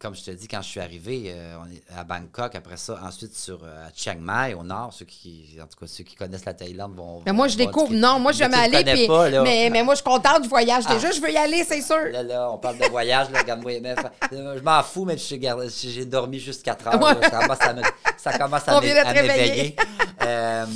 comme 0.00 0.14
je 0.14 0.22
te 0.22 0.30
dis, 0.30 0.48
quand 0.48 0.62
je 0.62 0.68
suis 0.68 0.80
arrivé 0.80 1.24
euh, 1.26 1.56
à 1.94 2.04
Bangkok, 2.04 2.54
après 2.54 2.78
ça, 2.78 2.98
ensuite 3.04 3.36
sur 3.36 3.62
euh, 3.62 3.86
à 3.86 3.90
Chiang 3.94 4.16
Mai, 4.18 4.54
au 4.54 4.62
nord, 4.62 4.94
ceux 4.94 5.04
qui, 5.04 5.58
en 5.62 5.66
tout 5.66 5.78
cas, 5.78 5.86
ceux 5.86 6.04
qui 6.04 6.14
connaissent 6.16 6.46
la 6.46 6.54
Thaïlande 6.54 6.94
vont. 6.96 7.22
Mais 7.26 7.34
moi, 7.34 7.48
je 7.48 7.58
découvre. 7.58 7.92
Non, 7.92 8.18
moi, 8.18 8.32
je 8.32 8.38
vais 8.38 9.06
pas, 9.06 9.28
là. 9.28 9.42
Mais, 9.42 9.68
mais 9.70 9.82
moi, 9.82 9.92
je 9.94 10.00
suis 10.00 10.04
contente 10.10 10.40
du 10.42 10.48
voyage. 10.48 10.84
Ah. 10.86 10.94
Déjà, 10.94 11.10
je 11.10 11.20
veux 11.20 11.30
y 11.30 11.36
aller, 11.36 11.64
c'est 11.64 11.82
sûr. 11.82 11.98
Là, 12.10 12.22
là, 12.22 12.50
on 12.50 12.56
parle 12.56 12.78
de 12.78 12.86
voyage, 12.86 13.30
là, 13.30 13.40
regarde-moi, 13.40 13.78
mais, 13.80 13.94
je 14.32 14.60
m'en 14.62 14.82
fous, 14.82 15.04
mais 15.04 15.18
j'ai 15.18 16.06
dormi 16.06 16.38
juste 16.40 16.62
4 16.62 16.86
heures. 16.88 16.98
là, 16.98 17.28
ça 17.28 17.40
commence 17.42 17.60
à 17.60 17.72
me- 17.74 17.82
ça 18.16 18.38
commence 18.38 18.68
à 18.68 18.78
à 18.78 18.80
m'éveiller. 18.80 19.76
Euh, 20.22 20.66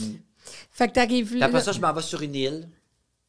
Fait 0.70 0.88
que 0.88 0.92
t'arrives 0.92 1.34
là. 1.36 1.46
après 1.46 1.62
ça, 1.62 1.72
je 1.72 1.80
m'en 1.80 1.92
vais 1.94 2.02
sur 2.02 2.20
une 2.20 2.34
île. 2.34 2.68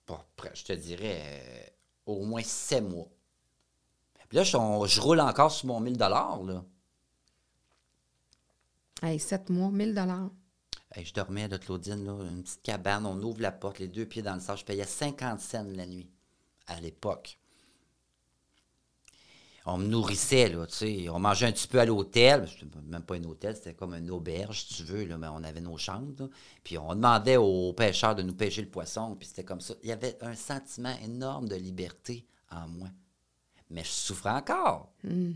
Bon, 0.07 0.17
je 0.53 0.63
te 0.63 0.73
dirais 0.73 1.21
euh, 1.23 1.65
au 2.05 2.25
moins 2.25 2.41
sept 2.43 2.83
mois. 2.83 3.07
Puis 4.29 4.37
là, 4.37 4.43
je, 4.43 4.57
on- 4.57 4.85
je 4.85 5.01
roule 5.01 5.19
encore 5.19 5.51
sur 5.51 5.67
mon 5.67 5.79
1000 5.79 5.97
là. 5.97 6.63
Hey, 9.01 9.19
7 9.19 9.49
mois, 9.49 9.69
1000 9.71 9.93
dollars. 9.93 10.31
Hey, 10.93 11.05
je 11.05 11.13
dormais 11.13 11.47
de 11.47 11.57
Claudine, 11.57 12.05
là, 12.05 12.13
une 12.31 12.43
petite 12.43 12.61
cabane, 12.61 13.05
on 13.05 13.21
ouvre 13.21 13.41
la 13.41 13.51
porte, 13.51 13.79
les 13.79 13.87
deux 13.87 14.05
pieds 14.05 14.21
dans 14.21 14.33
le 14.35 14.39
sable. 14.39 14.59
Je 14.59 14.65
payais 14.65 14.85
50 14.85 15.39
cents 15.39 15.65
la 15.75 15.85
nuit 15.85 16.09
à 16.67 16.79
l'époque. 16.79 17.37
On 19.67 19.77
me 19.79 19.87
nourrissait, 19.87 20.49
là, 20.49 20.67
tu 20.67 20.75
sais. 20.75 21.09
On 21.09 21.17
mangeait 21.19 21.47
un 21.47 21.51
petit 21.51 21.67
peu 21.67 21.79
à 21.79 21.85
l'hôtel. 21.85 22.47
C'était 22.47 22.67
même 22.85 23.01
pas 23.01 23.15
un 23.15 23.23
hôtel, 23.23 23.55
c'était 23.55 23.73
comme 23.73 23.95
une 23.95 24.11
auberge, 24.11 24.63
si 24.63 24.75
tu 24.75 24.83
veux, 24.83 25.05
là, 25.05 25.17
mais 25.17 25.27
on 25.27 25.43
avait 25.43 25.59
nos 25.61 25.75
chambres. 25.77 26.13
là. 26.19 26.29
Puis 26.63 26.77
on 26.77 26.93
demandait 26.93 27.37
aux 27.37 27.73
pêcheurs 27.73 28.15
de 28.15 28.21
nous 28.21 28.35
pêcher 28.35 28.61
le 28.61 28.69
poisson, 28.69 29.15
puis 29.15 29.27
c'était 29.27 29.43
comme 29.43 29.61
ça. 29.61 29.73
Il 29.81 29.89
y 29.89 29.91
avait 29.91 30.17
un 30.23 30.35
sentiment 30.35 30.95
énorme 31.03 31.47
de 31.49 31.55
liberté 31.55 32.27
en 32.51 32.67
moi. 32.67 32.89
Mais 33.75 33.83
je 33.83 33.89
souffrais 33.91 34.29
encore. 34.31 34.89
Il 35.03 35.35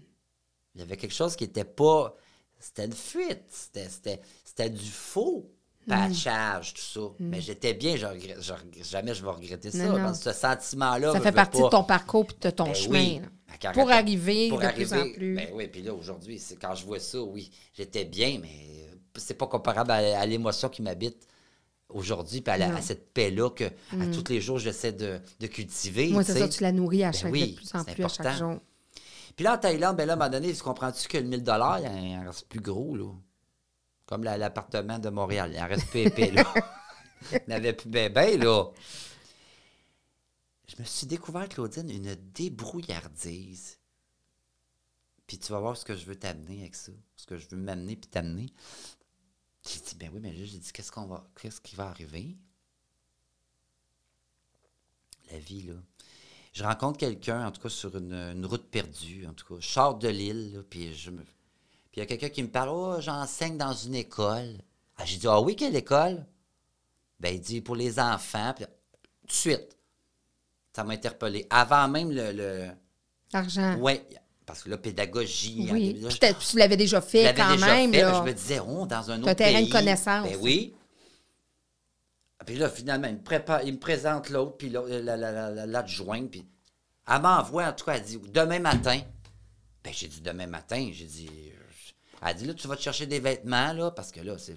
y 0.76 0.82
avait 0.82 0.98
quelque 0.98 1.14
chose 1.14 1.36
qui 1.36 1.44
n'était 1.44 1.66
pas. 1.66 2.16
C'était 2.58 2.86
une 2.86 2.94
fuite. 2.94 3.44
C'était, 3.50 3.88
c'était, 3.90 4.22
c'était 4.44 4.70
du 4.70 4.90
faux 4.90 5.52
patchage, 5.88 6.74
tout 6.74 6.82
ça. 6.82 7.00
Mais 7.20 7.42
j'étais 7.42 7.74
bien, 7.74 7.96
je 7.96 8.06
regrette- 8.06 8.42
je 8.42 8.54
regrette- 8.54 8.86
jamais 8.90 9.14
je 9.14 9.24
vais 9.24 9.30
regretter 9.32 9.72
ça. 9.72 9.78
Non, 9.86 9.98
non. 9.98 10.06
Parce 10.06 10.20
que 10.24 10.32
ce 10.32 10.40
sentiment-là. 10.40 11.14
Ça 11.14 11.20
fait 11.22 11.32
partie 11.32 11.60
pas- 11.60 11.66
de 11.66 11.70
ton 11.72 11.84
parcours 11.84 12.26
et 12.30 12.46
de 12.46 12.50
ton 12.52 12.66
Ben 12.66 12.74
chemin. 12.76 13.00
oui. 13.00 13.22
Pour 13.74 13.92
arriver 13.92 14.50
pour 14.50 14.60
de 14.60 14.68
plus 14.68 14.94
en 14.94 14.98
arriver, 14.98 15.14
plus. 15.14 15.36
Ben 15.36 15.50
oui, 15.54 15.68
puis 15.68 15.82
là, 15.82 15.94
aujourd'hui, 15.94 16.40
c'est, 16.40 16.56
quand 16.56 16.76
je 16.76 16.86
vois 16.86 17.00
ça, 17.00 17.20
oui, 17.22 17.52
j'étais 17.74 18.06
bien, 18.06 18.40
mais 18.42 18.88
c'est 19.18 19.34
pas 19.34 19.48
comparable 19.48 19.92
à, 19.92 20.20
à 20.20 20.26
l'émotion 20.26 20.70
qui 20.70 20.82
m'habite 20.82 21.28
aujourd'hui, 21.90 22.42
puis 22.42 22.52
à, 22.54 22.58
la- 22.58 22.68
Non. 22.68 22.74
Mm. 22.74 22.78
à 22.78 22.82
cette 22.82 23.14
paix-là 23.14 23.50
que 23.50 23.66
à 23.66 24.06
tous 24.14 24.30
les 24.30 24.40
jours, 24.42 24.60
j'essaie 24.60 24.94
de, 24.94 25.20
de 25.40 25.48
cultiver. 25.48 26.10
Moi, 26.10 26.24
c'est 26.24 26.38
ça, 26.40 26.48
tu 26.48 26.64
la 26.64 26.72
nourris 26.72 27.04
à 27.04 27.12
Ben 27.12 27.18
chaque 27.18 27.32
oui, 27.32 27.52
de 27.52 27.56
plus 27.58 27.76
en 27.76 27.84
c'est 27.84 27.94
plus 27.96 28.04
à 28.04 28.08
chaque 28.08 28.26
important. 28.26 28.52
jour. 28.54 28.60
Puis 29.36 29.44
là, 29.46 29.56
en 29.56 29.58
Thaïlande, 29.58 29.96
ben 29.98 30.06
là, 30.06 30.14
à 30.14 30.16
un 30.16 30.20
moment 30.20 30.30
donné, 30.30 30.54
tu 30.54 30.62
comprends-tu 30.62 31.08
que 31.08 31.18
le 31.18 31.24
1000 31.24 31.44
il 31.46 31.50
en 31.52 32.24
reste 32.26 32.48
plus 32.48 32.60
gros, 32.60 32.96
là? 32.96 33.12
Comme 34.06 34.24
la- 34.24 34.38
l'appartement 34.38 35.00
de 35.00 35.10
Montréal. 35.10 35.52
Il 35.54 35.60
en 35.62 35.68
reste 35.68 35.88
plus 35.88 36.02
épais, 36.02 36.32
là. 36.32 36.44
il 37.32 37.40
n'avait 37.48 37.74
plus 37.74 37.90
ben, 37.90 38.12
ben, 38.12 38.40
là. 38.40 38.66
Je 40.68 40.76
me 40.80 40.86
suis 40.86 41.08
découvert, 41.08 41.48
Claudine, 41.50 41.90
une 41.90 42.16
débrouillardise. 42.34 43.78
Puis 45.26 45.38
tu 45.40 45.52
vas 45.52 45.60
voir 45.60 45.78
ce 45.78 45.86
que 45.86 45.96
je 45.96 46.06
veux 46.06 46.16
t'amener 46.16 46.62
avec 46.62 46.76
ça. 46.76 46.92
Ce 47.16 47.26
que 47.26 47.38
je 47.38 47.48
veux 47.50 47.58
m'amener 47.58 47.96
puis 47.96 48.10
t'amener. 48.10 48.48
J'ai 49.68 49.80
dit, 49.80 49.96
ben 49.96 50.10
oui, 50.14 50.20
mais 50.22 50.32
là, 50.34 50.46
j'ai 50.46 50.58
dit, 50.58 50.72
qu'est-ce 50.72 50.92
qu'on 50.92 51.06
va. 51.06 51.28
Qu'est-ce 51.40 51.62
qui 51.62 51.76
va 51.76 51.88
arriver? 51.88 52.38
La 55.32 55.40
vie, 55.40 55.64
là 55.64 55.76
je 56.54 56.64
rencontre 56.64 56.98
quelqu'un, 56.98 57.48
en 57.48 57.52
tout 57.52 57.62
cas 57.62 57.70
sur 57.70 57.96
une, 57.96 58.14
une 58.14 58.46
route 58.46 58.70
perdue, 58.70 59.26
en 59.28 59.34
tout 59.34 59.46
cas. 59.46 59.62
Je 59.62 59.68
sors 59.68 59.96
de 59.96 60.08
l'île, 60.08 60.54
là, 60.54 60.60
puis 60.70 60.94
je 60.94 61.12
me. 61.12 61.24
Puis 61.24 61.98
il 61.98 62.00
y 62.00 62.02
a 62.02 62.06
quelqu'un 62.06 62.30
qui 62.30 62.44
me 62.44 62.50
parle 62.50 62.70
Oh, 62.70 63.00
j'enseigne 63.00 63.58
dans 63.58 63.74
une 63.74 63.96
école. 63.96 64.58
Ah, 64.98 65.06
j'ai 65.06 65.18
dit 65.18 65.28
Ah 65.28 65.40
oui, 65.42 65.56
quelle 65.56 65.76
école? 65.76 66.26
Ben, 67.20 67.34
il 67.34 67.42
dit 67.42 67.62
pour 67.62 67.76
les 67.76 68.00
enfants. 68.00 68.54
Puis, 68.56 68.66
tout 68.66 69.28
de 69.28 69.32
suite, 69.32 69.78
ça 70.76 70.84
m'a 70.84 70.94
interpellé. 70.94 71.48
Avant 71.50 71.88
même 71.88 72.12
le. 72.12 72.32
le... 72.32 72.72
L'argent. 73.32 73.78
Oui, 73.80 74.02
parce 74.50 74.64
que 74.64 74.70
là, 74.72 74.80
pédagogie. 74.80 75.68
Ah. 75.70 76.08
Là, 76.26 76.34
tu 76.34 76.58
l'avais 76.58 76.76
déjà 76.76 77.02
fait 77.02 77.36
quand 77.36 77.52
déjà 77.52 77.68
même. 77.68 77.94
fait, 77.94 78.02
là. 78.02 78.20
je 78.26 78.28
me 78.28 78.34
disais, 78.34 78.60
oh, 78.60 78.88
dans 78.88 78.96
un 78.98 79.04
T'as 79.06 79.14
un 79.14 79.22
autre 79.22 79.34
terrain 79.34 79.62
de 79.62 79.72
connaissance. 79.72 80.28
Ben 80.28 80.38
oui. 80.42 80.74
Puis 82.48 82.56
là, 82.56 82.68
finalement, 82.68 83.08
il 83.10 83.14
me, 83.18 83.22
prépare, 83.22 83.62
il 83.64 83.74
me 83.74 83.78
présente 83.78 84.30
l'autre, 84.32 84.58
puis 84.58 84.72
l'autre, 84.72 84.90
la- 84.90 85.16
la- 85.16 85.32
la- 85.32 85.52
la- 85.52 85.66
l'adjointe, 85.68 86.32
puis 86.32 86.48
elle 87.08 87.22
m'envoie, 87.22 87.68
en 87.68 87.74
tout 87.74 87.86
cas, 87.86 87.98
elle 87.98 88.02
dit, 88.04 88.20
demain 88.34 88.58
matin. 88.58 89.00
Ben, 89.84 89.94
j'ai 89.94 90.08
dit, 90.08 90.22
demain 90.22 90.48
matin, 90.48 90.90
j'ai 90.94 91.06
dit, 91.06 91.30
euh, 91.30 92.28
elle 92.28 92.36
dit, 92.36 92.46
là, 92.48 92.56
tu 92.56 92.68
vas 92.68 92.76
te 92.76 92.82
chercher 92.82 93.06
des 93.06 93.20
vêtements, 93.20 93.72
là, 93.74 93.92
parce 93.92 94.12
que 94.12 94.20
là, 94.22 94.36
c'est 94.40 94.56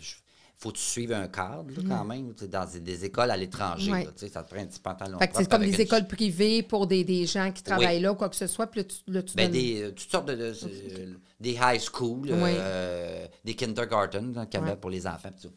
faut 0.62 0.70
que 0.70 0.76
tu 0.76 0.82
suives 0.84 1.12
un 1.12 1.26
cadre, 1.26 1.66
là, 1.76 1.82
quand 1.88 2.04
même, 2.04 2.32
dans 2.48 2.64
des, 2.66 2.78
des 2.80 3.04
écoles 3.04 3.30
à 3.32 3.36
l'étranger, 3.36 3.90
Mm. 3.90 3.94
Ouais. 3.94 4.04
là, 4.04 4.10
ça 4.32 4.42
te 4.44 4.48
prend 4.54 4.62
un 4.62 4.66
petit 4.66 4.78
pantalon 4.80 5.18
c'est 5.34 5.50
comme 5.50 5.62
des 5.64 5.80
écoles 5.80 6.06
privées 6.06 6.62
pour 6.62 6.86
des, 6.86 7.02
des 7.04 7.26
gens 7.26 7.50
qui 7.50 7.62
travaillent 7.64 8.00
là 8.00 8.12
ou 8.12 8.14
quoi 8.14 8.28
que 8.28 8.36
ce 8.36 8.46
soit. 8.46 8.68
Puis 8.68 8.80
là, 8.80 8.84
tu, 8.84 8.96
là, 9.08 9.22
tu 9.22 9.34
Ben, 9.34 9.44
donnes- 9.50 9.52
des, 9.60 9.82
euh, 9.82 9.90
toutes 9.90 10.10
sortes 10.10 10.26
de, 10.28 10.34
de- 10.36 10.54
euh, 11.00 11.14
des 11.40 11.58
high 11.60 11.80
school, 11.80 12.28
Oui. 12.30 12.50
euh, 12.54 13.26
des 13.44 13.54
kindergarten 13.54 14.34
hein, 14.38 14.46
qu'il 14.46 14.60
y 14.60 14.62
avait 14.62 14.72
Ouais. 14.72 14.76
pour 14.76 14.90
les 14.90 15.06
enfants. 15.06 15.30
tout. 15.40 15.50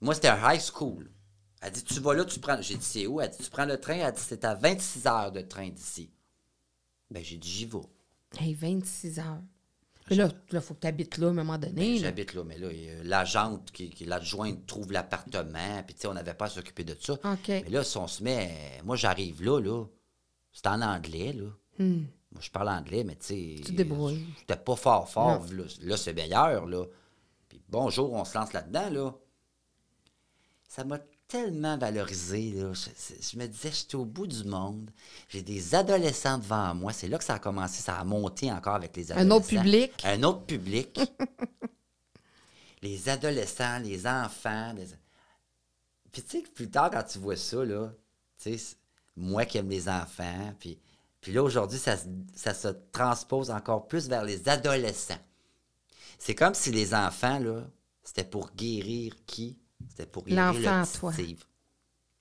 Moi, 0.00 0.14
c'était 0.14 0.28
un 0.28 0.52
high 0.54 0.60
school. 0.60 1.10
Elle 1.60 1.72
dit, 1.72 1.82
tu 1.82 1.98
vas 2.00 2.14
là, 2.14 2.24
tu 2.24 2.38
prends. 2.38 2.60
J'ai 2.60 2.76
dit, 2.76 2.84
c'est 2.84 3.06
où? 3.08 3.20
Elle 3.20 3.30
dit, 3.30 3.38
tu 3.42 3.50
prends 3.50 3.64
le 3.64 3.80
train? 3.80 3.94
Elle 3.96 4.12
dit, 4.12 4.20
c'est 4.24 4.44
à 4.44 4.54
26 4.54 5.06
heures 5.06 5.32
de 5.32 5.40
train 5.40 5.68
d'ici. 5.68 6.10
Ben, 7.10 7.24
j'ai 7.24 7.38
dit, 7.38 7.50
j'y 7.50 7.64
vais. 7.66 7.78
Hey, 8.38 8.54
26 8.54 9.18
heures. 9.18 9.42
Mais 10.10 10.16
là, 10.16 10.28
il 10.52 10.60
faut 10.60 10.74
que 10.74 10.80
tu 10.80 10.86
habites 10.86 11.16
là 11.18 11.28
à 11.28 11.30
un 11.30 11.34
moment 11.34 11.56
donné. 11.56 11.94
là. 11.94 12.00
J'habite 12.02 12.34
là, 12.34 12.44
mais 12.44 12.58
là, 12.58 12.68
l'agente, 13.02 13.70
qui, 13.72 13.88
qui 13.88 14.04
l'adjointe, 14.04 14.66
trouve 14.66 14.92
l'appartement, 14.92 15.82
puis 15.86 15.94
tu 15.94 16.02
sais, 16.02 16.08
on 16.08 16.14
n'avait 16.14 16.34
pas 16.34 16.44
à 16.46 16.50
s'occuper 16.50 16.84
de 16.84 16.96
ça. 17.00 17.14
OK. 17.14 17.48
Mais 17.48 17.70
là, 17.70 17.82
si 17.82 17.96
on 17.96 18.06
se 18.06 18.22
met. 18.22 18.80
Moi, 18.84 18.96
j'arrive 18.96 19.42
là, 19.42 19.60
là. 19.60 19.84
C'est 20.52 20.66
en 20.66 20.82
anglais, 20.82 21.32
là. 21.32 21.46
Hmm. 21.78 22.04
Moi, 22.32 22.40
je 22.40 22.50
parle 22.50 22.68
anglais, 22.68 23.02
mais 23.04 23.16
tu 23.16 23.26
sais. 23.26 23.56
Tu 23.64 23.72
débrouilles. 23.72 24.26
J'étais 24.40 24.56
pas 24.56 24.76
fort, 24.76 25.08
fort. 25.08 25.44
Là, 25.52 25.64
Là, 25.82 25.96
c'est 25.96 26.12
meilleur, 26.12 26.66
là. 26.66 26.84
Puis 27.48 27.62
bonjour, 27.68 28.12
on 28.12 28.24
se 28.24 28.36
lance 28.36 28.52
là-dedans, 28.52 28.90
là. 28.90 29.14
Ça 30.68 30.84
m'a 30.84 30.98
tellement 31.28 31.76
valorisé, 31.78 32.52
là. 32.52 32.72
Je, 32.74 33.38
me 33.38 33.46
disais, 33.46 33.72
j'étais 33.72 33.94
au 33.96 34.04
bout 34.04 34.26
du 34.26 34.44
monde. 34.44 34.90
J'ai 35.28 35.42
des 35.42 35.74
adolescents 35.74 36.38
devant 36.38 36.74
moi. 36.74 36.92
C'est 36.92 37.08
là 37.08 37.18
que 37.18 37.24
ça 37.24 37.34
a 37.34 37.38
commencé. 37.38 37.82
Ça 37.82 37.96
a 37.98 38.04
monté 38.04 38.52
encore 38.52 38.74
avec 38.76 38.96
les 38.96 39.10
adolescents. 39.12 39.32
Un 39.32 39.36
autre 39.36 39.46
public? 39.48 39.92
Un 40.04 40.22
autre 40.22 40.44
public. 40.46 41.00
les 42.82 43.08
adolescents, 43.08 43.78
les 43.80 44.06
enfants. 44.06 44.72
les- 44.74 44.86
Puis 46.12 46.22
tu 46.22 46.30
sais, 46.30 46.42
que 46.42 46.50
plus 46.50 46.70
tard, 46.70 46.90
quand 46.90 47.02
tu 47.02 47.18
vois 47.18 47.36
ça, 47.36 47.64
là, 47.64 47.92
tu 48.40 48.56
sais, 48.58 48.76
moi 49.16 49.44
qui 49.44 49.58
aime 49.58 49.70
les 49.70 49.88
enfants, 49.88 50.54
puis, 50.58 50.78
puis 51.20 51.32
là, 51.32 51.42
aujourd'hui, 51.42 51.78
ça, 51.78 51.96
se- 51.96 52.04
ça 52.34 52.52
se 52.54 52.68
transpose 52.92 53.50
encore 53.50 53.86
plus 53.88 54.08
vers 54.08 54.24
les 54.24 54.48
adolescents. 54.48 55.18
C'est 56.18 56.34
comme 56.34 56.54
si 56.54 56.70
les 56.70 56.94
enfants, 56.94 57.38
là, 57.38 57.64
c'était 58.02 58.24
pour 58.24 58.50
guérir 58.54 59.14
qui? 59.26 59.58
C'était 59.88 60.06
pour 60.06 60.24
L'enfant, 60.28 60.80
le 60.80 60.98
toi. 60.98 61.12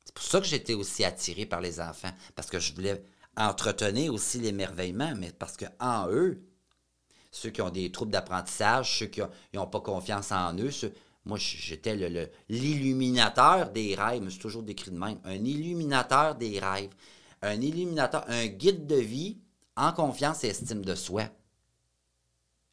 C'est 0.05 0.14
pour 0.14 0.24
ça 0.24 0.39
que 0.41 0.45
j'étais 0.47 0.74
aussi 0.74 1.03
attiré 1.03 1.45
par 1.45 1.61
les 1.61 1.80
enfants, 1.80 2.11
parce 2.36 2.49
que 2.49 2.59
je 2.59 2.74
voulais 2.74 3.03
entretenir 3.38 4.14
aussi 4.14 4.39
l'émerveillement, 4.39 5.14
mais 5.18 5.32
parce 5.32 5.57
que 5.57 5.66
en 5.80 6.07
eux, 6.09 6.43
ceux 7.32 7.49
qui 7.49 7.61
ont 7.61 7.70
des 7.70 7.91
troubles 7.91 8.11
d'apprentissage, 8.11 8.99
ceux 8.99 9.07
qui 9.07 9.22
n'ont 9.53 9.68
pas 9.68 9.82
confiance 9.82 10.32
en 10.32 10.55
eux, 10.57 10.72
ceux- 10.72 10.93
moi, 11.26 11.38
j'étais 11.39 11.95
le- 11.95 12.09
le- 12.09 12.30
l'illuminateur 12.49 13.72
des 13.72 13.95
rêves, 13.95 14.28
suis 14.30 14.39
toujours 14.39 14.64
décrit 14.64 14.91
de 14.91 14.97
même, 14.97 15.20
un 15.24 15.43
illuminateur 15.45 16.36
des 16.36 16.59
rêves, 16.59 16.91
un 17.41 17.59
illuminateur, 17.61 18.26
un 18.28 18.47
guide 18.47 18.88
de 18.88 18.95
vie 18.97 19.38
en 19.76 19.93
confiance 19.93 20.43
et 20.43 20.49
estime 20.49 20.84
de 20.86 20.95
soi. 20.95 21.24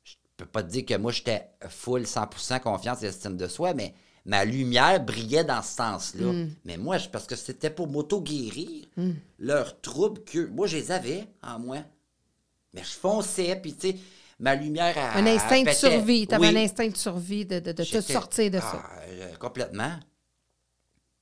Je 0.05 0.15
peux 0.37 0.47
pas 0.47 0.63
te 0.63 0.69
dire 0.71 0.85
que 0.87 0.95
moi, 0.97 1.13
j'étais 1.13 1.49
full 1.69 2.07
100% 2.07 2.61
confiance 2.61 3.03
et 3.03 3.07
estime 3.07 3.37
de 3.37 3.47
soi, 3.49 3.75
mais 3.75 3.95
ma 4.25 4.45
lumière 4.45 5.05
brillait 5.05 5.45
dans 5.45 5.63
ce 5.63 5.75
sens-là. 5.77 6.47
Mais 6.65 6.77
moi, 6.77 6.99
parce 7.13 7.27
que 7.27 7.37
c'était 7.37 7.71
pour 7.71 7.89
m'auto-guérir, 7.89 8.87
leurs 9.39 9.81
troubles 9.81 10.23
que 10.25 10.47
moi, 10.47 10.67
je 10.67 10.77
les 10.77 10.93
avais 10.93 11.27
en 11.43 11.59
moi. 11.59 11.79
Mais 12.75 12.83
je 12.85 12.91
fonçais, 12.91 13.57
puis 13.61 13.75
tu 13.75 13.89
sais, 13.91 13.97
ma 14.39 14.55
lumière 14.55 14.97
a. 14.97 15.17
Un 15.19 15.27
instinct 15.27 15.65
de 15.65 15.71
survie. 15.71 16.27
Tu 16.29 16.35
avais 16.35 16.49
Oui. 16.49 16.57
un 16.57 16.63
instinct 16.63 16.89
de 16.89 16.97
survie 16.97 17.45
de, 17.45 17.59
de, 17.59 17.73
de 17.73 17.83
te 17.85 18.01
sortir 18.01 18.51
de 18.51 18.59
ça. 18.61 18.83
Ah, 18.85 19.01
euh, 19.09 19.35
complètement. 19.37 19.93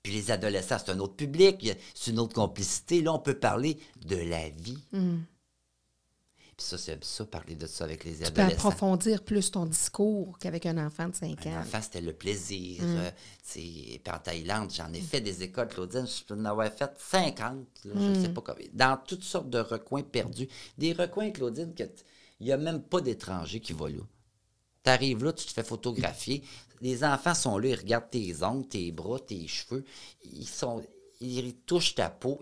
Puis 0.02 0.12
les 0.12 0.30
adolescents, 0.30 0.76
c'est 0.78 0.92
un 0.92 0.98
autre 1.00 1.16
public, 1.16 1.72
c'est 1.94 2.10
une 2.10 2.18
autre 2.18 2.34
complicité. 2.34 3.00
Là, 3.02 3.12
on 3.14 3.18
peut 3.18 3.38
parler 3.38 3.78
de 4.04 4.16
la 4.16 4.48
vie. 4.50 4.78
Hmm. 4.92 5.18
Puis 6.58 6.66
ça, 6.66 6.76
c'est 6.76 7.02
ça, 7.04 7.24
parler 7.24 7.54
de 7.54 7.68
ça 7.68 7.84
avec 7.84 8.02
les 8.04 8.14
Tu 8.14 8.18
peux 8.18 8.26
adolescents. 8.26 8.52
approfondir 8.68 9.22
plus 9.22 9.48
ton 9.52 9.64
discours 9.64 10.36
qu'avec 10.40 10.66
un 10.66 10.84
enfant 10.84 11.08
de 11.08 11.14
5 11.14 11.46
Un 11.46 11.50
ans. 11.52 11.60
enfant, 11.60 11.78
c'était 11.80 12.00
le 12.00 12.12
plaisir. 12.12 12.82
Mm. 12.82 12.96
euh, 12.98 13.10
tu 13.50 13.60
puis 13.60 14.02
en 14.12 14.18
Thaïlande, 14.18 14.72
j'en 14.72 14.92
ai 14.92 15.00
fait 15.00 15.20
des 15.20 15.44
écoles, 15.44 15.68
Claudine. 15.68 16.04
Je 16.04 16.24
peux 16.24 16.34
en 16.34 16.44
avoir 16.44 16.68
fait 16.72 16.90
50. 16.98 17.64
là, 17.84 17.94
Mm. 17.94 18.14
Je 18.16 18.20
sais 18.22 18.28
pas 18.30 18.40
combien. 18.44 18.66
Dans 18.72 18.98
toutes 19.06 19.22
sortes 19.22 19.48
de 19.50 19.60
recoins 19.60 20.02
perdus. 20.02 20.48
Des 20.76 20.92
recoins, 20.92 21.30
Claudine, 21.30 21.72
que 21.74 21.84
il 22.40 22.46
n'y 22.46 22.52
a 22.52 22.56
même 22.56 22.82
pas 22.82 23.00
d'étranger 23.00 23.60
qui 23.60 23.72
va 23.72 23.88
là. 23.88 24.02
Tu 24.82 24.90
arrives 24.90 25.22
là, 25.24 25.32
tu 25.32 25.46
te 25.46 25.52
fais 25.52 25.62
photographier. 25.64 26.42
Les 26.80 27.04
enfants 27.04 27.34
sont 27.34 27.56
là, 27.58 27.68
ils 27.68 27.74
regardent 27.76 28.10
tes 28.10 28.42
ongles, 28.42 28.66
tes 28.66 28.90
bras, 28.90 29.20
tes 29.20 29.46
cheveux. 29.46 29.84
Ils 30.24 30.46
sont. 30.48 30.82
Ils 31.20 31.54
touchent 31.54 31.94
ta 31.94 32.10
peau. 32.10 32.40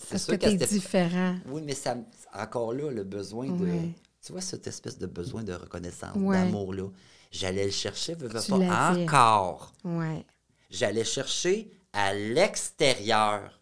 C'est 0.00 0.10
Parce 0.10 0.26
que 0.26 0.32
sûr 0.32 0.38
tu 0.38 0.58
cette- 0.58 0.72
différent. 0.72 1.36
oui, 1.46 1.60
mais 1.64 1.74
ça, 1.74 1.96
encore 2.34 2.72
là, 2.72 2.90
le 2.90 3.04
besoin 3.04 3.46
de. 3.46 3.64
Ouais. 3.64 3.90
Tu 4.24 4.32
vois, 4.32 4.40
cette 4.40 4.66
espèce 4.66 4.98
de 4.98 5.06
besoin 5.06 5.42
de 5.42 5.52
reconnaissance, 5.52 6.16
Ouais. 6.16 6.36
d'amour-là. 6.36 6.88
J'allais 7.30 7.64
le 7.66 7.70
chercher, 7.70 8.14
veux, 8.14 8.28
pas, 8.28 8.92
encore. 8.94 9.72
Ouais. 9.84 10.24
J'allais 10.70 11.04
chercher 11.04 11.70
à 11.92 12.12
l'extérieur 12.14 13.60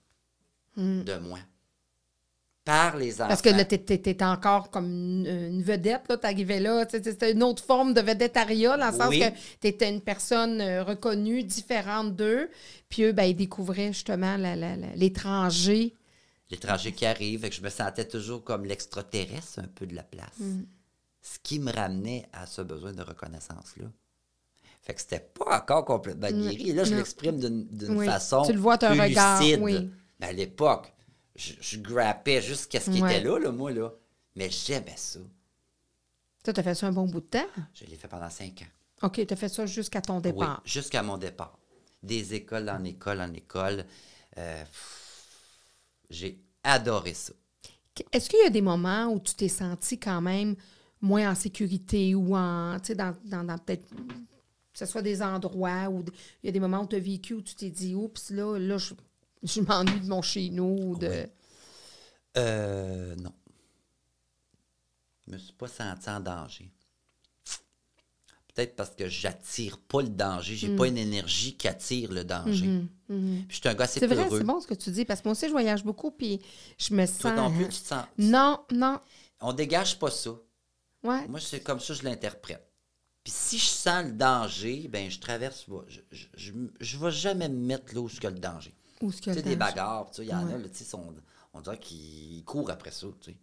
Hmm. 0.77 1.03
de 1.05 1.17
moi. 1.19 1.39
Par 2.64 2.97
les 2.97 3.14
enfants. 3.21 3.29
Parce 3.29 3.43
que 3.43 3.49
là, 3.49 3.64
tu 3.64 3.77
étais 3.77 4.23
encore 4.25 4.71
comme 4.71 4.87
une, 4.87 5.27
une 5.27 5.62
vedette, 5.62 6.03
là, 6.09 6.17
t'arrivais 6.17 6.59
là. 6.59 6.85
C'était 6.91 7.31
une 7.33 7.43
autre 7.45 7.62
forme 7.64 7.95
de 7.95 8.01
vedettariat, 8.01 8.77
dans 8.77 8.87
le 8.91 8.93
sens 8.93 9.11
que 9.14 9.31
tu 9.61 9.69
étais 9.69 9.89
une 9.89 10.01
personne 10.01 10.61
euh, 10.61 10.83
reconnue, 10.83 11.45
différente 11.45 12.14
d'eux. 12.17 12.51
Puis 12.89 13.05
eux, 13.05 13.12
ben, 13.12 13.23
ils 13.23 13.37
découvraient 13.37 13.93
justement 13.93 14.37
l'étranger. 14.97 15.95
L'étranger 16.51 16.92
qui 16.92 17.05
arrive, 17.07 17.40
fait 17.40 17.51
que 17.51 17.57
je 17.57 17.61
me 17.61 17.70
sentais 17.70 18.07
toujours 18.07 18.44
comme 18.44 18.64
l'extraterrestre 18.64 19.59
un 19.59 19.66
peu 19.66 19.86
de 19.86 19.94
la 19.94 20.03
place. 20.05 20.38
Hmm. 20.38 20.62
Ce 21.22 21.38
qui 21.42 21.59
me 21.59 21.72
ramenait 21.72 22.28
à 22.32 22.47
ce 22.47 22.62
besoin 22.62 22.92
de 22.92 23.03
reconnaissance-là. 23.03 23.86
Fait 24.82 24.94
que 24.94 25.01
c'était 25.01 25.18
pas 25.18 25.59
encore 25.61 25.84
complètement 25.84 26.30
guéri. 26.30 26.72
Là, 26.72 26.84
je 26.84 26.94
l'exprime 26.94 27.40
d'une 27.40 27.97
Oui. 27.97 28.07
façon 28.07 28.42
Tu 28.42 28.53
le 28.53 28.61
vois, 28.61 28.78
t'as 28.78 28.92
plus 28.92 29.01
regard, 29.01 29.40
lucide. 29.40 29.59
oui. 29.61 29.90
Mais 30.20 30.26
à 30.26 30.32
l'époque, 30.32 30.94
je, 31.34 31.55
je 31.61 31.78
grappais 31.80 32.40
jusqu'à 32.40 32.78
ce 32.80 32.90
qui 32.90 33.03
Ouais. 33.03 33.16
était 33.16 33.24
là, 33.28 33.38
là, 33.40 33.51
moi, 33.51 33.72
là. 33.72 33.92
Mais 34.36 34.49
j'aimais 34.49 34.94
ça. 34.97 35.18
Toi, 36.44 36.53
tu 36.53 36.61
as 36.61 36.62
fait 36.62 36.74
ça 36.76 36.86
un 36.86 36.92
bon 36.92 37.07
bout 37.07 37.20
de 37.20 37.26
temps? 37.26 37.47
Je 37.74 37.84
l'ai 37.86 37.97
fait 37.97 38.07
pendant 38.07 38.30
cinq 38.30 38.62
ans. 38.62 39.07
OK, 39.09 39.26
tu 39.26 39.34
as 39.34 39.36
fait 39.36 39.49
ça 39.49 39.66
jusqu'à 39.66 40.01
ton 40.01 40.16
Oui, 40.16 40.22
départ. 40.22 40.62
jusqu'à 40.64 41.03
mon 41.03 41.18
départ. 41.18 41.59
Des 42.05 42.34
écoles 42.34 42.70
en 42.70 42.84
école 42.84 43.20
en 43.20 43.32
école. 43.32 43.84
Euh, 44.38 44.62
pff, 44.64 45.03
J'ai 46.11 46.38
adoré 46.62 47.14
ça. 47.14 47.32
Est-ce 48.12 48.28
qu'il 48.28 48.40
y 48.40 48.46
a 48.46 48.50
des 48.50 48.62
moments 48.62 49.07
où 49.07 49.20
tu 49.20 49.34
t'es 49.34 49.48
senti 49.48 49.98
quand 49.98 50.20
même 50.20 50.54
moins 51.00 51.30
en 51.30 51.34
sécurité 51.34 52.14
ou 52.14 52.36
en, 52.36 52.78
tu 52.78 52.88
sais, 52.88 52.94
dans, 52.94 53.16
dans, 53.24 53.44
dans 53.44 53.59
peut-être, 53.59 53.88
que 53.88 54.78
ce 54.78 54.86
soit 54.86 55.02
des 55.02 55.22
endroits 55.22 55.88
où 55.88 56.04
il 56.42 56.46
y 56.46 56.48
a 56.48 56.52
des 56.52 56.61
moments 56.61 56.82
où 56.82 56.86
tu 56.86 56.96
as 56.96 57.00
vécu 57.00 57.34
où 57.34 57.42
tu 57.42 57.54
t'es 57.54 57.70
dit, 57.70 57.94
oups, 57.94 58.30
là, 58.30 58.59
là, 58.59 58.76
je, 58.78 58.94
je 59.42 59.61
m'ennuie 59.61 60.00
de 60.00 60.09
mon 60.09 60.22
chez 60.22 60.50
nous. 60.50 60.90
ou 60.90 60.96
De... 60.96 61.07
Oui. 61.07 61.30
Euh, 62.36 63.14
non. 63.16 63.32
Je 65.26 65.32
me 65.32 65.38
suis 65.38 65.54
pas 65.54 65.68
senti 65.68 66.09
en 66.11 66.20
danger. 66.20 66.70
Peut-être 68.57 68.74
parce 68.74 68.90
que 68.96 69.07
j'attire 69.07 69.78
pas 69.78 70.00
le 70.00 70.09
danger. 70.09 70.57
J'ai 70.57 70.70
Mm. 70.70 70.76
pas 70.76 70.86
une 70.88 70.96
énergie 70.96 71.54
qui 71.57 71.68
attire 71.68 72.11
le 72.11 72.24
danger. 72.24 72.80
Puis 73.07 73.44
je 73.50 73.54
suis 73.57 73.68
un 73.68 73.74
gars 73.74 73.84
assez 73.84 74.00
C'est 74.00 74.07
vrai, 74.07 74.26
c'est 74.30 74.42
bon 74.44 74.61
ce 74.61 74.66
que 74.66 74.72
tu 74.74 74.90
dis, 74.90 75.04
parce 75.04 75.20
que 75.20 75.28
moi 75.28 75.32
aussi, 75.32 75.46
je 75.46 75.52
voyage 75.52 75.84
beaucoup, 75.84 76.11
puis 76.11 76.40
je 76.78 76.94
me 76.94 77.04
sens... 77.04 77.18
Toi 77.20 77.32
non 77.36 77.50
plus, 77.52 77.64
tu 77.68 77.80
te 77.82 77.86
sens. 77.86 78.04
Non, 78.16 78.61
non, 78.72 78.98
On 79.40 79.52
dégage 79.52 79.98
pas 79.98 80.11
ça. 80.11 80.30
ouais. 81.04 81.28
Moi, 81.28 81.38
c'est 81.38 81.61
comme 81.61 81.78
ça 81.80 81.92
que 81.92 82.00
je 82.00 82.04
l'interprète. 82.04 82.66
Puis 83.22 83.32
si 83.36 83.59
je 83.59 83.66
sens 83.66 84.04
le 84.07 84.12
danger, 84.12 84.88
ben 84.88 85.11
je 85.11 85.18
traverse 85.20 85.64
pas. 85.64 85.84
Je, 85.88 86.00
je, 86.11 86.26
je, 86.34 86.52
je 86.80 86.96
vais 86.98 87.11
jamais 87.11 87.48
me 87.50 87.59
mettre 87.59 87.92
là 87.94 88.00
où 88.00 88.09
est 88.09 88.24
le 88.24 88.38
danger. 88.38 88.74
Où 89.02 89.11
est-ce 89.11 89.18
que 89.20 89.24
Tu 89.24 89.34
sais, 89.34 89.42
des 89.42 89.42
danger? 89.42 89.57
bagarres, 89.57 90.11
tu 90.11 90.16
sais, 90.16 90.22
il 90.24 90.30
y 90.30 90.34
en 90.34 90.46
Ouais. 90.46 90.54
a, 90.54 90.59
là, 90.59 90.68
tu 90.68 90.76
sais, 90.78 90.84
sont- 90.84 91.14
on 91.52 91.61
dirait 91.61 91.78
qu'ils 91.78 92.42
courent 92.44 92.70
après 92.70 92.90
ça, 92.92 93.07
tu 93.20 93.32
sais. 93.32 93.36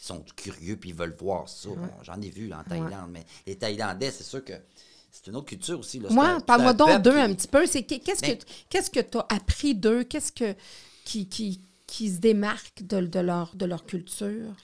Ils 0.00 0.04
sont 0.04 0.20
curieux, 0.36 0.76
puis 0.76 0.90
ils 0.90 0.94
veulent 0.96 1.16
voir 1.18 1.48
ça. 1.48 1.68
Bon, 1.70 1.88
J'en 2.02 2.20
ai 2.20 2.30
vu 2.30 2.52
en 2.52 2.62
Thaïlande, 2.62 3.10
mais 3.10 3.24
les 3.46 3.56
Thaïlandais, 3.56 4.10
c'est 4.12 4.22
sûr 4.24 4.44
que 4.44 4.52
c'est 5.10 5.26
une 5.26 5.36
autre 5.36 5.48
culture 5.48 5.80
aussi. 5.80 5.98
Là. 5.98 6.08
C'est 6.08 6.44
parle-moi 6.46 6.72
donc 6.74 7.02
d'eux 7.02 7.12
qui- 7.12 7.18
un 7.18 7.34
petit 7.34 7.48
peu. 7.48 7.66
C'est 7.66 7.82
que- 7.82 7.96
qu'est-ce 7.96 8.20
Ben- 8.20 8.38
que 8.38 8.44
qu'est-ce 8.68 8.90
que 8.90 9.00
tu 9.00 9.18
as 9.18 9.26
appris 9.28 9.74
d'eux? 9.74 10.04
Qu'est-ce 10.04 10.30
que 10.32 10.54
qui, 11.04 11.28
qui, 11.28 11.60
qui 11.86 12.12
se 12.12 12.18
démarque 12.18 12.82
de, 12.84 13.00
de 13.00 13.18
leur 13.20 13.54
de 13.56 13.64
leur 13.64 13.84
culture? 13.86 14.54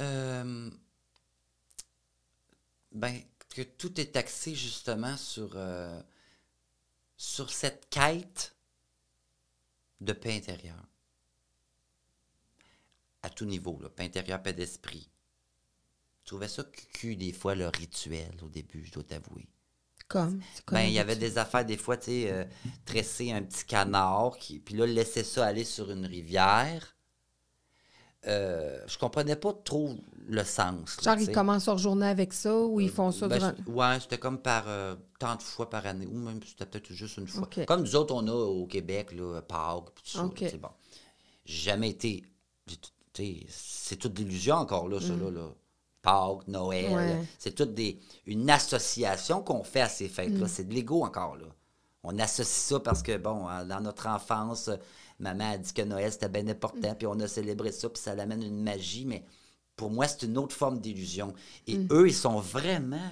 Euh, 0.00 0.70
ben, 2.92 3.20
que 3.50 3.62
tout 3.62 4.00
est 4.00 4.16
axé 4.16 4.54
justement 4.54 5.16
sur, 5.16 5.50
euh, 5.56 6.00
sur 7.16 7.50
cette 7.50 7.88
quête 7.90 8.54
de 10.00 10.12
paix 10.12 10.36
intérieure. 10.36 10.86
À 13.28 13.30
tout 13.30 13.44
niveau, 13.44 13.78
là, 13.82 13.90
paix 13.90 14.04
intérieure, 14.04 14.42
paix 14.42 14.54
d'esprit. 14.54 15.06
Je 16.24 16.28
trouvais 16.28 16.48
ça 16.48 16.64
cucu 16.64 17.14
des 17.14 17.32
fois, 17.32 17.54
le 17.54 17.68
rituel, 17.68 18.32
au 18.42 18.48
début, 18.48 18.86
je 18.86 18.92
dois 18.92 19.02
t'avouer. 19.02 19.46
Comme? 20.08 20.40
Ben, 20.72 20.84
il 20.84 20.94
y 20.94 20.98
avait 20.98 21.14
des 21.16 21.36
affaires, 21.36 21.66
des 21.66 21.76
fois, 21.76 21.98
tu 21.98 22.06
sais, 22.06 22.32
euh, 22.32 22.44
tresser 22.86 23.32
un 23.32 23.42
petit 23.42 23.66
canard, 23.66 24.38
qui, 24.38 24.60
puis 24.60 24.74
là, 24.76 24.86
laisser 24.86 25.24
ça 25.24 25.44
aller 25.44 25.64
sur 25.64 25.90
une 25.90 26.06
rivière. 26.06 26.96
Euh, 28.26 28.80
je 28.86 28.96
comprenais 28.96 29.36
pas 29.36 29.52
trop 29.52 29.94
le 30.26 30.42
sens. 30.44 30.96
là, 31.04 31.14
Genre, 31.14 31.28
ils 31.28 31.32
commencent 31.32 31.66
leur 31.66 31.76
journée 31.76 32.06
avec 32.06 32.32
ça 32.32 32.56
ou 32.58 32.80
ils 32.80 32.90
font 32.90 33.12
ça 33.12 33.28
Ben, 33.28 33.38
durant... 33.38 33.76
ouais, 33.76 34.00
c'était 34.00 34.18
comme 34.18 34.38
par 34.40 34.64
euh, 34.68 34.96
tant 35.18 35.36
de 35.36 35.42
fois 35.42 35.68
par 35.68 35.84
année, 35.86 36.06
ou 36.06 36.16
même 36.16 36.40
c'était 36.42 36.64
peut-être 36.64 36.90
juste 36.94 37.18
une 37.18 37.28
fois. 37.28 37.46
Comme 37.66 37.82
nous 37.82 37.94
autres, 37.94 38.14
on 38.14 38.26
a 38.26 38.32
au 38.32 38.66
Québec, 38.66 39.12
là, 39.12 39.42
Pâques, 39.42 39.90
puis 39.94 40.04
tout 40.04 40.18
ça. 40.18 40.24
OK. 40.24 40.40
là, 40.40 40.48
c'est 40.50 40.60
bon. 40.60 40.70
J'ai 41.44 41.70
jamais 41.70 41.90
été. 41.90 42.24
j'ai 42.66 42.76
C'est 43.48 43.96
toute 43.96 44.18
l'illusion 44.18 44.56
encore, 44.56 44.88
là, 44.88 45.00
ça, 45.00 45.12
Mm. 45.12 45.24
là. 45.24 45.30
là. 45.30 45.48
Pâques, 46.02 46.46
Noël. 46.46 46.92
Ouais. 46.92 47.24
C'est 47.38 47.54
toute 47.54 47.74
des, 47.74 47.98
une 48.26 48.48
association 48.48 49.42
qu'on 49.42 49.64
fait 49.64 49.80
à 49.80 49.88
ces 49.88 50.08
fêtes-là. 50.08 50.46
Mm. 50.46 50.48
C'est 50.48 50.64
de 50.68 50.74
l'ego 50.74 51.04
encore, 51.04 51.36
là. 51.36 51.46
On 52.04 52.16
associe 52.20 52.46
ça 52.68 52.80
parce 52.80 53.02
que, 53.02 53.16
bon, 53.16 53.48
euh, 53.48 53.64
dans 53.64 53.80
notre 53.80 54.06
enfance, 54.06 54.70
maman 55.18 55.52
a 55.52 55.58
dit 55.58 55.72
que 55.72 55.82
Noël, 55.82 56.12
c'était 56.12 56.28
bien 56.28 56.46
important, 56.48 56.92
Mm. 56.92 56.94
puis 56.96 57.06
on 57.08 57.18
a 57.20 57.26
célébré 57.26 57.72
ça, 57.72 57.88
puis 57.88 58.00
ça 58.00 58.14
l'amène 58.14 58.42
une 58.42 58.62
magie, 58.62 59.04
mais 59.04 59.24
pour 59.74 59.90
moi, 59.90 60.06
c'est 60.06 60.22
une 60.26 60.38
autre 60.38 60.54
forme 60.54 60.78
d'illusion. 60.78 61.34
Et 61.66 61.76
Mm. 61.76 61.88
eux, 61.90 62.06
ils 62.08 62.14
sont 62.14 62.38
vraiment 62.38 63.10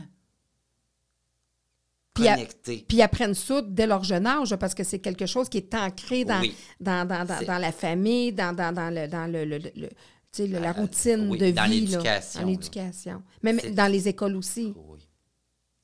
Puis 2.17 2.29
à- 2.29 2.35
connectés. 2.35 2.85
Puis 2.89 2.99
ils 2.99 3.03
apprennent 3.03 3.35
ça 3.35 3.63
dès 3.63 3.87
leur 3.87 4.03
jeune 4.05 4.27
âge, 4.27 4.55
parce 4.57 4.75
que 4.75 4.83
c'est 4.85 4.99
quelque 4.99 5.27
chose 5.27 5.49
qui 5.49 5.59
est 5.59 5.75
ancré 5.75 6.25
dans, 6.25 6.41
Oui. 6.41 6.55
dans, 6.81 7.07
dans, 7.07 7.25
dans, 7.25 7.59
la 7.59 7.73
famille, 7.73 8.33
dans, 8.33 8.55
dans, 8.55 8.73
dans 8.75 8.91
le, 8.93 9.07
dans 9.09 9.31
le, 9.31 9.45
la 9.45 10.69
Euh, 10.69 10.73
routine 10.73 11.29
oui, 11.31 11.39
de 11.39 11.51
dans 11.53 11.65
vie. 11.65 11.81
l'éducation, 11.81 12.41
Dans 12.41 12.47
l'éducation. 12.47 13.23
Même 13.43 13.59
dans 13.73 13.91
les 13.91 14.09
écoles 14.09 14.37
aussi. 14.37 14.75
Oui. 14.77 15.01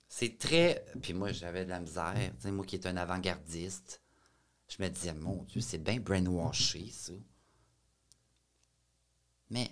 C'est 0.08 0.36
très. 0.36 0.84
Puis 1.00 1.14
moi, 1.14 1.32
j'avais 1.32 1.64
de 1.64 1.70
la 1.70 1.80
misère. 1.80 2.12
Tu 2.14 2.42
sais, 2.42 2.50
moi 2.50 2.66
qui 2.66 2.76
est 2.76 2.86
un 2.86 2.96
avant-gardiste, 2.98 4.02
je 4.68 4.82
me 4.82 4.88
disais, 4.90 5.14
mon 5.14 5.42
Dieu, 5.44 5.60
c'est 5.62 5.78
bien 5.82 5.98
brainwashé, 6.00 6.86
ça. 6.90 7.12
Mais 9.50 9.70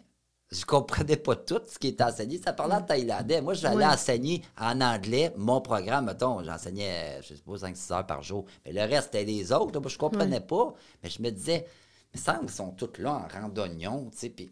je 0.50 0.64
comprenais 0.64 1.16
pas 1.16 1.36
tout 1.36 1.60
ce 1.68 1.78
qui 1.78 1.88
était 1.88 2.02
enseigné. 2.04 2.38
Ça 2.38 2.52
parlait 2.52 2.74
en 2.74 2.82
thaïlandais. 2.82 3.40
Moi, 3.40 3.54
j'allais 3.54 3.76
Ouais. 3.76 3.86
enseigner 3.86 4.42
en 4.58 4.80
anglais 4.80 5.32
mon 5.36 5.60
programme. 5.60 6.06
Mettons, 6.06 6.42
j'enseignais, 6.42 7.20
je 7.22 7.34
sais 7.34 7.42
pas, 7.42 7.56
5-6 7.58 7.92
heures 7.92 8.06
par 8.06 8.22
jour. 8.22 8.44
Mais 8.64 8.72
le 8.72 8.80
reste, 8.80 9.10
c'était 9.12 9.24
les 9.24 9.52
autres. 9.52 9.72
là. 9.74 9.80
Moi, 9.80 9.88
je 9.90 9.98
comprenais 9.98 10.40
pas. 10.40 10.74
Mais 11.02 11.10
je 11.10 11.22
me 11.22 11.30
disais, 11.30 11.66
il 12.14 12.18
me 12.18 12.24
semble 12.24 12.40
qu'ils 12.40 12.50
sont 12.50 12.70
tous 12.72 13.00
là 13.00 13.12
en 13.14 13.28
rang 13.28 13.48
d'oignon, 13.48 14.10
tu 14.10 14.18
sais. 14.18 14.30
Puis... 14.30 14.50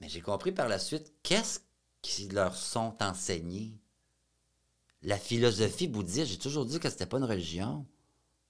Mais 0.00 0.08
j'ai 0.08 0.20
compris 0.22 0.52
par 0.52 0.68
la 0.68 0.78
suite, 0.78 1.12
qu'est-ce 1.22 1.60
qui 2.00 2.28
leur 2.28 2.54
sont 2.54 2.94
enseignés? 3.02 3.72
La 5.02 5.18
philosophie 5.18 5.86
bouddhiste, 5.88 6.26
j'ai 6.30 6.38
toujours 6.38 6.64
dit 6.64 6.80
que 6.80 6.88
c'était 6.88 7.06
pas 7.06 7.18
une 7.18 7.24
religion. 7.24 7.84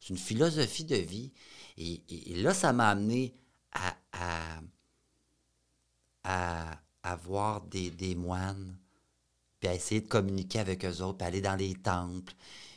C'est 0.01 0.11
une 0.11 0.18
philosophie 0.18 0.84
de 0.84 0.97
vie. 0.97 1.32
Et, 1.76 2.01
et- 2.09 2.32
et 2.32 2.43
là, 2.43 2.55
ça 2.55 2.72
m'a 2.72 2.89
amené 2.91 3.34
à, 3.72 3.95
à, 4.12 4.61
à, 6.24 6.78
à 7.02 7.16
voir 7.16 7.62
des, 7.62 7.90
des 7.90 8.14
moines, 8.14 8.76
puis 9.60 9.68
à 9.68 9.74
essayer 9.74 10.00
de 10.00 10.08
communiquer 10.08 10.60
avec 10.60 10.84
eux 10.84 11.02
autres, 11.02 11.18
puis 11.18 11.26
aller 11.26 11.40
dans 11.40 11.56
les 11.56 11.74
temples. 11.74 12.34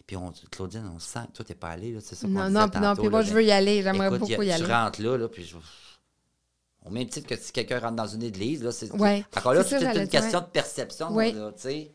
Puis 0.08 0.18
on, 0.18 0.32
Claudine, 0.52 0.90
on 0.94 1.00
sent, 1.00 1.28
toi, 1.34 1.46
t'es 1.46 1.56
pas 1.56 1.70
allée, 1.70 1.94
là, 1.94 2.00
c'est 2.02 2.16
ça 2.16 2.28
Non, 2.28 2.50
non, 2.50 2.68
non, 2.82 2.96
puis 2.96 3.10
moi, 3.10 3.22
là, 3.22 3.28
je 3.28 3.34
veux 3.34 3.44
y 3.44 3.52
aller. 3.52 3.82
J'aimerais 3.84 4.18
beaucoup 4.18 4.42
y 4.42 4.52
aller. 4.52 4.66
Tu 4.66 4.72
rentres 4.72 5.02
là, 5.02 5.18
là, 5.18 5.28
puis 5.30 5.44
je... 5.44 5.56
Au 6.84 6.90
même 6.90 7.08
titre 7.08 7.28
que 7.28 7.38
si 7.38 7.52
quelqu'un 7.52 7.80
rentre 7.80 7.96
dans 7.96 8.08
une 8.08 8.24
église, 8.24 8.64
là, 8.64 8.72
c'est... 8.72 8.92
Ouais. 8.94 9.24
Encore 9.38 9.54
là, 9.54 9.64
C'est 9.64 9.82
une 9.82 9.92
dire, 9.92 10.10
question 10.10 10.40
ouais. 10.40 10.46
de 10.46 10.50
perception, 10.50 11.16
là, 11.16 11.52
tu 11.54 11.62
sais. 11.62 11.92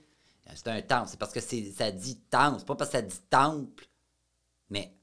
C'est 0.55 0.69
un 0.69 0.81
temple, 0.81 1.09
c'est 1.11 1.19
parce 1.19 1.33
que 1.33 1.41
c'est, 1.41 1.73
ça 1.77 1.91
dit 1.91 2.17
temple, 2.31 2.61
c'est 2.61 2.67
pas 2.67 2.77
parce 2.77 2.91
que 2.91 2.97
ça 2.97 3.03
dit 3.03 3.21
temple. 3.29 3.85
Mais, 4.71 4.96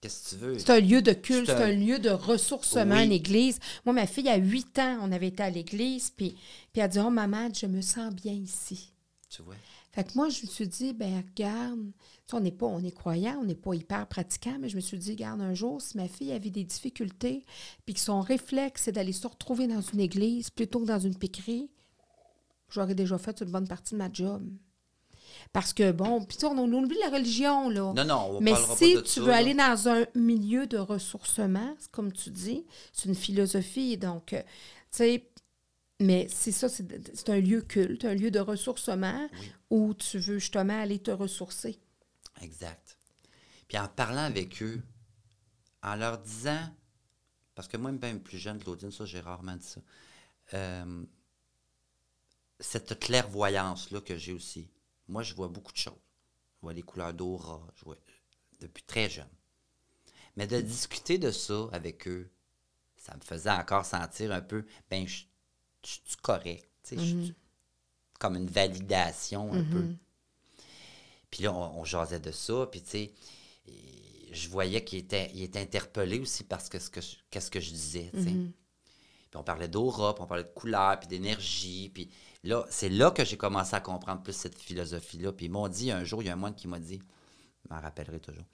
qu'est-ce 0.00 0.24
que 0.24 0.28
tu 0.30 0.36
veux? 0.44 0.58
C'est 0.58 0.70
un 0.70 0.80
lieu 0.80 1.02
de 1.02 1.12
culte, 1.12 1.46
C'est 1.46 1.62
un- 1.62 1.72
lieu 1.72 1.98
de 1.98 2.10
ressourcement, 2.10 2.96
Oui. 2.96 3.04
une 3.06 3.12
église. 3.12 3.58
Moi, 3.84 3.92
ma 3.94 4.06
fille, 4.06 4.28
à 4.28 4.36
8 4.36 4.78
ans, 4.78 4.98
on 5.02 5.12
avait 5.12 5.28
été 5.28 5.42
à 5.42 5.50
l'église, 5.50 6.10
puis, 6.10 6.30
puis 6.72 6.80
elle 6.80 6.82
a 6.82 6.88
dit 6.88 6.98
Oh, 7.00 7.10
maman, 7.10 7.48
je 7.52 7.66
me 7.66 7.80
sens 7.80 8.14
bien 8.14 8.32
ici. 8.32 8.92
Tu 9.28 9.42
vois? 9.42 9.54
Fait 9.92 10.04
que 10.04 10.12
moi, 10.14 10.28
je 10.28 10.42
me 10.42 10.46
suis 10.46 10.68
dit, 10.68 10.92
ben 10.92 11.24
regarde, 11.28 11.80
tu 11.80 11.92
sais, 12.28 12.36
on 12.36 12.40
n'est 12.40 12.52
pas, 12.52 12.66
on 12.66 12.84
est 12.84 12.92
croyant, 12.94 13.38
on 13.40 13.44
n'est 13.44 13.54
pas 13.56 13.74
hyper 13.74 14.06
pratiquant, 14.06 14.56
mais 14.60 14.68
je 14.68 14.76
me 14.76 14.80
suis 14.80 14.96
dit, 14.98 15.10
regarde, 15.12 15.40
un 15.40 15.54
jour, 15.54 15.82
si 15.82 15.96
ma 15.96 16.06
fille 16.06 16.30
avait 16.30 16.50
des 16.50 16.62
difficultés, 16.62 17.44
puis 17.84 17.94
que 17.94 18.00
son 18.00 18.20
réflexe, 18.20 18.82
c'est 18.84 18.92
d'aller 18.92 19.12
se 19.12 19.26
retrouver 19.26 19.66
dans 19.66 19.80
une 19.80 19.98
église 20.00 20.50
plutôt 20.50 20.80
que 20.80 20.84
dans 20.86 21.00
une 21.00 21.16
piquerie, 21.16 21.68
j'aurais 22.70 22.94
déjà 22.94 23.18
fait 23.18 23.40
une 23.40 23.50
bonne 23.50 23.66
partie 23.66 23.94
de 23.94 23.98
ma 23.98 24.12
job. 24.12 24.42
Parce 25.52 25.72
que, 25.72 25.92
bon, 25.92 26.24
puis 26.24 26.36
on, 26.44 26.58
on 26.58 26.72
oublie 26.72 26.98
la 27.00 27.10
religion, 27.10 27.70
là. 27.70 27.92
Non, 27.94 28.04
non, 28.04 28.36
on 28.36 28.40
Mais 28.40 28.54
si 28.76 28.94
pas 28.94 29.00
de 29.00 29.04
tu 29.06 29.08
ça, 29.14 29.20
veux 29.22 29.28
là. 29.28 29.36
aller 29.36 29.54
dans 29.54 29.88
un 29.88 30.06
milieu 30.14 30.66
de 30.66 30.76
ressourcement, 30.78 31.74
comme 31.90 32.12
tu 32.12 32.30
dis, 32.30 32.64
c'est 32.92 33.08
une 33.08 33.14
philosophie. 33.14 33.96
Donc, 33.96 34.32
euh, 34.34 34.42
tu 34.42 34.98
sais, 34.98 35.30
mais 36.00 36.28
c'est 36.28 36.52
ça, 36.52 36.68
c'est 36.68 36.86
c'est 37.16 37.30
un 37.30 37.40
lieu 37.40 37.62
culte, 37.62 38.04
un 38.04 38.14
lieu 38.14 38.30
de 38.30 38.38
ressourcement 38.40 39.28
Oui. 39.40 39.52
où 39.70 39.94
tu 39.94 40.18
veux 40.18 40.38
justement 40.38 40.80
aller 40.80 40.98
te 40.98 41.10
ressourcer. 41.10 41.78
Exact. 42.42 42.98
Puis 43.66 43.78
en 43.78 43.88
parlant 43.88 44.22
avec 44.24 44.62
eux, 44.62 44.80
en 45.82 45.96
leur 45.96 46.18
disant, 46.18 46.60
parce 47.54 47.68
que 47.68 47.76
moi, 47.76 47.90
même 47.90 48.20
plus 48.20 48.38
jeune, 48.38 48.58
Claudine, 48.58 48.92
ça, 48.92 49.04
j'ai 49.06 49.20
rarement 49.20 49.56
dit 49.56 49.66
ça, 49.66 49.80
euh, 50.54 51.02
cette 52.60 52.98
clairvoyance-là 53.00 54.00
que 54.00 54.16
j'ai 54.16 54.32
aussi. 54.32 54.68
Moi, 55.08 55.22
je 55.22 55.34
vois 55.34 55.48
beaucoup 55.48 55.72
de 55.72 55.78
choses. 55.78 55.94
Je 56.56 56.62
vois 56.62 56.72
les 56.72 56.82
couleurs 56.82 57.14
d'aura, 57.14 57.66
je 57.76 57.84
vois 57.84 57.96
depuis 58.60 58.82
très 58.82 59.08
jeune. 59.08 59.28
Mais 60.36 60.46
de 60.46 60.60
discuter 60.60 61.18
de 61.18 61.30
ça 61.30 61.68
avec 61.72 62.06
eux, 62.08 62.30
ça 62.96 63.16
me 63.16 63.20
faisait 63.22 63.50
encore 63.50 63.84
sentir 63.84 64.32
un 64.32 64.40
peu, 64.40 64.64
ben, 64.90 65.06
je 65.06 65.24
suis 65.82 66.16
correct? 66.22 66.68
tu 66.82 66.90
sais, 66.90 66.98
je 66.98 67.04
suis- 67.24 67.34
Comme 68.20 68.36
une 68.36 68.48
validation 68.50 69.52
un 69.52 69.62
peu. 69.62 69.80
Puis 71.30 71.42
là, 71.44 71.52
on, 71.54 71.80
on 71.80 71.84
jasait 71.84 72.20
de 72.20 72.30
ça, 72.32 72.66
puis 72.70 72.82
tu 72.82 72.90
sais, 72.90 73.12
je 74.32 74.48
voyais 74.48 74.82
qu'il 74.84 74.98
était, 74.98 75.30
il 75.34 75.42
était 75.42 75.60
interpellé 75.60 76.18
aussi 76.20 76.44
parce 76.44 76.68
que 76.68 76.78
ce 76.78 76.90
que 76.90 77.00
je- 77.00 77.16
qu'est-ce 77.30 77.50
que 77.50 77.60
je 77.60 77.70
disais, 77.70 78.10
tu 78.12 78.22
sais. 78.24 78.30
Puis 79.30 79.38
on 79.38 79.44
parlait 79.44 79.68
d'aura, 79.68 80.14
puis 80.14 80.22
on 80.22 80.26
parlait 80.26 80.44
de 80.44 80.48
couleur, 80.48 80.98
puis 80.98 81.08
d'énergie, 81.08 81.90
puis 81.90 82.10
là, 82.44 82.64
c'est 82.70 82.88
là 82.88 83.10
que 83.10 83.24
j'ai 83.24 83.36
commencé 83.36 83.74
à 83.74 83.80
comprendre 83.80 84.22
plus 84.22 84.32
cette 84.32 84.58
philosophie-là. 84.58 85.32
Puis 85.32 85.46
ils 85.46 85.52
m'ont 85.52 85.68
dit, 85.68 85.90
un 85.90 86.04
jour, 86.04 86.22
il 86.22 86.26
y 86.26 86.28
a 86.30 86.32
un 86.32 86.36
moine 86.36 86.54
qui 86.54 86.66
m'a 86.66 86.78
dit, 86.78 87.02
je 87.64 87.74
m'en 87.74 87.80
rappellerai 87.80 88.20
toujours, 88.20 88.44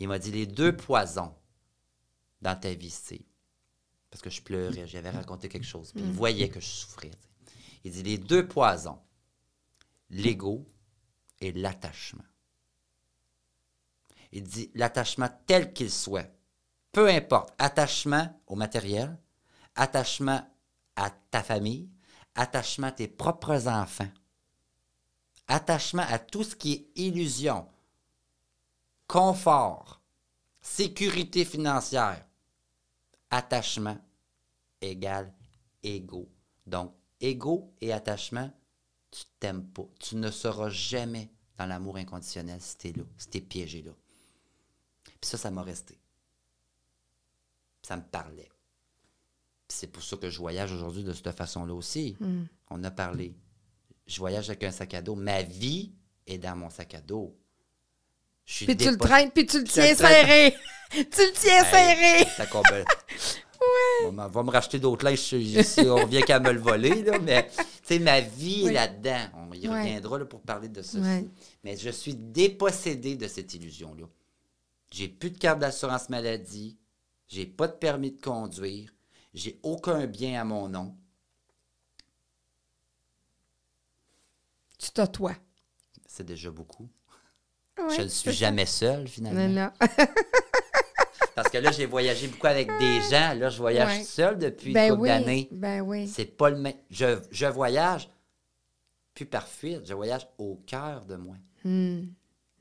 il 0.00 0.08
m'a 0.08 0.18
dit, 0.18 0.32
les 0.32 0.46
deux 0.46 0.76
poisons 0.76 1.34
dans 2.42 2.58
ta 2.58 2.74
vie, 2.74 2.90
c'est... 2.90 3.24
Parce 4.10 4.22
que 4.22 4.30
je 4.30 4.42
pleurais, 4.42 4.86
j'avais 4.86 5.10
raconté 5.10 5.48
quelque 5.48 5.66
chose, 5.66 5.92
puis 5.92 6.02
il 6.02 6.10
voyait 6.10 6.48
que 6.48 6.60
je 6.60 6.66
souffrais. 6.66 7.10
Il 7.84 7.92
dit, 7.92 8.02
les 8.02 8.18
deux 8.18 8.48
poisons, 8.48 8.98
l'ego 10.10 10.66
et 11.40 11.52
l'attachement. 11.52 12.24
Il 14.32 14.42
dit 14.42 14.70
l'attachement 14.74 15.28
tel 15.46 15.72
qu'il 15.72 15.90
soit, 15.90 16.28
peu 16.92 17.08
importe, 17.08 17.54
attachement 17.58 18.40
au 18.46 18.56
matériel, 18.56 19.18
attachement 19.76 20.42
à 20.96 21.10
ta 21.10 21.42
famille, 21.42 21.88
attachement 22.34 22.88
à 22.88 22.92
tes 22.92 23.08
propres 23.08 23.68
enfants, 23.68 24.10
attachement 25.46 26.04
à 26.08 26.18
tout 26.18 26.42
ce 26.42 26.56
qui 26.56 26.72
est 26.72 27.00
illusion, 27.00 27.68
confort, 29.06 30.00
sécurité 30.60 31.44
financière, 31.44 32.26
attachement 33.30 33.98
égale 34.80 35.32
ego. 35.82 36.28
Donc, 36.66 36.94
ego 37.20 37.72
et 37.80 37.92
attachement, 37.92 38.50
tu 39.10 39.22
t'aimes 39.38 39.66
pas. 39.68 39.86
Tu 40.00 40.16
ne 40.16 40.30
seras 40.30 40.68
jamais 40.68 41.30
dans 41.56 41.66
l'amour 41.66 41.96
inconditionnel 41.96 42.60
si 42.60 42.76
t'es 42.76 42.92
là, 42.92 43.04
si 43.16 43.28
t'es 43.28 43.40
piégé 43.40 43.82
là. 43.82 43.92
Puis 45.04 45.30
ça, 45.30 45.38
ça 45.38 45.50
m'a 45.50 45.62
resté. 45.62 45.98
Ça 47.82 47.96
me 47.96 48.02
parlait. 48.02 48.48
C'est 49.68 49.88
pour 49.88 50.02
ça 50.02 50.16
que 50.16 50.30
je 50.30 50.38
voyage 50.38 50.72
aujourd'hui 50.72 51.02
de 51.02 51.12
cette 51.12 51.30
façon-là 51.32 51.74
aussi. 51.74 52.16
On 52.70 52.82
a 52.84 52.90
parlé. 52.90 53.34
Je 54.06 54.18
voyage 54.18 54.48
avec 54.50 54.62
un 54.64 54.70
sac 54.70 54.94
à 54.94 55.02
dos. 55.02 55.16
Ma 55.16 55.42
vie 55.42 55.92
est 56.26 56.38
dans 56.38 56.54
mon 56.56 56.70
sac 56.70 56.94
à 56.94 57.00
dos. 57.00 57.36
Je 58.44 58.52
suis 58.54 58.66
Puis 58.66 58.76
tu 58.76 58.90
le 58.90 58.96
traînes, 58.96 59.30
puis 59.32 59.44
tu 59.46 59.58
le 59.58 59.64
tiens 59.64 59.94
serré. 59.96 60.54
tu 60.90 61.00
le 61.00 61.32
tiens 61.32 61.64
Hey, 61.64 62.24
serré. 62.24 62.30
ça 62.36 62.46
comble. 62.46 62.84
On 64.04 64.12
va- 64.12 64.42
me 64.44 64.50
racheter 64.50 64.78
d'autres 64.78 65.04
linges 65.04 65.18
si, 65.18 65.80
on 65.80 65.96
revient 65.96 66.20
qu'à 66.22 66.38
me 66.38 66.52
le 66.52 66.60
voler, 66.60 67.02
là, 67.02 67.18
mais 67.18 67.48
tu 67.56 67.64
sais, 67.82 67.98
ma 67.98 68.20
vie 68.20 68.66
est 68.66 68.72
là-dedans. 68.72 69.26
On 69.34 69.52
y 69.54 69.66
Ouais. 69.66 69.80
reviendra 69.80 70.18
là, 70.20 70.24
pour 70.26 70.42
parler 70.42 70.68
de 70.68 70.82
ça. 70.82 70.98
Ouais. 70.98 71.26
Mais 71.64 71.76
je 71.76 71.90
suis 71.90 72.14
dépossédé 72.14 73.16
de 73.16 73.26
cette 73.26 73.52
illusion-là. 73.54 74.04
J'ai 74.92 75.08
plus 75.08 75.30
de 75.30 75.38
carte 75.38 75.58
d'assurance 75.58 76.08
maladie, 76.10 76.76
j'ai 77.26 77.46
pas 77.46 77.66
de 77.66 77.72
permis 77.72 78.12
de 78.12 78.20
conduire, 78.20 78.92
j'ai 79.36 79.60
aucun 79.62 80.06
bien 80.06 80.40
à 80.40 80.44
mon 80.44 80.68
nom. 80.68 80.96
Tu 84.78 84.90
t'as 84.90 85.06
toi. 85.06 85.32
C'est 86.06 86.24
déjà 86.24 86.50
beaucoup. 86.50 86.88
Ouais, 87.78 87.94
je 87.96 88.02
ne 88.02 88.08
suis 88.08 88.32
jamais 88.32 88.66
seul, 88.66 89.06
finalement. 89.06 89.48
Non, 89.48 89.70
non. 89.80 89.86
Parce 91.34 91.50
que 91.50 91.58
là, 91.58 91.70
j'ai 91.70 91.84
voyagé 91.84 92.28
beaucoup 92.28 92.46
avec 92.46 92.68
des 92.78 93.02
gens. 93.02 93.34
Là, 93.34 93.50
je 93.50 93.58
voyage 93.58 93.98
Ouais. 93.98 94.04
seul 94.04 94.38
depuis 94.38 94.72
ben 94.72 94.84
une 94.84 94.90
couple 94.92 95.02
oui. 95.02 95.08
d'années. 95.08 95.48
Ben 95.52 95.82
oui. 95.82 96.08
C'est 96.08 96.24
pas 96.24 96.48
le 96.48 96.56
même. 96.56 96.76
Je, 96.90 97.20
je 97.30 97.44
voyage 97.46 98.08
plus 99.12 99.26
par 99.26 99.46
fuite, 99.46 99.82
je 99.84 99.92
voyage 99.92 100.26
au 100.38 100.56
cœur 100.66 101.04
de 101.04 101.16
moi. 101.16 101.36
Hmm. 101.64 102.04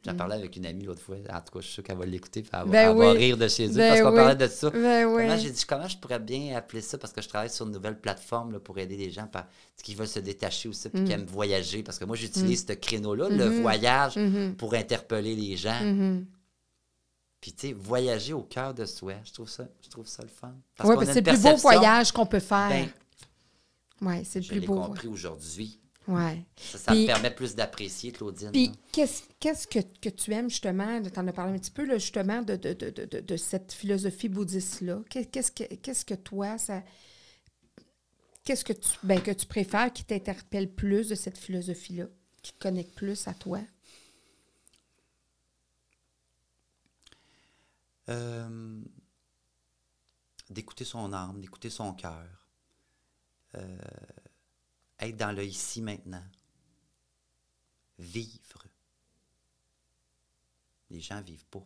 J'en 0.06 0.16
parlais 0.16 0.36
avec 0.36 0.56
une 0.56 0.66
amie 0.66 0.84
l'autre 0.86 1.02
fois. 1.02 1.16
En 1.30 1.40
tout 1.42 1.52
cas, 1.54 1.60
je 1.60 1.62
suis 1.66 1.74
sûr 1.74 1.84
qu'elle 1.84 1.98
va 1.98 2.06
l'écouter. 2.06 2.42
puis 2.44 2.52
Elle, 2.54 2.60
va- 2.60 2.66
Ben 2.66 2.92
elle 2.92 2.98
va 2.98 3.12
oui. 3.12 3.18
rire 3.18 3.38
de 3.38 3.48
chez 3.48 3.68
eux 3.68 3.74
Ben 3.76 3.90
parce 3.90 4.02
qu'on 4.02 4.10
oui. 4.12 4.16
parlait 4.16 4.36
de 4.36 4.48
ça. 4.48 4.70
Ben 4.70 5.06
oui. 5.06 5.24
Comment 5.24 5.38
j'ai 5.38 5.50
dit 5.52 5.66
comment 5.66 5.88
je 5.88 5.98
pourrais 5.98 6.20
bien 6.20 6.56
appeler 6.56 6.82
ça 6.82 6.98
parce 6.98 7.12
que 7.12 7.22
je 7.22 7.28
travaille 7.28 7.50
sur 7.50 7.66
une 7.66 7.72
nouvelle 7.72 8.00
plateforme 8.00 8.52
là, 8.54 8.60
pour 8.60 8.78
aider 8.78 8.98
les 8.98 9.10
gens 9.12 9.28
par- 9.28 9.48
qui 9.84 9.96
veulent 9.96 10.08
se 10.08 10.20
détacher 10.20 10.70
aussi 10.70 10.90
puis 10.90 11.04
qui 11.04 11.12
aiment 11.12 11.26
voyager 11.26 11.82
parce 11.84 11.98
que 12.00 12.06
moi 12.06 12.16
j'utilise 12.16 12.66
ce 12.68 12.74
créneau-là, 12.74 13.30
le 13.30 13.46
voyage, 13.62 14.20
pour 14.58 14.74
interpeller 14.76 15.36
les 15.36 15.58
gens. 15.58 15.82
Mhm. 15.84 16.26
Puis 17.42 17.54
tu 17.54 17.68
sais, 17.68 17.74
voyager 17.74 18.34
au 18.34 18.42
cœur 18.42 18.74
de 18.74 18.86
soi, 18.86 19.14
je 19.24 19.32
trouve 19.32 19.50
ça, 19.50 19.68
je 19.84 19.90
trouve 19.90 20.08
ça 20.08 20.24
le 20.24 20.30
fun. 20.30 20.54
Parce 20.76 20.90
Oui, 20.90 21.06
c'est 21.06 21.22
le 21.22 21.32
plus 21.32 21.42
beau 21.44 21.56
voyage 21.58 22.12
qu'on 22.12 22.26
peut 22.26 22.40
faire. 22.40 22.70
ben, 22.70 22.88
oui, 24.02 24.26
c'est 24.26 24.40
le 24.40 24.44
je 24.46 24.50
plus 24.50 24.60
l'ai 24.62 24.68
beau. 24.68 24.76
compris 24.82 25.08
aujourd'hui. 25.08 25.80
Ouais. 26.08 26.46
Ça, 26.56 26.78
ça 26.78 26.92
Puis- 26.92 27.02
me 27.02 27.06
permet 27.08 27.34
plus 27.34 27.56
d'apprécier 27.56 28.12
Claudine. 28.12 28.52
Puis 28.52 28.72
qu'est-ce 28.92 29.24
qu'est-ce 29.40 29.68
que, 29.68 29.80
que 30.02 30.10
tu 30.10 30.32
aimes 30.34 30.50
justement, 30.50 31.02
tu 31.02 31.20
en 31.20 31.28
as 31.28 31.34
parlé 31.34 31.54
un 31.54 31.58
petit 31.60 31.72
peu, 31.72 31.84
là, 31.86 31.98
justement, 31.98 32.42
de, 32.44 32.56
de, 32.56 32.74
de, 32.74 33.20
de, 33.22 33.38
cette 33.38 33.74
philosophie 33.74 34.30
bouddhiste-là? 34.30 35.02
Qu'est- 35.10 35.26
Qu'est-ce 35.32 35.52
que, 35.52 35.64
qu'est-ce 35.76 36.06
que 36.06 36.14
toi, 36.14 36.58
ça. 36.60 36.84
Qu'est-ce 38.44 38.64
que 38.64 38.74
tu, 38.74 38.90
ben, 39.02 39.20
que 39.20 39.32
tu 39.32 39.48
préfères 39.48 39.92
qui 39.92 40.04
t'interpelle 40.04 40.70
plus 40.70 41.08
de 41.10 41.16
cette 41.16 41.38
philosophie-là, 41.40 42.06
qui 42.44 42.54
te 42.54 42.60
connecte 42.60 42.94
plus 42.94 43.28
à 43.28 43.34
toi? 43.34 43.60
Euh, 48.10 48.82
d'écouter 50.52 50.86
son 50.86 51.12
âme, 51.12 51.42
d'écouter 51.42 51.72
son 51.72 51.94
cœur. 51.94 52.28
Euh, 53.56 53.78
être 55.00 55.18
dans 55.18 55.32
le 55.32 55.44
ici 55.44 55.82
maintenant. 55.82 56.24
Vivre. 57.98 58.66
Les 60.90 61.00
gens 61.00 61.22
vivent 61.22 61.46
pas. 61.48 61.66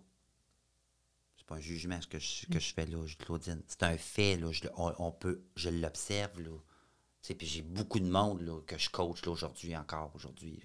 C'est 1.38 1.46
pas 1.46 1.56
un 1.56 1.60
jugement 1.60 2.00
ce 2.02 2.08
que 2.08 2.20
je, 2.20 2.46
que 2.48 2.60
je 2.60 2.74
fais 2.74 2.86
là, 2.86 3.04
Claudine. 3.18 3.62
C'est 3.68 3.84
un 3.84 3.98
fait, 3.98 4.38
là. 4.38 4.52
Je, 4.52 4.68
on, 4.76 5.12
peut, 5.12 5.44
je 5.56 5.70
l'observe, 5.70 6.40
là. 6.42 6.58
Puis 7.22 7.48
j'ai 7.48 7.62
beaucoup 7.62 8.00
de 8.00 8.10
monde 8.10 8.42
là, 8.42 8.62
que 8.62 8.78
je 8.78 8.90
coach 8.90 9.28
aujourd'hui 9.28 9.76
encore, 9.76 10.12
aujourd'hui. 10.16 10.62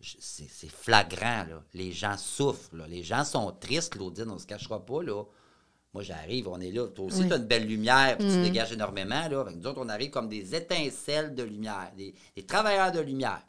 C'est 0.00 0.68
flagrant, 0.68 1.44
là. 1.44 1.64
Les 1.74 1.92
gens 1.92 2.16
souffrent, 2.16 2.74
là. 2.74 2.86
Les 2.86 3.02
gens 3.02 3.24
sont 3.24 3.52
tristes, 3.52 3.92
Claudine, 3.92 4.30
on 4.30 4.38
se 4.38 4.46
cachera 4.46 4.84
pas, 4.84 5.02
là. 5.02 5.24
Moi, 5.94 6.02
j'arrive, 6.02 6.48
on 6.48 6.58
est 6.60 6.70
là. 6.70 6.86
Toi 6.88 7.04
aussi, 7.06 7.20
Oui. 7.22 7.26
tu 7.28 7.34
as 7.34 7.36
une 7.36 7.44
belle 7.46 7.66
lumière, 7.66 8.16
puis 8.16 8.26
tu 8.26 8.42
dégages 8.42 8.72
énormément, 8.72 9.28
là. 9.28 9.40
Avec 9.40 9.56
nous 9.56 9.66
autres, 9.66 9.80
on 9.82 9.88
arrive 9.90 10.10
comme 10.10 10.28
des 10.28 10.54
étincelles 10.54 11.34
de 11.34 11.42
lumière, 11.42 11.92
des, 11.96 12.14
des 12.34 12.46
travailleurs 12.46 12.92
de 12.92 13.00
lumière. 13.00 13.42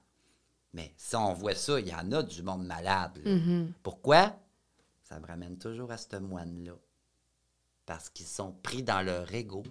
Mais 0.73 0.93
si 0.97 1.15
on 1.15 1.33
voit 1.33 1.55
ça, 1.55 1.79
il 1.79 1.87
y 1.87 1.93
en 1.93 2.11
a 2.11 2.21
du 2.23 2.43
monde 2.43 2.65
malade, 2.65 3.21
là. 3.23 3.37
Pourquoi? 3.81 4.35
Ça 5.03 5.19
me 5.19 5.25
ramène 5.27 5.57
toujours 5.57 5.91
à 5.91 5.97
ce 5.97 6.17
moine-là. 6.17 6.73
Parce 7.85 8.09
qu'ils 8.09 8.25
sont 8.25 8.51
pris 8.63 8.83
dans 8.83 9.01
leur 9.01 9.33
ego. 9.33 9.63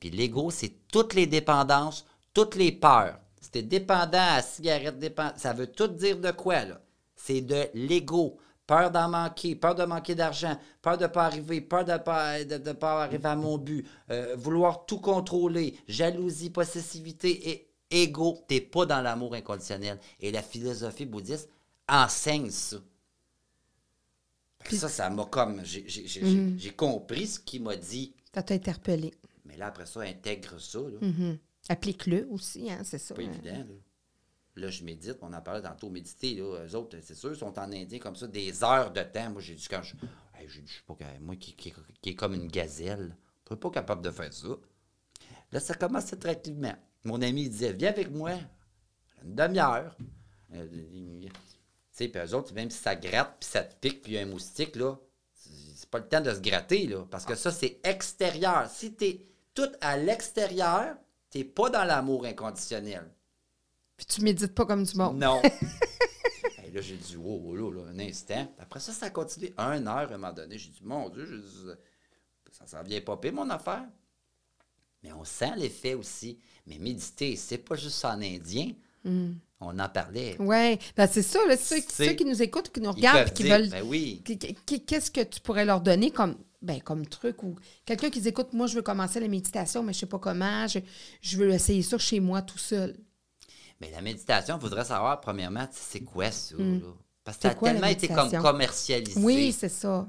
Puis 0.00 0.10
l'ego, 0.10 0.50
c'est 0.50 0.74
toutes 0.92 1.14
les 1.14 1.26
dépendances, 1.26 2.06
toutes 2.32 2.54
les 2.54 2.72
peurs. 2.72 3.18
Si 3.40 3.50
t'es 3.50 3.62
dépendant 3.62 4.18
à 4.36 4.42
cigarette, 4.42 4.98
dépend- 4.98 5.32
ça 5.36 5.52
veut 5.52 5.66
tout 5.70 5.88
dire 5.88 6.18
de 6.18 6.30
quoi, 6.30 6.64
là? 6.64 6.80
C'est 7.14 7.40
de 7.40 7.68
l'ego. 7.74 8.38
Peur 8.66 8.90
d'en 8.90 9.08
manquer, 9.08 9.54
peur 9.54 9.74
de 9.76 9.84
manquer 9.84 10.14
d'argent, 10.16 10.58
peur 10.82 10.98
de 10.98 11.04
ne 11.04 11.08
pas 11.08 11.26
arriver, 11.26 11.60
peur 11.60 11.84
de 11.84 11.92
ne 11.92 11.98
pas, 11.98 12.44
de, 12.44 12.58
de 12.58 12.72
pas 12.72 13.04
arriver 13.04 13.28
à 13.28 13.36
mon 13.36 13.58
but, 13.58 13.86
euh, 14.10 14.34
vouloir 14.36 14.86
tout 14.86 14.98
contrôler, 14.98 15.78
jalousie, 15.86 16.50
possessivité 16.50 17.48
et 17.50 17.70
ego. 17.90 18.38
T'es 18.48 18.60
pas 18.60 18.84
dans 18.84 19.00
l'amour 19.00 19.34
inconditionnel. 19.34 20.00
Et 20.18 20.32
la 20.32 20.42
philosophie 20.42 21.06
bouddhiste 21.06 21.48
enseigne 21.88 22.50
ça. 22.50 22.78
Que 24.64 24.74
ça, 24.76 24.88
ça 24.88 25.08
m'a 25.10 25.24
comme... 25.26 25.64
J'ai 25.64 25.84
j'ai- 25.86 26.72
compris 26.74 27.28
ce 27.28 27.38
qu'il 27.38 27.62
m'a 27.62 27.76
dit. 27.76 28.14
Ça 28.34 28.42
t'a 28.42 28.54
interpellé. 28.54 29.14
Mais 29.44 29.56
là, 29.56 29.68
après 29.68 29.86
ça, 29.86 30.00
intègre 30.00 30.58
ça. 30.60 30.80
Mhm. 31.00 31.38
Applique-le 31.68 32.26
aussi, 32.30 32.68
hein, 32.70 32.80
c'est 32.82 32.98
ça. 32.98 33.14
pas 33.14 33.22
hein. 33.22 33.26
évident. 33.26 33.58
Là. 33.58 33.64
Là, 34.56 34.70
je 34.70 34.82
médite, 34.84 35.18
on 35.20 35.32
en 35.32 35.40
parlait 35.42 35.62
tantôt, 35.62 35.90
méditer, 35.90 36.34
là, 36.34 36.64
eux 36.66 36.74
autres, 36.76 36.96
c'est 37.02 37.14
sûr, 37.14 37.36
sont 37.36 37.58
en 37.58 37.70
indien 37.72 37.98
comme 37.98 38.16
ça, 38.16 38.26
des 38.26 38.64
heures 38.64 38.90
de 38.90 39.02
temps. 39.02 39.30
Moi, 39.30 39.42
j'ai 39.42 39.54
dit, 39.54 39.66
quand 39.68 39.82
je. 39.82 39.94
Hey, 40.38 40.48
je 40.48 40.60
suis 40.66 40.82
pas. 40.86 40.96
Moi, 41.20 41.36
qui, 41.36 41.54
qui, 41.54 41.74
qui 42.00 42.10
est 42.10 42.14
comme 42.14 42.34
une 42.34 42.48
gazelle, 42.48 43.14
je 43.44 43.54
suis 43.54 43.60
pas 43.60 43.70
capable 43.70 44.02
de 44.02 44.10
faire 44.10 44.32
ça. 44.32 44.48
Là, 45.52 45.60
ça 45.60 45.74
commence 45.74 46.12
à 46.12 46.16
tranquillement. 46.16 46.74
Mon 47.04 47.20
ami, 47.22 47.48
disait, 47.48 47.72
viens 47.72 47.90
avec 47.90 48.10
moi, 48.10 48.32
une 49.22 49.34
demi-heure. 49.34 49.96
Euh, 50.54 50.66
Tu 50.68 51.30
sais, 51.90 52.08
puis 52.08 52.20
eux 52.20 52.34
autres, 52.34 52.52
même 52.54 52.70
si 52.70 52.78
ça 52.78 52.94
gratte, 52.94 53.36
puis 53.40 53.48
ça 53.48 53.62
te 53.62 53.74
pique, 53.76 54.02
puis 54.02 54.12
il 54.12 54.14
y 54.16 54.18
a 54.18 54.22
un 54.22 54.26
moustique, 54.26 54.76
là, 54.76 54.96
c'est 55.32 55.88
pas 55.88 55.98
le 55.98 56.08
temps 56.08 56.20
de 56.20 56.32
se 56.32 56.40
gratter, 56.40 56.86
là, 56.86 57.04
parce 57.10 57.24
que 57.24 57.34
ça, 57.34 57.50
c'est 57.50 57.78
extérieur. 57.84 58.68
Si 58.70 58.94
t'es 58.94 59.26
tout 59.54 59.70
à 59.80 59.96
l'extérieur, 59.96 60.96
t'es 61.30 61.44
pas 61.44 61.70
dans 61.70 61.84
l'amour 61.84 62.24
inconditionnel. 62.26 63.08
Puis 63.96 64.06
tu 64.06 64.20
médites 64.22 64.54
pas 64.54 64.66
comme 64.66 64.84
du 64.84 64.94
monde. 64.96 65.18
Non. 65.18 65.40
Hey, 66.58 66.72
là, 66.72 66.80
j'ai 66.80 66.96
dit, 66.96 67.16
wow, 67.16 67.36
wow, 67.38 67.70
là, 67.72 67.82
là, 67.84 67.90
un 67.92 67.98
instant. 68.00 68.52
Après 68.58 68.80
ça, 68.80 68.92
ça 68.92 69.06
a 69.06 69.10
continué 69.10 69.54
une 69.56 69.86
heure 69.86 69.96
à 69.96 70.02
un 70.14 70.18
moment 70.18 70.32
donné. 70.32 70.58
J'ai 70.58 70.70
dit, 70.70 70.80
mon 70.82 71.08
Dieu, 71.10 71.24
dit, 71.26 71.70
ça 72.50 72.66
s'en 72.66 72.82
vient 72.82 73.00
pas 73.00 73.16
pire, 73.18 73.32
mon 73.32 73.48
affaire. 73.50 73.84
Mais 75.02 75.12
on 75.12 75.24
sent 75.24 75.52
l'effet 75.56 75.94
aussi. 75.94 76.38
Mais 76.66 76.78
méditer, 76.78 77.36
c'est 77.36 77.58
pas 77.58 77.76
juste 77.76 78.04
en 78.04 78.20
indien. 78.20 78.72
On 79.60 79.78
en 79.78 79.88
parlait. 79.88 80.34
Oui, 80.40 80.78
ben 80.96 81.06
c'est 81.06 81.22
ça, 81.22 81.38
là, 81.46 81.56
ceux, 81.56 81.76
qui 82.14 82.24
nous 82.24 82.42
écoutent, 82.42 82.70
qui 82.72 82.80
nous 82.80 82.90
regardent, 82.90 83.32
qui 83.32 83.44
dire, 83.44 83.56
veulent. 83.56 83.68
Ben 83.70 83.82
oui. 83.86 84.20
Qu- 84.24 84.36
qu- 84.36 84.80
Qu'est-ce 84.80 85.12
que 85.12 85.22
tu 85.22 85.40
pourrais 85.40 85.64
leur 85.64 85.80
donner 85.80 86.10
comme, 86.10 86.36
ben, 86.60 86.80
comme 86.80 87.06
truc 87.06 87.40
ou 87.44 87.54
quelqu'un 87.84 88.10
qui 88.10 88.20
dit 88.20 88.28
écoute, 88.28 88.52
moi 88.52 88.66
je 88.66 88.74
veux 88.74 88.82
commencer 88.82 89.20
la 89.20 89.28
méditation, 89.28 89.84
mais 89.84 89.92
je 89.92 90.00
sais 90.00 90.06
pas 90.06 90.18
comment, 90.18 90.66
je, 90.66 90.80
je 91.22 91.36
veux 91.36 91.50
essayer 91.50 91.82
ça 91.82 91.96
chez 91.98 92.18
moi 92.18 92.42
tout 92.42 92.58
seul. 92.58 92.96
Mais 93.80 93.90
la 93.90 94.00
méditation, 94.00 94.56
il 94.56 94.60
faudrait 94.60 94.84
savoir, 94.84 95.20
premièrement, 95.20 95.66
c'est 95.70 96.00
quoi 96.00 96.30
ça? 96.30 96.56
là? 96.56 96.78
Parce 97.24 97.36
que 97.38 97.42
ça 97.42 97.48
a 97.48 97.52
Hmm. 97.52 97.56
Quoi, 97.56 97.70
tellement 97.72 97.86
été 97.88 98.08
comme 98.08 98.30
commercialisé. 98.42 99.20
Oui, 99.20 99.52
c'est 99.52 99.68
ça. 99.68 100.08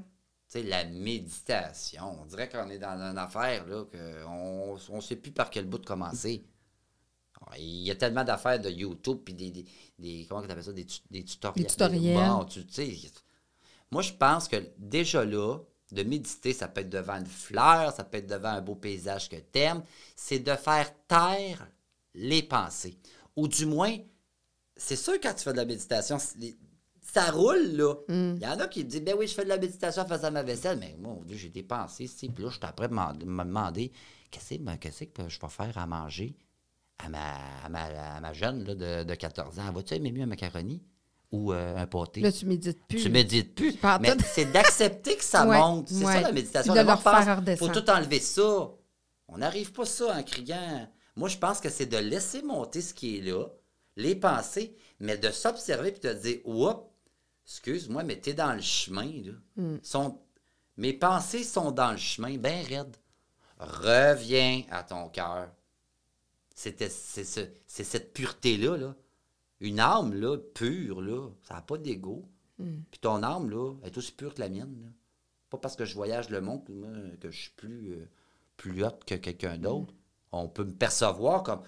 Tu 0.50 0.60
sais, 0.60 0.62
la 0.62 0.84
méditation, 0.84 2.16
on 2.22 2.24
dirait 2.26 2.48
qu'on 2.48 2.70
est 2.70 2.78
dans 2.78 2.98
une 2.98 3.18
affaire, 3.18 3.66
là, 3.66 3.84
qu'on 3.84 4.78
ne 4.96 5.00
sait 5.00 5.16
plus 5.16 5.32
par 5.32 5.50
quel 5.50 5.66
bout 5.66 5.78
de 5.78 5.86
commencer. 5.86 6.44
Il 7.58 7.82
y 7.86 7.90
a 7.90 7.94
tellement 7.94 8.24
d'affaires 8.24 8.58
de 8.60 8.68
YouTube, 8.68 9.18
puis 9.24 9.32
des, 9.34 9.50
des, 9.50 9.64
des- 9.98 10.26
comment 10.28 10.42
tu 10.42 10.50
appelles 10.50 10.64
ça, 10.64 10.72
des, 10.72 10.84
tu- 10.84 11.00
des 11.10 11.24
tutoriels. 11.24 11.64
Des 11.64 11.70
tutoriels. 11.70 12.14
Bon, 12.14 12.44
tu 12.44 12.64
moi, 13.90 14.02
je 14.02 14.12
pense 14.12 14.48
que 14.48 14.56
déjà 14.76 15.24
là, 15.24 15.58
de 15.92 16.02
méditer, 16.02 16.52
ça 16.52 16.68
peut 16.68 16.82
être 16.82 16.90
devant 16.90 17.16
une 17.16 17.26
fleur, 17.26 17.92
ça 17.94 18.04
peut 18.04 18.18
être 18.18 18.26
devant 18.26 18.50
un 18.50 18.60
beau 18.60 18.74
paysage 18.74 19.28
que 19.30 19.36
t'aimes, 19.36 19.82
c'est 20.14 20.40
de 20.40 20.54
faire 20.54 20.92
taire 21.06 21.66
les 22.14 22.42
pensées. 22.42 22.98
Ou 23.38 23.46
du 23.48 23.66
moins, 23.66 23.96
c'est 24.76 24.96
sûr 24.96 25.14
quand 25.22 25.32
tu 25.34 25.44
fais 25.44 25.52
de 25.52 25.58
la 25.58 25.64
méditation, 25.64 26.18
les- 26.38 26.56
ça 27.00 27.30
roule, 27.30 27.68
là. 27.76 27.94
Il 28.08 28.38
y 28.42 28.46
en 28.46 28.58
a 28.60 28.66
qui 28.66 28.84
disent, 28.84 29.02
ben 29.02 29.14
oui, 29.18 29.26
je 29.28 29.34
fais 29.34 29.44
de 29.44 29.48
la 29.48 29.58
méditation 29.58 30.02
en 30.02 30.06
faisant 30.06 30.30
ma 30.30 30.42
vaisselle, 30.42 30.78
mais 30.78 30.96
mon 30.98 31.22
Dieu, 31.24 31.36
j'ai 31.36 31.48
des 31.48 31.62
pensées, 31.62 32.06
si. 32.06 32.28
Puis 32.28 32.42
là, 32.42 32.50
je 32.50 32.56
suis 32.56 32.64
après 32.66 32.88
me 32.88 33.14
demander, 33.18 33.92
qu'est-ce 34.30 34.54
que 34.56 34.76
qu'est-ce 34.76 35.04
que 35.04 35.28
je 35.28 35.40
vais 35.40 35.48
faire 35.48 35.78
à 35.78 35.86
manger 35.86 36.36
à 36.98 37.08
ma, 37.08 37.34
à 37.64 37.68
ma, 37.68 37.84
à 38.16 38.20
ma 38.20 38.32
jeune 38.32 38.64
là, 38.64 38.74
de, 38.74 39.04
de 39.04 39.14
14 39.14 39.58
ans? 39.60 39.72
Vas-tu 39.72 39.94
aimer 39.94 40.10
mieux 40.12 40.22
un 40.24 40.26
macaroni 40.26 40.82
ou 41.30 41.52
euh, 41.52 41.76
un 41.76 41.86
pâté? 41.86 42.20
Là, 42.20 42.32
tu 42.32 42.44
médites 42.44 42.84
plus. 42.88 43.02
Tu 43.02 43.08
médites 43.08 43.54
plus. 43.54 43.74
Mais 44.00 44.16
c'est 44.26 44.50
d'accepter 44.52 45.16
que 45.16 45.24
ça 45.24 45.46
Ouais, 45.48 45.58
monte. 45.58 45.88
C'est 45.88 46.04
ouais. 46.04 46.12
ça 46.12 46.20
la 46.22 46.32
méditation. 46.32 46.72
Redescendre. 46.74 47.56
faut 47.56 47.68
tout 47.68 47.88
enlever 47.90 48.20
ça. 48.20 48.70
On 49.28 49.38
n'arrive 49.38 49.72
pas 49.72 49.84
ça 49.86 50.14
en 50.18 50.22
criant. 50.24 50.88
Moi, 51.18 51.28
je 51.28 51.36
pense 51.38 51.60
que 51.60 51.68
c'est 51.68 51.86
de 51.86 51.96
laisser 51.98 52.42
monter 52.42 52.80
ce 52.80 52.94
qui 52.94 53.18
est 53.18 53.20
là, 53.22 53.46
les 53.96 54.14
pensées, 54.14 54.76
mais 55.00 55.18
de 55.18 55.30
s'observer 55.30 55.92
puis 55.92 56.00
de 56.08 56.14
dire 56.14 56.40
Oups, 56.46 56.84
excuse-moi, 57.44 58.04
mais 58.04 58.20
t'es 58.20 58.34
dans 58.34 58.54
le 58.54 58.60
chemin. 58.62 59.10
Là. 59.24 59.32
Hmm. 59.56 59.78
Sont- 59.82 60.20
Mes 60.76 60.92
pensées 60.92 61.42
sont 61.42 61.72
dans 61.72 61.90
le 61.90 61.96
chemin, 61.96 62.36
bien 62.38 62.62
raide. 62.62 62.96
Reviens 63.58 64.62
à 64.70 64.82
ton 64.84 65.08
cœur. 65.08 65.50
C'est 66.54 66.88
ce- 66.88 67.46
cette 67.66 68.12
pureté-là. 68.12 68.76
Là. 68.76 68.94
Une 69.60 69.80
âme 69.80 70.14
là, 70.14 70.36
pure, 70.54 71.00
là, 71.00 71.28
ça 71.42 71.54
n'a 71.54 71.62
pas 71.62 71.78
d'ego. 71.78 72.24
Puis 72.90 73.00
ton 73.00 73.22
âme, 73.22 73.50
là, 73.50 73.74
elle 73.82 73.88
est 73.92 73.98
aussi 73.98 74.12
pure 74.12 74.34
que 74.34 74.40
la 74.40 74.48
mienne. 74.48 74.76
là. 74.84 74.88
Pas 75.50 75.58
parce 75.58 75.76
que 75.76 75.84
je 75.84 75.94
voyage 75.94 76.28
le 76.30 76.40
monde 76.40 76.64
que 77.20 77.30
je 77.30 77.40
suis 77.42 77.52
plus, 77.56 77.92
euh, 77.94 78.08
plus 78.56 78.84
haute 78.84 79.04
que 79.04 79.14
quelqu'un 79.16 79.58
d'autre. 79.58 79.94
On 80.32 80.48
peut 80.48 80.64
me 80.64 80.72
percevoir 80.72 81.42
comme. 81.42 81.62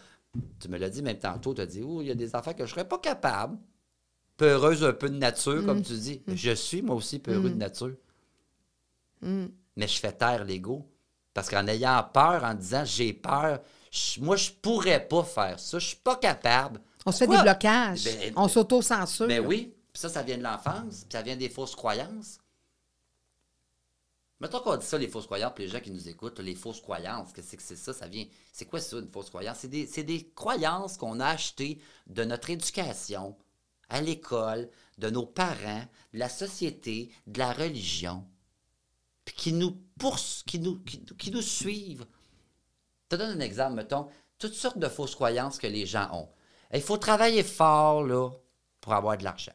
Tu 0.60 0.68
me 0.68 0.78
l'as 0.78 0.90
dit 0.90 1.02
même 1.02 1.18
tantôt, 1.18 1.54
tu 1.54 1.60
as 1.60 1.66
dit, 1.66 1.82
oh, 1.82 2.00
il 2.02 2.06
y 2.08 2.10
a 2.10 2.14
des 2.14 2.34
affaires 2.36 2.54
que 2.54 2.64
je 2.64 2.70
serais 2.70 2.86
pas 2.86 2.98
capable. 2.98 3.58
Peureuse 4.36 4.84
un 4.84 4.92
peu 4.92 5.08
de 5.10 5.16
nature, 5.16 5.64
comme 5.66 5.82
tu 5.82 5.92
dis. 5.94 6.22
Je 6.28 6.52
suis 6.52 6.82
moi 6.82 6.94
aussi 6.96 7.18
peureux 7.18 7.50
de 7.50 7.56
nature. 7.56 7.94
Mais 9.76 9.86
je 9.88 9.98
fais 9.98 10.12
taire 10.12 10.44
l'ego. 10.44 10.86
Parce 11.34 11.48
qu'en 11.48 11.66
ayant 11.66 12.02
peur, 12.12 12.42
en 12.44 12.54
disant 12.54 12.84
j'ai 12.84 13.12
peur, 13.12 13.60
je- 13.90 14.20
moi, 14.20 14.36
je 14.36 14.50
pourrais 14.50 15.06
pas 15.06 15.24
faire 15.24 15.58
ça. 15.60 15.78
Je 15.78 15.86
suis 15.88 15.96
pas 15.96 16.16
capable. 16.16 16.80
On 17.06 17.12
se 17.12 17.18
fait 17.18 17.26
des 17.26 17.36
blocages. 17.42 18.04
Ben, 18.04 18.32
on 18.36 18.48
s'auto-censure. 18.48 19.26
Ben 19.26 19.44
oui. 19.46 19.74
Puis 19.92 20.00
ça, 20.00 20.08
ça 20.08 20.22
vient 20.22 20.38
de 20.38 20.42
l'enfance, 20.42 21.04
puis 21.08 21.12
ça 21.12 21.22
vient 21.22 21.36
des 21.36 21.48
fausses 21.48 21.74
croyances. 21.74 22.38
Mettons 24.40 24.60
qu'on 24.60 24.76
dit 24.76 24.86
ça, 24.86 24.96
les 24.96 25.08
fausses 25.08 25.26
croyances, 25.26 25.52
puis 25.54 25.64
les 25.64 25.70
gens 25.70 25.80
qui 25.80 25.90
nous 25.90 26.08
écoutent, 26.08 26.40
les 26.40 26.54
fausses 26.54 26.80
croyances, 26.80 27.32
qu'est-ce 27.32 27.56
que 27.56 27.62
c'est 27.62 27.76
ça? 27.76 27.92
Ça 27.92 28.08
vient. 28.08 28.24
C'est 28.52 28.64
quoi 28.64 28.80
ça, 28.80 28.98
une 28.98 29.10
fausse 29.10 29.28
croyance? 29.28 29.58
C'est 29.58 29.68
des, 29.68 29.86
des 29.86 30.30
croyances 30.30 30.96
qu'on 30.96 31.20
a 31.20 31.26
achetées 31.26 31.78
de 32.06 32.24
notre 32.24 32.48
éducation, 32.48 33.36
à 33.90 34.00
l'école, 34.00 34.70
de 34.96 35.10
nos 35.10 35.26
parents, 35.26 35.84
de 36.14 36.18
la 36.18 36.30
société, 36.30 37.12
de 37.26 37.38
la 37.38 37.52
religion, 37.52 38.26
puis 39.26 39.34
qui 39.34 39.52
nous 39.52 39.76
poussent, 39.98 40.42
qui 40.46 40.58
nous, 40.58 40.78
qui, 40.84 41.04
qui 41.04 41.30
nous 41.30 41.42
suivent. 41.42 42.06
Je 43.04 43.16
te 43.16 43.16
donne 43.16 43.36
un 43.36 43.44
exemple, 43.44 43.74
mettons, 43.74 44.08
toutes 44.38 44.54
sortes 44.54 44.78
de 44.78 44.88
fausses 44.88 45.14
croyances 45.14 45.58
que 45.58 45.66
les 45.66 45.84
gens 45.84 46.08
ont. 46.14 46.28
Il 46.72 46.80
faut 46.80 46.96
travailler 46.96 47.42
fort, 47.42 48.04
là, 48.04 48.30
pour 48.80 48.94
avoir 48.94 49.18
de 49.18 49.24
l'argent. 49.24 49.52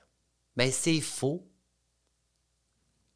Mais 0.57 0.69
c'est 0.69 1.01
faux. 1.01 1.47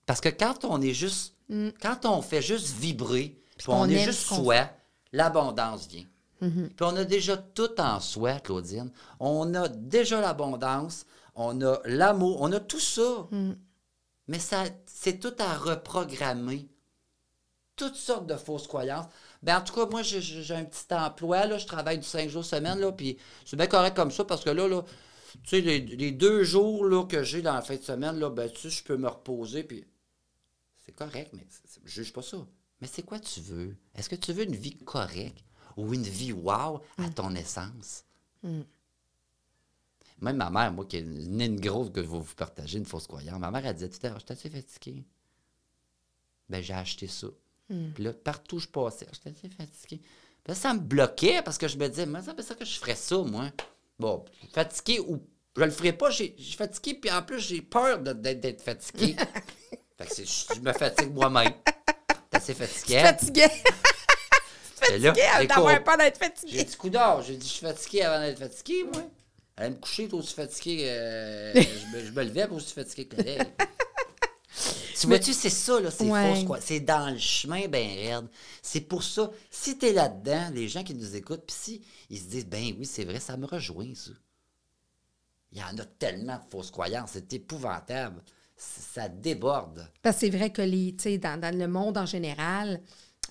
Parce 0.05 0.21
que 0.21 0.29
quand 0.29 0.65
on 0.65 0.81
est 0.81 0.93
juste, 0.93 1.35
quand 1.81 2.05
on 2.05 2.21
fait 2.21 2.41
juste 2.41 2.69
vibrer, 2.77 3.35
puis 3.57 3.67
on, 3.69 3.85
est 3.89 3.97
juste 4.05 4.19
soi, 4.43 4.69
l'abondance 5.11 5.87
vient. 5.87 6.05
Puis 6.69 6.85
on 6.85 6.95
a 6.95 7.03
déjà 7.03 7.35
tout 7.37 7.79
en 7.81 7.99
soi, 7.99 8.39
Claudine. 8.39 8.91
On 9.19 9.53
a 9.55 9.67
déjà 9.67 10.21
l'abondance, 10.21 11.05
on 11.35 11.59
a 11.61 11.79
l'amour, 11.85 12.41
on 12.41 12.51
a 12.53 12.59
tout 12.59 12.79
ça. 12.79 13.27
Mais 14.27 14.39
ça, 14.39 14.63
c'est 14.85 15.19
tout 15.19 15.33
à 15.39 15.53
reprogrammer. 15.55 16.67
Toutes 17.75 17.95
sortes 17.95 18.27
de 18.27 18.35
fausses 18.35 18.67
croyances. 18.67 19.05
Ben, 19.41 19.57
en 19.57 19.61
tout 19.61 19.73
cas, 19.73 19.85
moi, 19.89 20.01
j'ai- 20.01 20.53
un 20.53 20.65
petit 20.65 20.93
emploi, 20.93 21.45
là, 21.45 21.57
je 21.57 21.65
travaille 21.65 21.97
du 21.97 22.05
5 22.05 22.29
jours 22.29 22.43
semaine, 22.45 22.77
là, 22.79 22.91
puis 22.91 23.17
c'est 23.45 23.55
bien 23.55 23.67
correct 23.67 23.95
comme 23.95 24.11
ça, 24.11 24.25
parce 24.25 24.43
que 24.43 24.49
là, 24.49 24.67
là 24.67 24.83
tu 25.43 25.49
sais, 25.49 25.61
les, 25.61 25.79
les 25.79 26.11
deux 26.11 26.43
jours 26.43 26.85
là, 26.85 27.05
que 27.05 27.23
j'ai 27.23 27.41
dans 27.41 27.53
la 27.53 27.61
fin 27.61 27.75
de 27.75 27.81
semaine, 27.81 28.19
là, 28.19 28.29
ben, 28.29 28.49
tu 28.51 28.61
sais, 28.61 28.69
je 28.69 28.83
peux 28.83 28.97
me 28.97 29.07
reposer, 29.07 29.63
puis 29.63 29.85
c'est 30.89 30.95
correct, 30.95 31.31
mais 31.33 31.45
je 31.85 32.01
juge 32.01 32.11
pas 32.11 32.23
ça. 32.23 32.37
Mais 32.81 32.87
c'est 32.87 33.03
quoi 33.03 33.19
tu 33.19 33.41
veux? 33.41 33.75
Est-ce 33.93 34.09
que 34.09 34.15
tu 34.15 34.33
veux 34.33 34.43
une 34.43 34.55
vie 34.55 34.75
correcte 34.77 35.43
ou 35.77 35.93
une 35.93 36.03
vie 36.03 36.33
wow 36.33 36.81
à 36.97 37.09
ton 37.13 37.35
essence? 37.35 38.05
Même 40.21 40.37
ma 40.37 40.49
mère, 40.49 40.73
moi, 40.73 40.85
qui 40.85 40.97
est 40.97 41.01
une, 41.01 41.39
une 41.39 41.59
grosse 41.59 41.91
que 41.91 42.01
je 42.01 42.07
vais 42.07 42.19
vous 42.19 42.35
partager, 42.35 42.79
une 42.79 42.85
fausse 42.85 43.05
croyance, 43.07 43.39
ma 43.39 43.51
mère, 43.51 43.65
elle 43.65 43.75
disait, 43.75 43.89
tu 43.89 43.99
sais, 43.99 44.11
je 44.13 44.19
suis 44.19 44.31
assez 44.31 44.49
fatiguée. 44.49 45.05
Ben, 46.49 46.63
j'ai 46.63 46.73
acheté 46.73 47.07
ça. 47.07 47.27
Puis 47.93 48.03
là, 48.03 48.13
partout 48.13 48.55
où 48.55 48.59
je 48.59 48.67
passais, 48.67 49.07
j'étais 49.13 49.29
assez 49.29 49.49
fatiguée. 49.49 50.01
Puis 50.43 50.47
là, 50.47 50.55
ça 50.55 50.73
me 50.73 50.79
bloquait 50.79 51.43
parce 51.43 51.59
que 51.59 51.67
je 51.67 51.77
me 51.77 51.87
disais, 51.87 52.07
mais 52.07 52.23
ça 52.23 52.33
dire 52.33 52.57
que 52.57 52.65
je 52.65 52.79
ferais 52.79 52.95
ça, 52.95 53.17
moi. 53.19 53.51
Bon, 53.99 54.25
fatigué 54.53 54.99
ou 55.01 55.21
je 55.55 55.63
le 55.63 55.71
ferais 55.71 55.93
pas, 55.93 56.09
je 56.09 56.23
suis 56.23 56.53
fatigué, 56.53 56.95
puis 56.95 57.11
en 57.11 57.21
plus, 57.21 57.39
j'ai 57.39 57.61
peur 57.61 57.99
d'être 57.99 58.61
fatigué. 58.61 59.15
fait 59.99 60.05
que 60.07 60.15
c'est- 60.15 60.53
je, 60.55 60.59
me 60.61 60.73
fatigue 60.73 61.13
moi-même. 61.13 61.53
T'es 62.31 62.37
assez 62.37 62.53
fatigué. 62.53 62.99
Fatigué. 63.01 63.41
Là, 64.81 65.13
Fatigué 65.13 65.27
écoute, 65.35 65.49
d'avoir 65.49 65.83
peur 65.83 65.97
d'être 65.97 66.17
J'ai 66.21 66.25
fatigué. 66.29 66.63
dit 66.63 66.75
coup 66.77 66.89
d'or. 66.89 67.21
J'ai 67.21 67.35
dit, 67.35 67.45
je 67.47 67.51
suis 67.53 67.65
fatigué 67.65 68.01
avant 68.03 68.25
d'être 68.25 68.39
fatigué, 68.39 68.85
moi. 68.91 69.03
Allez 69.57 69.71
me 69.71 69.75
coucher, 69.75 70.07
toi 70.07 70.19
aussi 70.19 70.33
fatigué. 70.33 70.85
euh, 70.89 71.53
je, 71.55 71.97
me, 71.97 72.05
je 72.05 72.11
me 72.11 72.23
levais, 72.23 72.47
aussi 72.47 72.73
fatigué 72.73 73.07
que 73.07 73.21
la. 73.21 73.45
Tu 74.99 75.07
vois-tu, 75.07 75.33
c'est 75.33 75.49
ça, 75.49 75.79
là, 75.79 75.91
c'est 75.91 76.03
Ouais. 76.05 76.33
fausse 76.35 76.43
quoi. 76.45 76.59
C'est 76.61 76.79
dans 76.81 77.09
le 77.09 77.17
chemin, 77.19 77.67
ben 77.67 77.87
raide. 77.87 78.27
C'est 78.61 78.81
pour 78.81 79.03
ça, 79.03 79.29
si 79.49 79.77
t'es 79.77 79.93
là-dedans, 79.93 80.49
les 80.53 80.67
gens 80.67 80.83
qui 80.83 80.93
nous 80.93 81.15
écoutent, 81.15 81.45
puis 81.45 81.55
si 81.57 81.81
ils 82.09 82.19
se 82.19 82.25
disent, 82.25 82.45
ben 82.47 82.73
oui, 82.77 82.85
c'est 82.85 83.05
vrai, 83.05 83.19
ça 83.19 83.37
me 83.37 83.45
rejoint, 83.45 83.93
ça. 83.95 84.11
Il 85.51 85.57
y 85.59 85.63
en 85.63 85.77
a 85.77 85.85
tellement 85.85 86.35
de 86.37 86.43
fausses 86.51 86.71
croyances, 86.71 87.11
c'est 87.13 87.31
épouvantable. 87.33 88.21
Ça 88.61 89.07
déborde. 89.07 89.87
Parce 90.01 90.17
que 90.17 90.19
c'est 90.21 90.29
vrai 90.29 90.49
que 90.51 90.61
les, 90.61 90.91
dans, 91.17 91.39
dans 91.39 91.57
le 91.57 91.67
monde 91.67 91.97
en 91.97 92.05
général, 92.05 92.81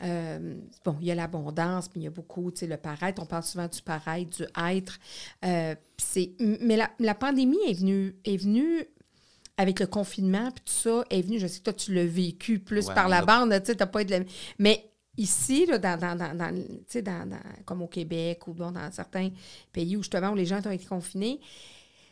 euh, 0.02 0.54
bon, 0.84 0.96
il 1.00 1.06
y 1.08 1.10
a 1.10 1.14
l'abondance, 1.14 1.90
mais 1.94 2.00
il 2.00 2.04
y 2.04 2.06
a 2.06 2.10
beaucoup, 2.10 2.50
tu 2.50 2.60
sais, 2.60 2.66
le 2.66 2.76
paraître. 2.78 3.20
On 3.22 3.26
parle 3.26 3.42
souvent 3.42 3.68
du 3.68 3.82
paraître, 3.82 4.36
du 4.38 4.44
être. 4.70 4.98
Euh, 5.44 5.74
puis 5.96 6.06
c'est, 6.08 6.32
mais 6.60 6.76
la, 6.76 6.90
la 6.98 7.14
pandémie 7.14 7.58
est 7.68 7.74
venue, 7.74 8.16
est 8.24 8.36
venue 8.38 8.86
avec 9.58 9.80
le 9.80 9.86
confinement, 9.86 10.50
puis 10.52 10.62
tout 10.64 10.72
ça, 10.72 11.04
est 11.10 11.20
venue, 11.20 11.38
je 11.40 11.46
sais 11.48 11.58
que 11.58 11.64
toi, 11.64 11.72
tu 11.72 11.92
l'as 11.92 12.06
vécu 12.06 12.60
plus 12.60 12.86
Ouais, 12.86 12.94
par 12.94 13.08
la 13.08 13.18
a- 13.18 13.24
bande, 13.26 13.50
tu 13.60 13.66
sais, 13.66 13.74
t'as 13.74 13.86
pas 13.86 14.02
été... 14.02 14.20
la- 14.20 14.24
Mais 14.60 14.88
ici, 15.16 15.66
là, 15.66 15.78
dans, 15.78 15.98
dans, 15.98 16.14
dans, 16.16 16.34
dans- 16.34 17.38
comme 17.66 17.82
au 17.82 17.88
Québec 17.88 18.46
ou 18.46 18.54
bon, 18.54 18.70
dans 18.70 18.90
certains 18.92 19.30
pays 19.72 19.96
où 19.96 20.02
justement 20.02 20.30
où 20.30 20.36
les 20.36 20.46
gens 20.46 20.60
ont 20.64 20.70
été 20.70 20.84
confinés, 20.86 21.40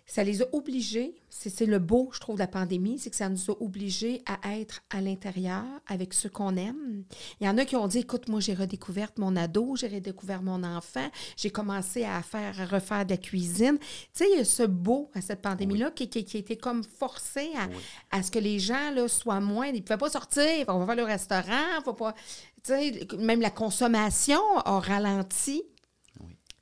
ça 0.07 0.23
les 0.23 0.41
a 0.41 0.47
obligés, 0.53 1.17
c'est 1.29 1.67
le 1.67 1.81
beau, 1.81 2.11
je 2.13 2.21
trouve, 2.21 2.37
de 2.37 2.41
la 2.41 2.47
pandémie, 2.47 2.99
c'est 2.99 3.11
que 3.11 3.17
ça 3.17 3.29
nous 3.29 3.51
a 3.51 3.61
obligés 3.61 4.23
à 4.27 4.57
être 4.57 4.83
à 4.91 5.01
l'intérieur 5.01 5.65
avec 5.89 6.15
ceux 6.15 6.29
qu'on 6.29 6.57
aime. 6.57 7.05
Il 7.41 7.47
y 7.47 7.51
en 7.51 7.59
a 7.59 7.65
qui 7.65 7.75
ont 7.75 7.89
dit, 7.89 7.99
écoute, 7.99 8.29
moi, 8.29 8.39
j'ai 8.39 8.55
redécouvert 8.55 9.11
mon 9.17 9.35
ado, 9.35 9.75
j'ai 9.75 9.89
redécouvert 9.89 10.43
mon 10.43 10.63
enfant, 10.63 11.09
j'ai 11.37 11.51
commencé 11.51 12.05
à 12.05 12.23
faire, 12.23 12.59
à 12.61 12.67
refaire 12.67 13.05
de 13.05 13.11
la 13.11 13.17
cuisine. 13.17 13.79
Tu 13.79 13.87
sais, 14.13 14.27
il 14.33 14.39
y 14.39 14.41
a 14.41 14.45
ce 14.45 14.63
beau 14.63 15.11
à 15.13 15.21
cette 15.21 15.43
pandémie-là 15.43 15.91
qui, 15.91 16.09
qui, 16.09 16.25
qui 16.25 16.37
a 16.37 16.41
été 16.41 16.57
comme 16.57 16.85
forcé 16.85 17.51
à, 17.57 18.17
à 18.17 18.23
ce 18.23 18.31
que 18.31 18.39
les 18.39 18.61
gens 18.61 18.93
là, 18.93 19.09
soient 19.09 19.41
moins, 19.41 19.67
ils 19.67 19.75
ne 19.75 19.81
pouvaient 19.81 19.99
pas 19.99 20.11
sortir, 20.11 20.67
on 20.69 20.79
va 20.79 20.87
faire 20.87 20.97
le 20.97 21.05
restaurant, 21.05 21.83
faut 21.85 21.95
pas, 21.95 22.15
tu 22.63 22.73
sais, 22.73 23.09
même 23.19 23.41
la 23.41 23.51
consommation 23.51 24.41
a 24.65 24.79
ralenti. 24.79 25.65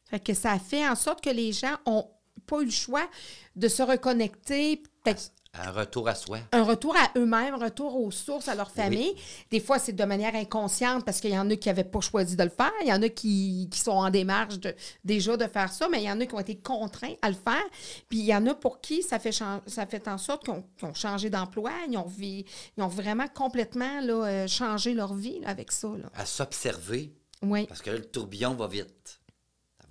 Fait 0.07 0.21
que 0.21 0.33
ça 0.33 0.53
a 0.53 0.59
fait 0.59 0.87
en 0.87 0.95
sorte 0.95 1.23
que 1.23 1.31
les 1.31 1.53
gens 1.53 1.77
ont 1.87 2.07
pas 2.47 2.61
eu 2.61 2.67
le 2.67 2.71
choix 2.71 3.07
de 3.57 3.69
se 3.69 3.83
reconnecter, 3.83 4.83
peut-être 5.03 5.33
Un 5.55 5.71
retour 5.71 6.09
à 6.09 6.15
soi. 6.15 6.39
un 6.53 6.65
retour 6.65 6.97
à 6.97 7.17
eux-mêmes, 7.17 7.55
un 7.55 7.65
retour 7.65 7.97
aux 8.01 8.11
sources, 8.11 8.49
à 8.49 8.55
leur 8.55 8.71
famille. 8.71 9.15
Des 9.51 9.61
fois, 9.61 9.79
c'est 9.79 9.93
de 9.93 10.05
manière 10.05 10.35
inconsciente 10.35 11.05
parce 11.05 11.21
qu'il 11.21 11.31
y 11.31 11.39
en 11.39 11.49
a 11.49 11.57
qui 11.57 11.69
n'avaient 11.69 11.85
pas 11.85 12.01
choisi 12.01 12.35
de 12.35 12.43
le 12.43 12.51
faire. 12.51 12.73
Il 12.83 12.89
y 12.89 12.93
en 12.93 13.03
a 13.03 13.09
qui, 13.09 13.69
qui 13.71 13.79
sont 13.79 13.93
en 13.93 14.11
démarche 14.11 14.59
de, 14.59 14.75
déjà 15.05 15.37
de 15.37 15.47
faire 15.47 15.73
ça, 15.73 15.89
mais 15.89 16.03
il 16.03 16.07
y 16.07 16.11
en 16.11 16.21
a 16.21 16.27
qui 16.27 16.35
ont 16.35 16.41
été 16.41 16.57
contraints 16.57 17.15
à 17.23 17.29
le 17.29 17.37
faire. 17.37 17.65
Puis 18.09 18.19
il 18.19 18.25
y 18.25 18.35
en 18.35 18.47
a 18.47 18.55
pour 18.55 18.81
qui 18.81 19.03
ça 19.03 19.19
fait, 19.19 19.33
ça 19.33 19.87
fait 19.87 20.09
en 20.09 20.19
sorte 20.19 20.45
qu'ils 20.45 20.55
ont, 20.55 20.95
changé 20.95 21.31
d'emploi, 21.31 21.71
ils 21.89 21.97
ont, 21.97 22.11
ils 22.19 22.45
ont 22.83 22.89
vraiment 22.89 23.29
complètement 23.29 24.01
là, 24.01 24.27
euh, 24.27 24.47
changé 24.49 24.93
leur 24.95 25.15
vie 25.15 25.39
là, 25.41 25.51
avec 25.51 25.71
ça. 25.71 25.89
Là. 25.89 26.11
À 26.15 26.27
s'observer. 26.27 27.13
Oui. 27.43 27.67
Parce 27.67 27.83
que 27.83 27.91
là, 27.91 27.99
le 27.99 28.05
tourbillon 28.05 28.55
va 28.55 28.67
vite. 28.67 29.21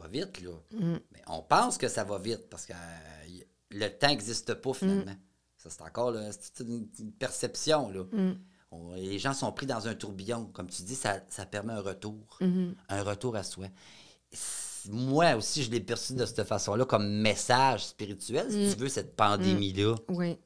Va 0.04 0.10
vite, 0.10 0.42
là. 0.42 0.52
Mm. 0.72 0.98
Mais 1.12 1.22
on 1.28 1.42
pense 1.42 1.78
que 1.78 1.88
ça 1.88 2.04
va 2.04 2.18
vite 2.18 2.50
parce 2.50 2.66
que 2.66 2.74
euh, 2.74 3.40
le 3.72 3.88
temps 3.90 4.08
n'existe 4.10 4.54
pas, 4.56 4.74
finalement. 4.74 5.12
Mm. 5.12 5.20
Ça, 5.58 5.70
c'est 5.70 5.82
encore 5.82 6.12
là, 6.12 6.30
c'est 6.32 6.62
une, 6.64 6.88
une 7.00 7.12
perception, 7.14 7.90
là. 7.90 8.04
On- 8.72 8.94
les 8.96 9.20
gens 9.20 9.34
sont 9.34 9.52
pris 9.52 9.66
dans 9.68 9.88
un 9.88 9.94
tourbillon. 9.96 10.46
Comme 10.48 10.68
tu 10.68 10.82
dis, 10.84 10.96
ça, 10.96 11.22
ça 11.30 11.46
permet 11.46 11.74
un 11.74 11.80
retour. 11.82 12.38
Un 12.90 13.04
retour 13.04 13.36
à 13.36 13.44
soi. 13.44 13.68
Moi 14.90 15.36
aussi, 15.36 15.64
je 15.64 15.72
l'ai 15.72 15.80
perçu 15.80 16.14
de 16.14 16.26
cette 16.26 16.44
façon-là, 16.44 16.84
comme 16.86 17.08
message 17.08 17.86
spirituel, 17.86 18.52
si 18.52 18.76
tu 18.76 18.82
veux, 18.82 18.90
cette 18.90 19.16
pandémie-là. 19.16 19.96
Oui. 20.10 20.38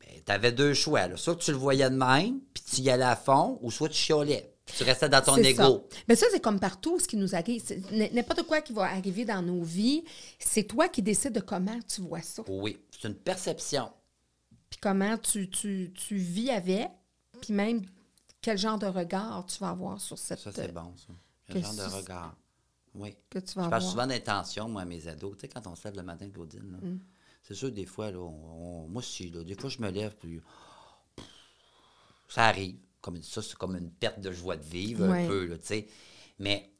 Ben, 0.00 0.22
tu 0.24 0.32
avais 0.32 0.52
deux 0.52 0.72
choix. 0.72 1.06
Là. 1.08 1.16
Soit 1.18 1.36
tu 1.36 1.50
le 1.50 1.58
voyais 1.58 1.90
de 1.90 1.96
même, 1.96 2.40
puis 2.54 2.62
tu 2.62 2.80
y 2.80 2.90
allais 2.90 3.04
à 3.04 3.16
fond, 3.16 3.58
ou 3.60 3.70
soit 3.70 3.88
tu 3.90 3.96
chiolais. 3.98 4.53
Tu 4.66 4.82
restais 4.82 5.08
dans 5.08 5.20
ton 5.22 5.36
ego. 5.36 5.86
ça. 5.90 5.98
Mais 6.08 6.16
ça, 6.16 6.26
c'est 6.30 6.40
comme 6.40 6.58
partout 6.58 6.98
ce 6.98 7.06
qui 7.06 7.16
nous 7.16 7.34
arrive. 7.34 7.62
N'importe 8.12 8.42
quoi 8.44 8.60
qui 8.62 8.72
va 8.72 8.84
arriver 8.84 9.24
dans 9.24 9.42
nos 9.42 9.62
vies, 9.62 10.04
c'est 10.38 10.64
toi 10.64 10.88
qui 10.88 11.02
décides 11.02 11.34
de 11.34 11.40
comment 11.40 11.78
tu 11.86 12.00
vois 12.00 12.22
ça. 12.22 12.42
Oui, 12.48 12.78
c'est 12.90 13.06
une 13.08 13.14
perception. 13.14 13.92
Puis 14.70 14.78
comment 14.80 15.16
tu, 15.18 15.48
tu, 15.50 15.92
tu 15.94 16.16
vis 16.16 16.50
avec, 16.50 16.88
puis 17.42 17.52
même 17.52 17.82
quel 18.40 18.56
genre 18.58 18.78
de 18.78 18.86
regard 18.86 19.44
tu 19.46 19.58
vas 19.58 19.68
avoir 19.70 20.00
sur 20.00 20.18
cette... 20.18 20.38
Ça, 20.40 20.50
c'est 20.52 20.72
bon, 20.72 20.92
ça. 20.96 21.12
que 21.48 21.58
Le 21.58 21.60
genre 21.60 21.74
de 21.74 21.82
regard. 21.94 22.36
Oui. 22.94 23.14
que 23.28 23.38
tu 23.40 23.54
vas 23.54 23.64
Je 23.64 23.68
parle 23.70 23.74
avoir. 23.74 23.82
souvent 23.90 24.06
d'intention, 24.06 24.68
moi, 24.68 24.82
à 24.82 24.84
mes 24.86 25.06
ados. 25.08 25.34
Tu 25.36 25.40
sais, 25.42 25.48
quand 25.48 25.66
on 25.66 25.74
se 25.76 25.84
lève 25.84 25.96
le 25.96 26.02
matin, 26.02 26.28
Claudine, 26.30 26.72
là, 26.72 26.78
Mm. 26.88 26.98
c'est 27.42 27.54
sûr, 27.54 27.70
des 27.70 27.86
fois, 27.86 28.10
là, 28.10 28.18
on- 28.18 28.84
on- 28.84 28.88
moi 28.88 29.00
aussi, 29.00 29.30
là, 29.30 29.44
des 29.44 29.54
fois, 29.54 29.68
je 29.68 29.80
me 29.80 29.90
lève, 29.90 30.14
puis 30.16 30.40
ça 32.28 32.46
arrive. 32.46 32.76
Comme 33.04 33.22
ça, 33.22 33.42
c'est 33.42 33.54
comme 33.56 33.76
une 33.76 33.90
perte 33.90 34.18
de 34.20 34.32
joie 34.32 34.56
de 34.56 34.62
vivre, 34.64 35.06
Ouais. 35.06 35.24
un 35.24 35.28
peu, 35.28 35.44
là, 35.44 35.58
tu 35.58 35.66
sais. 35.66 35.86
Mais, 36.38 36.70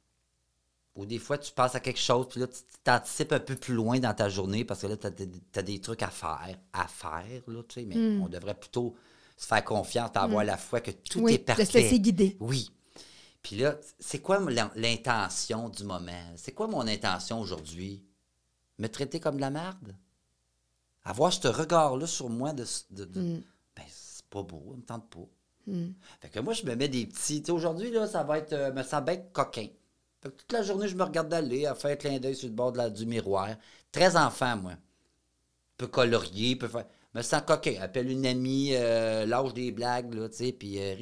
ou 0.94 1.04
des 1.04 1.18
fois, 1.18 1.36
tu 1.36 1.52
penses 1.52 1.74
à 1.74 1.80
quelque 1.80 2.00
chose, 2.00 2.28
puis 2.30 2.40
là, 2.40 2.46
tu 2.46 2.60
t'anticipes 2.82 3.32
un 3.32 3.40
peu 3.40 3.56
plus 3.56 3.74
loin 3.74 3.98
dans 3.98 4.14
ta 4.14 4.30
journée, 4.30 4.64
parce 4.64 4.80
que 4.80 4.86
là, 4.86 4.96
tu 4.96 5.06
as, 5.06 5.62
des 5.62 5.80
trucs 5.82 6.02
à 6.02 6.08
faire, 6.08 6.58
à 6.72 6.86
faire, 6.88 7.42
là, 7.46 7.62
tu 7.68 7.74
sais. 7.74 7.84
Mais 7.84 7.94
Mm. 7.96 8.22
on 8.22 8.28
devrait 8.28 8.54
plutôt 8.58 8.94
se 9.36 9.46
faire 9.46 9.62
confiance, 9.64 10.12
avoir 10.14 10.44
la 10.44 10.56
foi 10.56 10.80
que 10.80 10.92
tout 10.92 11.20
Oui, 11.20 11.34
est 11.34 11.38
de 11.38 11.42
parfait. 11.42 11.66
se 11.66 11.74
laisser 11.76 12.00
guider. 12.00 12.38
Oui. 12.40 12.70
Puis 13.42 13.56
là, 13.56 13.76
c'est 13.98 14.20
quoi 14.20 14.38
l'in- 14.50 14.72
l'intention 14.76 15.68
du 15.68 15.84
moment? 15.84 16.32
C'est 16.36 16.52
quoi 16.52 16.68
mon 16.68 16.86
intention 16.86 17.38
aujourd'hui? 17.38 18.02
Me 18.78 18.86
traiter 18.88 19.20
comme 19.20 19.36
de 19.36 19.42
la 19.42 19.50
merde? 19.50 19.94
Avoir 21.04 21.30
ce 21.34 21.48
regard-là 21.48 22.06
sur 22.06 22.30
moi 22.30 22.54
de... 22.54 22.64
de- 22.92 23.04
de- 23.04 23.20
Mm. 23.20 23.42
Ben, 23.76 23.84
c'est 23.90 24.24
pas 24.30 24.42
beau, 24.42 24.62
ça 24.70 24.76
me 24.76 24.82
tente 24.82 25.10
pas. 25.10 25.28
Fait 26.20 26.28
que 26.28 26.40
moi, 26.40 26.52
je 26.52 26.64
me 26.64 26.74
mets 26.74 26.88
des 26.88 27.06
petits... 27.06 27.42
Aujourd'hui, 27.50 27.90
là, 27.90 28.06
ça 28.06 28.22
va 28.22 28.38
être... 28.38 28.52
euh, 28.52 28.72
me 28.72 28.82
sens 28.82 29.02
bien 29.02 29.16
coquin. 29.32 29.66
Fait 30.22 30.28
que 30.30 30.36
toute 30.36 30.52
la 30.52 30.62
journée, 30.62 30.88
je 30.88 30.96
me 30.96 31.02
regarde 31.04 31.32
aller, 31.32 31.66
à 31.66 31.74
faire 31.74 31.92
un 31.92 31.96
clin 31.96 32.18
d'œil 32.18 32.36
sur 32.36 32.48
le 32.48 32.54
bord 32.54 32.72
de 32.72 32.78
la- 32.78 32.90
du 32.90 33.06
miroir. 33.06 33.48
Très 33.92 34.16
enfant, 34.16 34.56
moi. 34.56 34.72
peut 35.76 35.86
colorier, 35.88 36.56
peut 36.56 36.68
faire. 36.68 36.86
Me 37.14 37.22
sens 37.22 37.42
coquin. 37.46 37.76
Appelle 37.80 38.10
une 38.10 38.26
amie, 38.26 38.70
euh, 38.74 39.26
lâche 39.26 39.54
des 39.54 39.70
blagues, 39.72 40.14
là, 40.14 40.28
tu 40.28 40.36
sais, 40.36 40.52
puis 40.52 40.78
euh, 40.80 40.94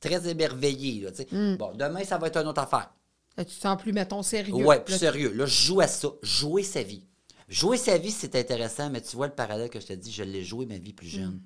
très 0.00 0.28
émerveillé, 0.28 1.00
là, 1.02 1.10
tu 1.10 1.18
sais. 1.18 1.28
Mm. 1.30 1.56
Bon, 1.56 1.72
demain, 1.74 2.04
ça 2.04 2.18
va 2.18 2.26
être 2.28 2.36
une 2.36 2.48
autre 2.48 2.60
affaire. 2.60 2.92
Là, 3.36 3.44
tu 3.44 3.54
te 3.54 3.60
sens 3.60 3.80
plus, 3.80 3.92
mettons, 3.92 4.22
sérieux. 4.22 4.54
Ouais, 4.54 4.80
plus 4.80 4.92
Là, 4.92 4.98
sérieux. 4.98 5.32
Là, 5.32 5.46
je 5.46 5.66
joue 5.66 5.80
à 5.80 5.88
ça. 5.88 6.08
Jouer 6.22 6.62
sa 6.62 6.82
vie. 6.82 7.04
Jouer 7.48 7.76
sa 7.76 7.98
vie, 7.98 8.10
c'est 8.10 8.36
intéressant, 8.36 8.90
mais 8.90 9.00
tu 9.00 9.16
vois 9.16 9.26
le 9.26 9.34
parallèle 9.34 9.68
que 9.70 9.80
je 9.80 9.86
te 9.86 9.92
dis, 9.92 10.12
je 10.12 10.22
l'ai 10.22 10.44
joué 10.44 10.66
ma 10.66 10.78
vie 10.78 10.92
plus 10.92 11.08
jeune. 11.08 11.40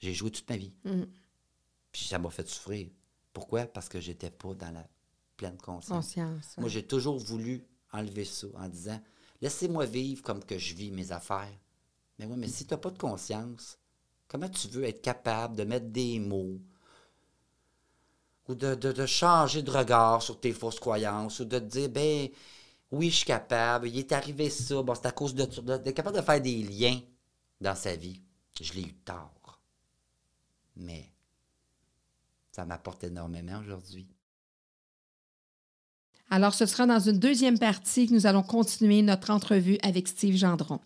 J'ai 0.00 0.12
joué 0.14 0.30
toute 0.30 0.48
ma 0.50 0.56
vie. 0.56 0.72
Mm. 0.84 1.02
Puis 1.92 2.04
ça 2.04 2.18
m'a 2.18 2.30
fait 2.30 2.46
souffrir. 2.48 2.88
Pourquoi? 3.32 3.66
Parce 3.66 3.88
que 3.88 4.00
j'étais 4.00 4.30
pas 4.30 4.54
dans 4.54 4.70
la 4.72 4.86
pleine 5.36 5.56
conscience. 5.58 6.06
Conscience. 6.06 6.54
Moi, 6.58 6.68
j'ai 6.68 6.86
toujours 6.86 7.18
voulu 7.18 7.64
enlever 7.92 8.24
ça 8.24 8.46
en 8.56 8.68
disant 8.68 9.00
laissez-moi 9.40 9.86
vivre 9.86 10.22
comme 10.22 10.42
que 10.44 10.58
je 10.58 10.74
vis 10.74 10.90
mes 10.90 11.12
affaires. 11.12 11.52
Mais 12.18 12.26
oui, 12.26 12.34
mais 12.36 12.48
si 12.48 12.64
tu 12.66 12.72
n'as 12.74 12.78
pas 12.78 12.90
de 12.90 12.98
conscience, 12.98 13.78
comment 14.28 14.48
tu 14.48 14.68
veux 14.68 14.84
être 14.84 15.02
capable 15.02 15.56
de 15.56 15.64
mettre 15.64 15.86
des 15.86 16.18
mots 16.20 16.60
ou 18.48 18.54
de, 18.54 18.74
de- 18.74 18.92
de 18.92 19.06
changer 19.06 19.62
de 19.62 19.70
regard 19.70 20.22
sur 20.22 20.38
tes 20.38 20.52
fausses 20.52 20.78
croyances 20.80 21.40
ou 21.40 21.44
de 21.44 21.58
te 21.58 21.64
dire 21.64 21.88
ben 21.88 22.28
oui, 22.90 23.10
je 23.10 23.16
suis 23.16 23.26
capable, 23.26 23.88
il 23.88 23.98
est 23.98 24.12
arrivé 24.12 24.50
ça, 24.50 24.80
bon, 24.82 24.94
c'est 24.94 25.06
à 25.06 25.12
cause 25.12 25.34
de 25.34 25.44
d'être 25.44 25.94
capable 25.94 26.16
de 26.16 26.22
faire 26.22 26.40
des 26.40 26.62
liens 26.62 27.00
dans 27.60 27.74
sa 27.74 27.96
vie. 27.96 28.20
Je 28.60 28.72
l'ai 28.74 28.82
eu 28.82 28.94
tard. 28.94 29.32
Mais 30.76 31.10
ça 32.50 32.64
m'apporte 32.64 33.04
énormément 33.04 33.58
aujourd'hui. 33.58 34.06
Alors, 36.30 36.54
ce 36.54 36.66
sera 36.66 36.86
dans 36.86 37.00
une 37.00 37.18
deuxième 37.18 37.58
partie 37.58 38.06
que 38.08 38.14
nous 38.14 38.26
allons 38.26 38.42
continuer 38.42 39.02
notre 39.02 39.30
entrevue 39.30 39.78
avec 39.82 40.08
Steve 40.08 40.36
Gendron. 40.36 40.80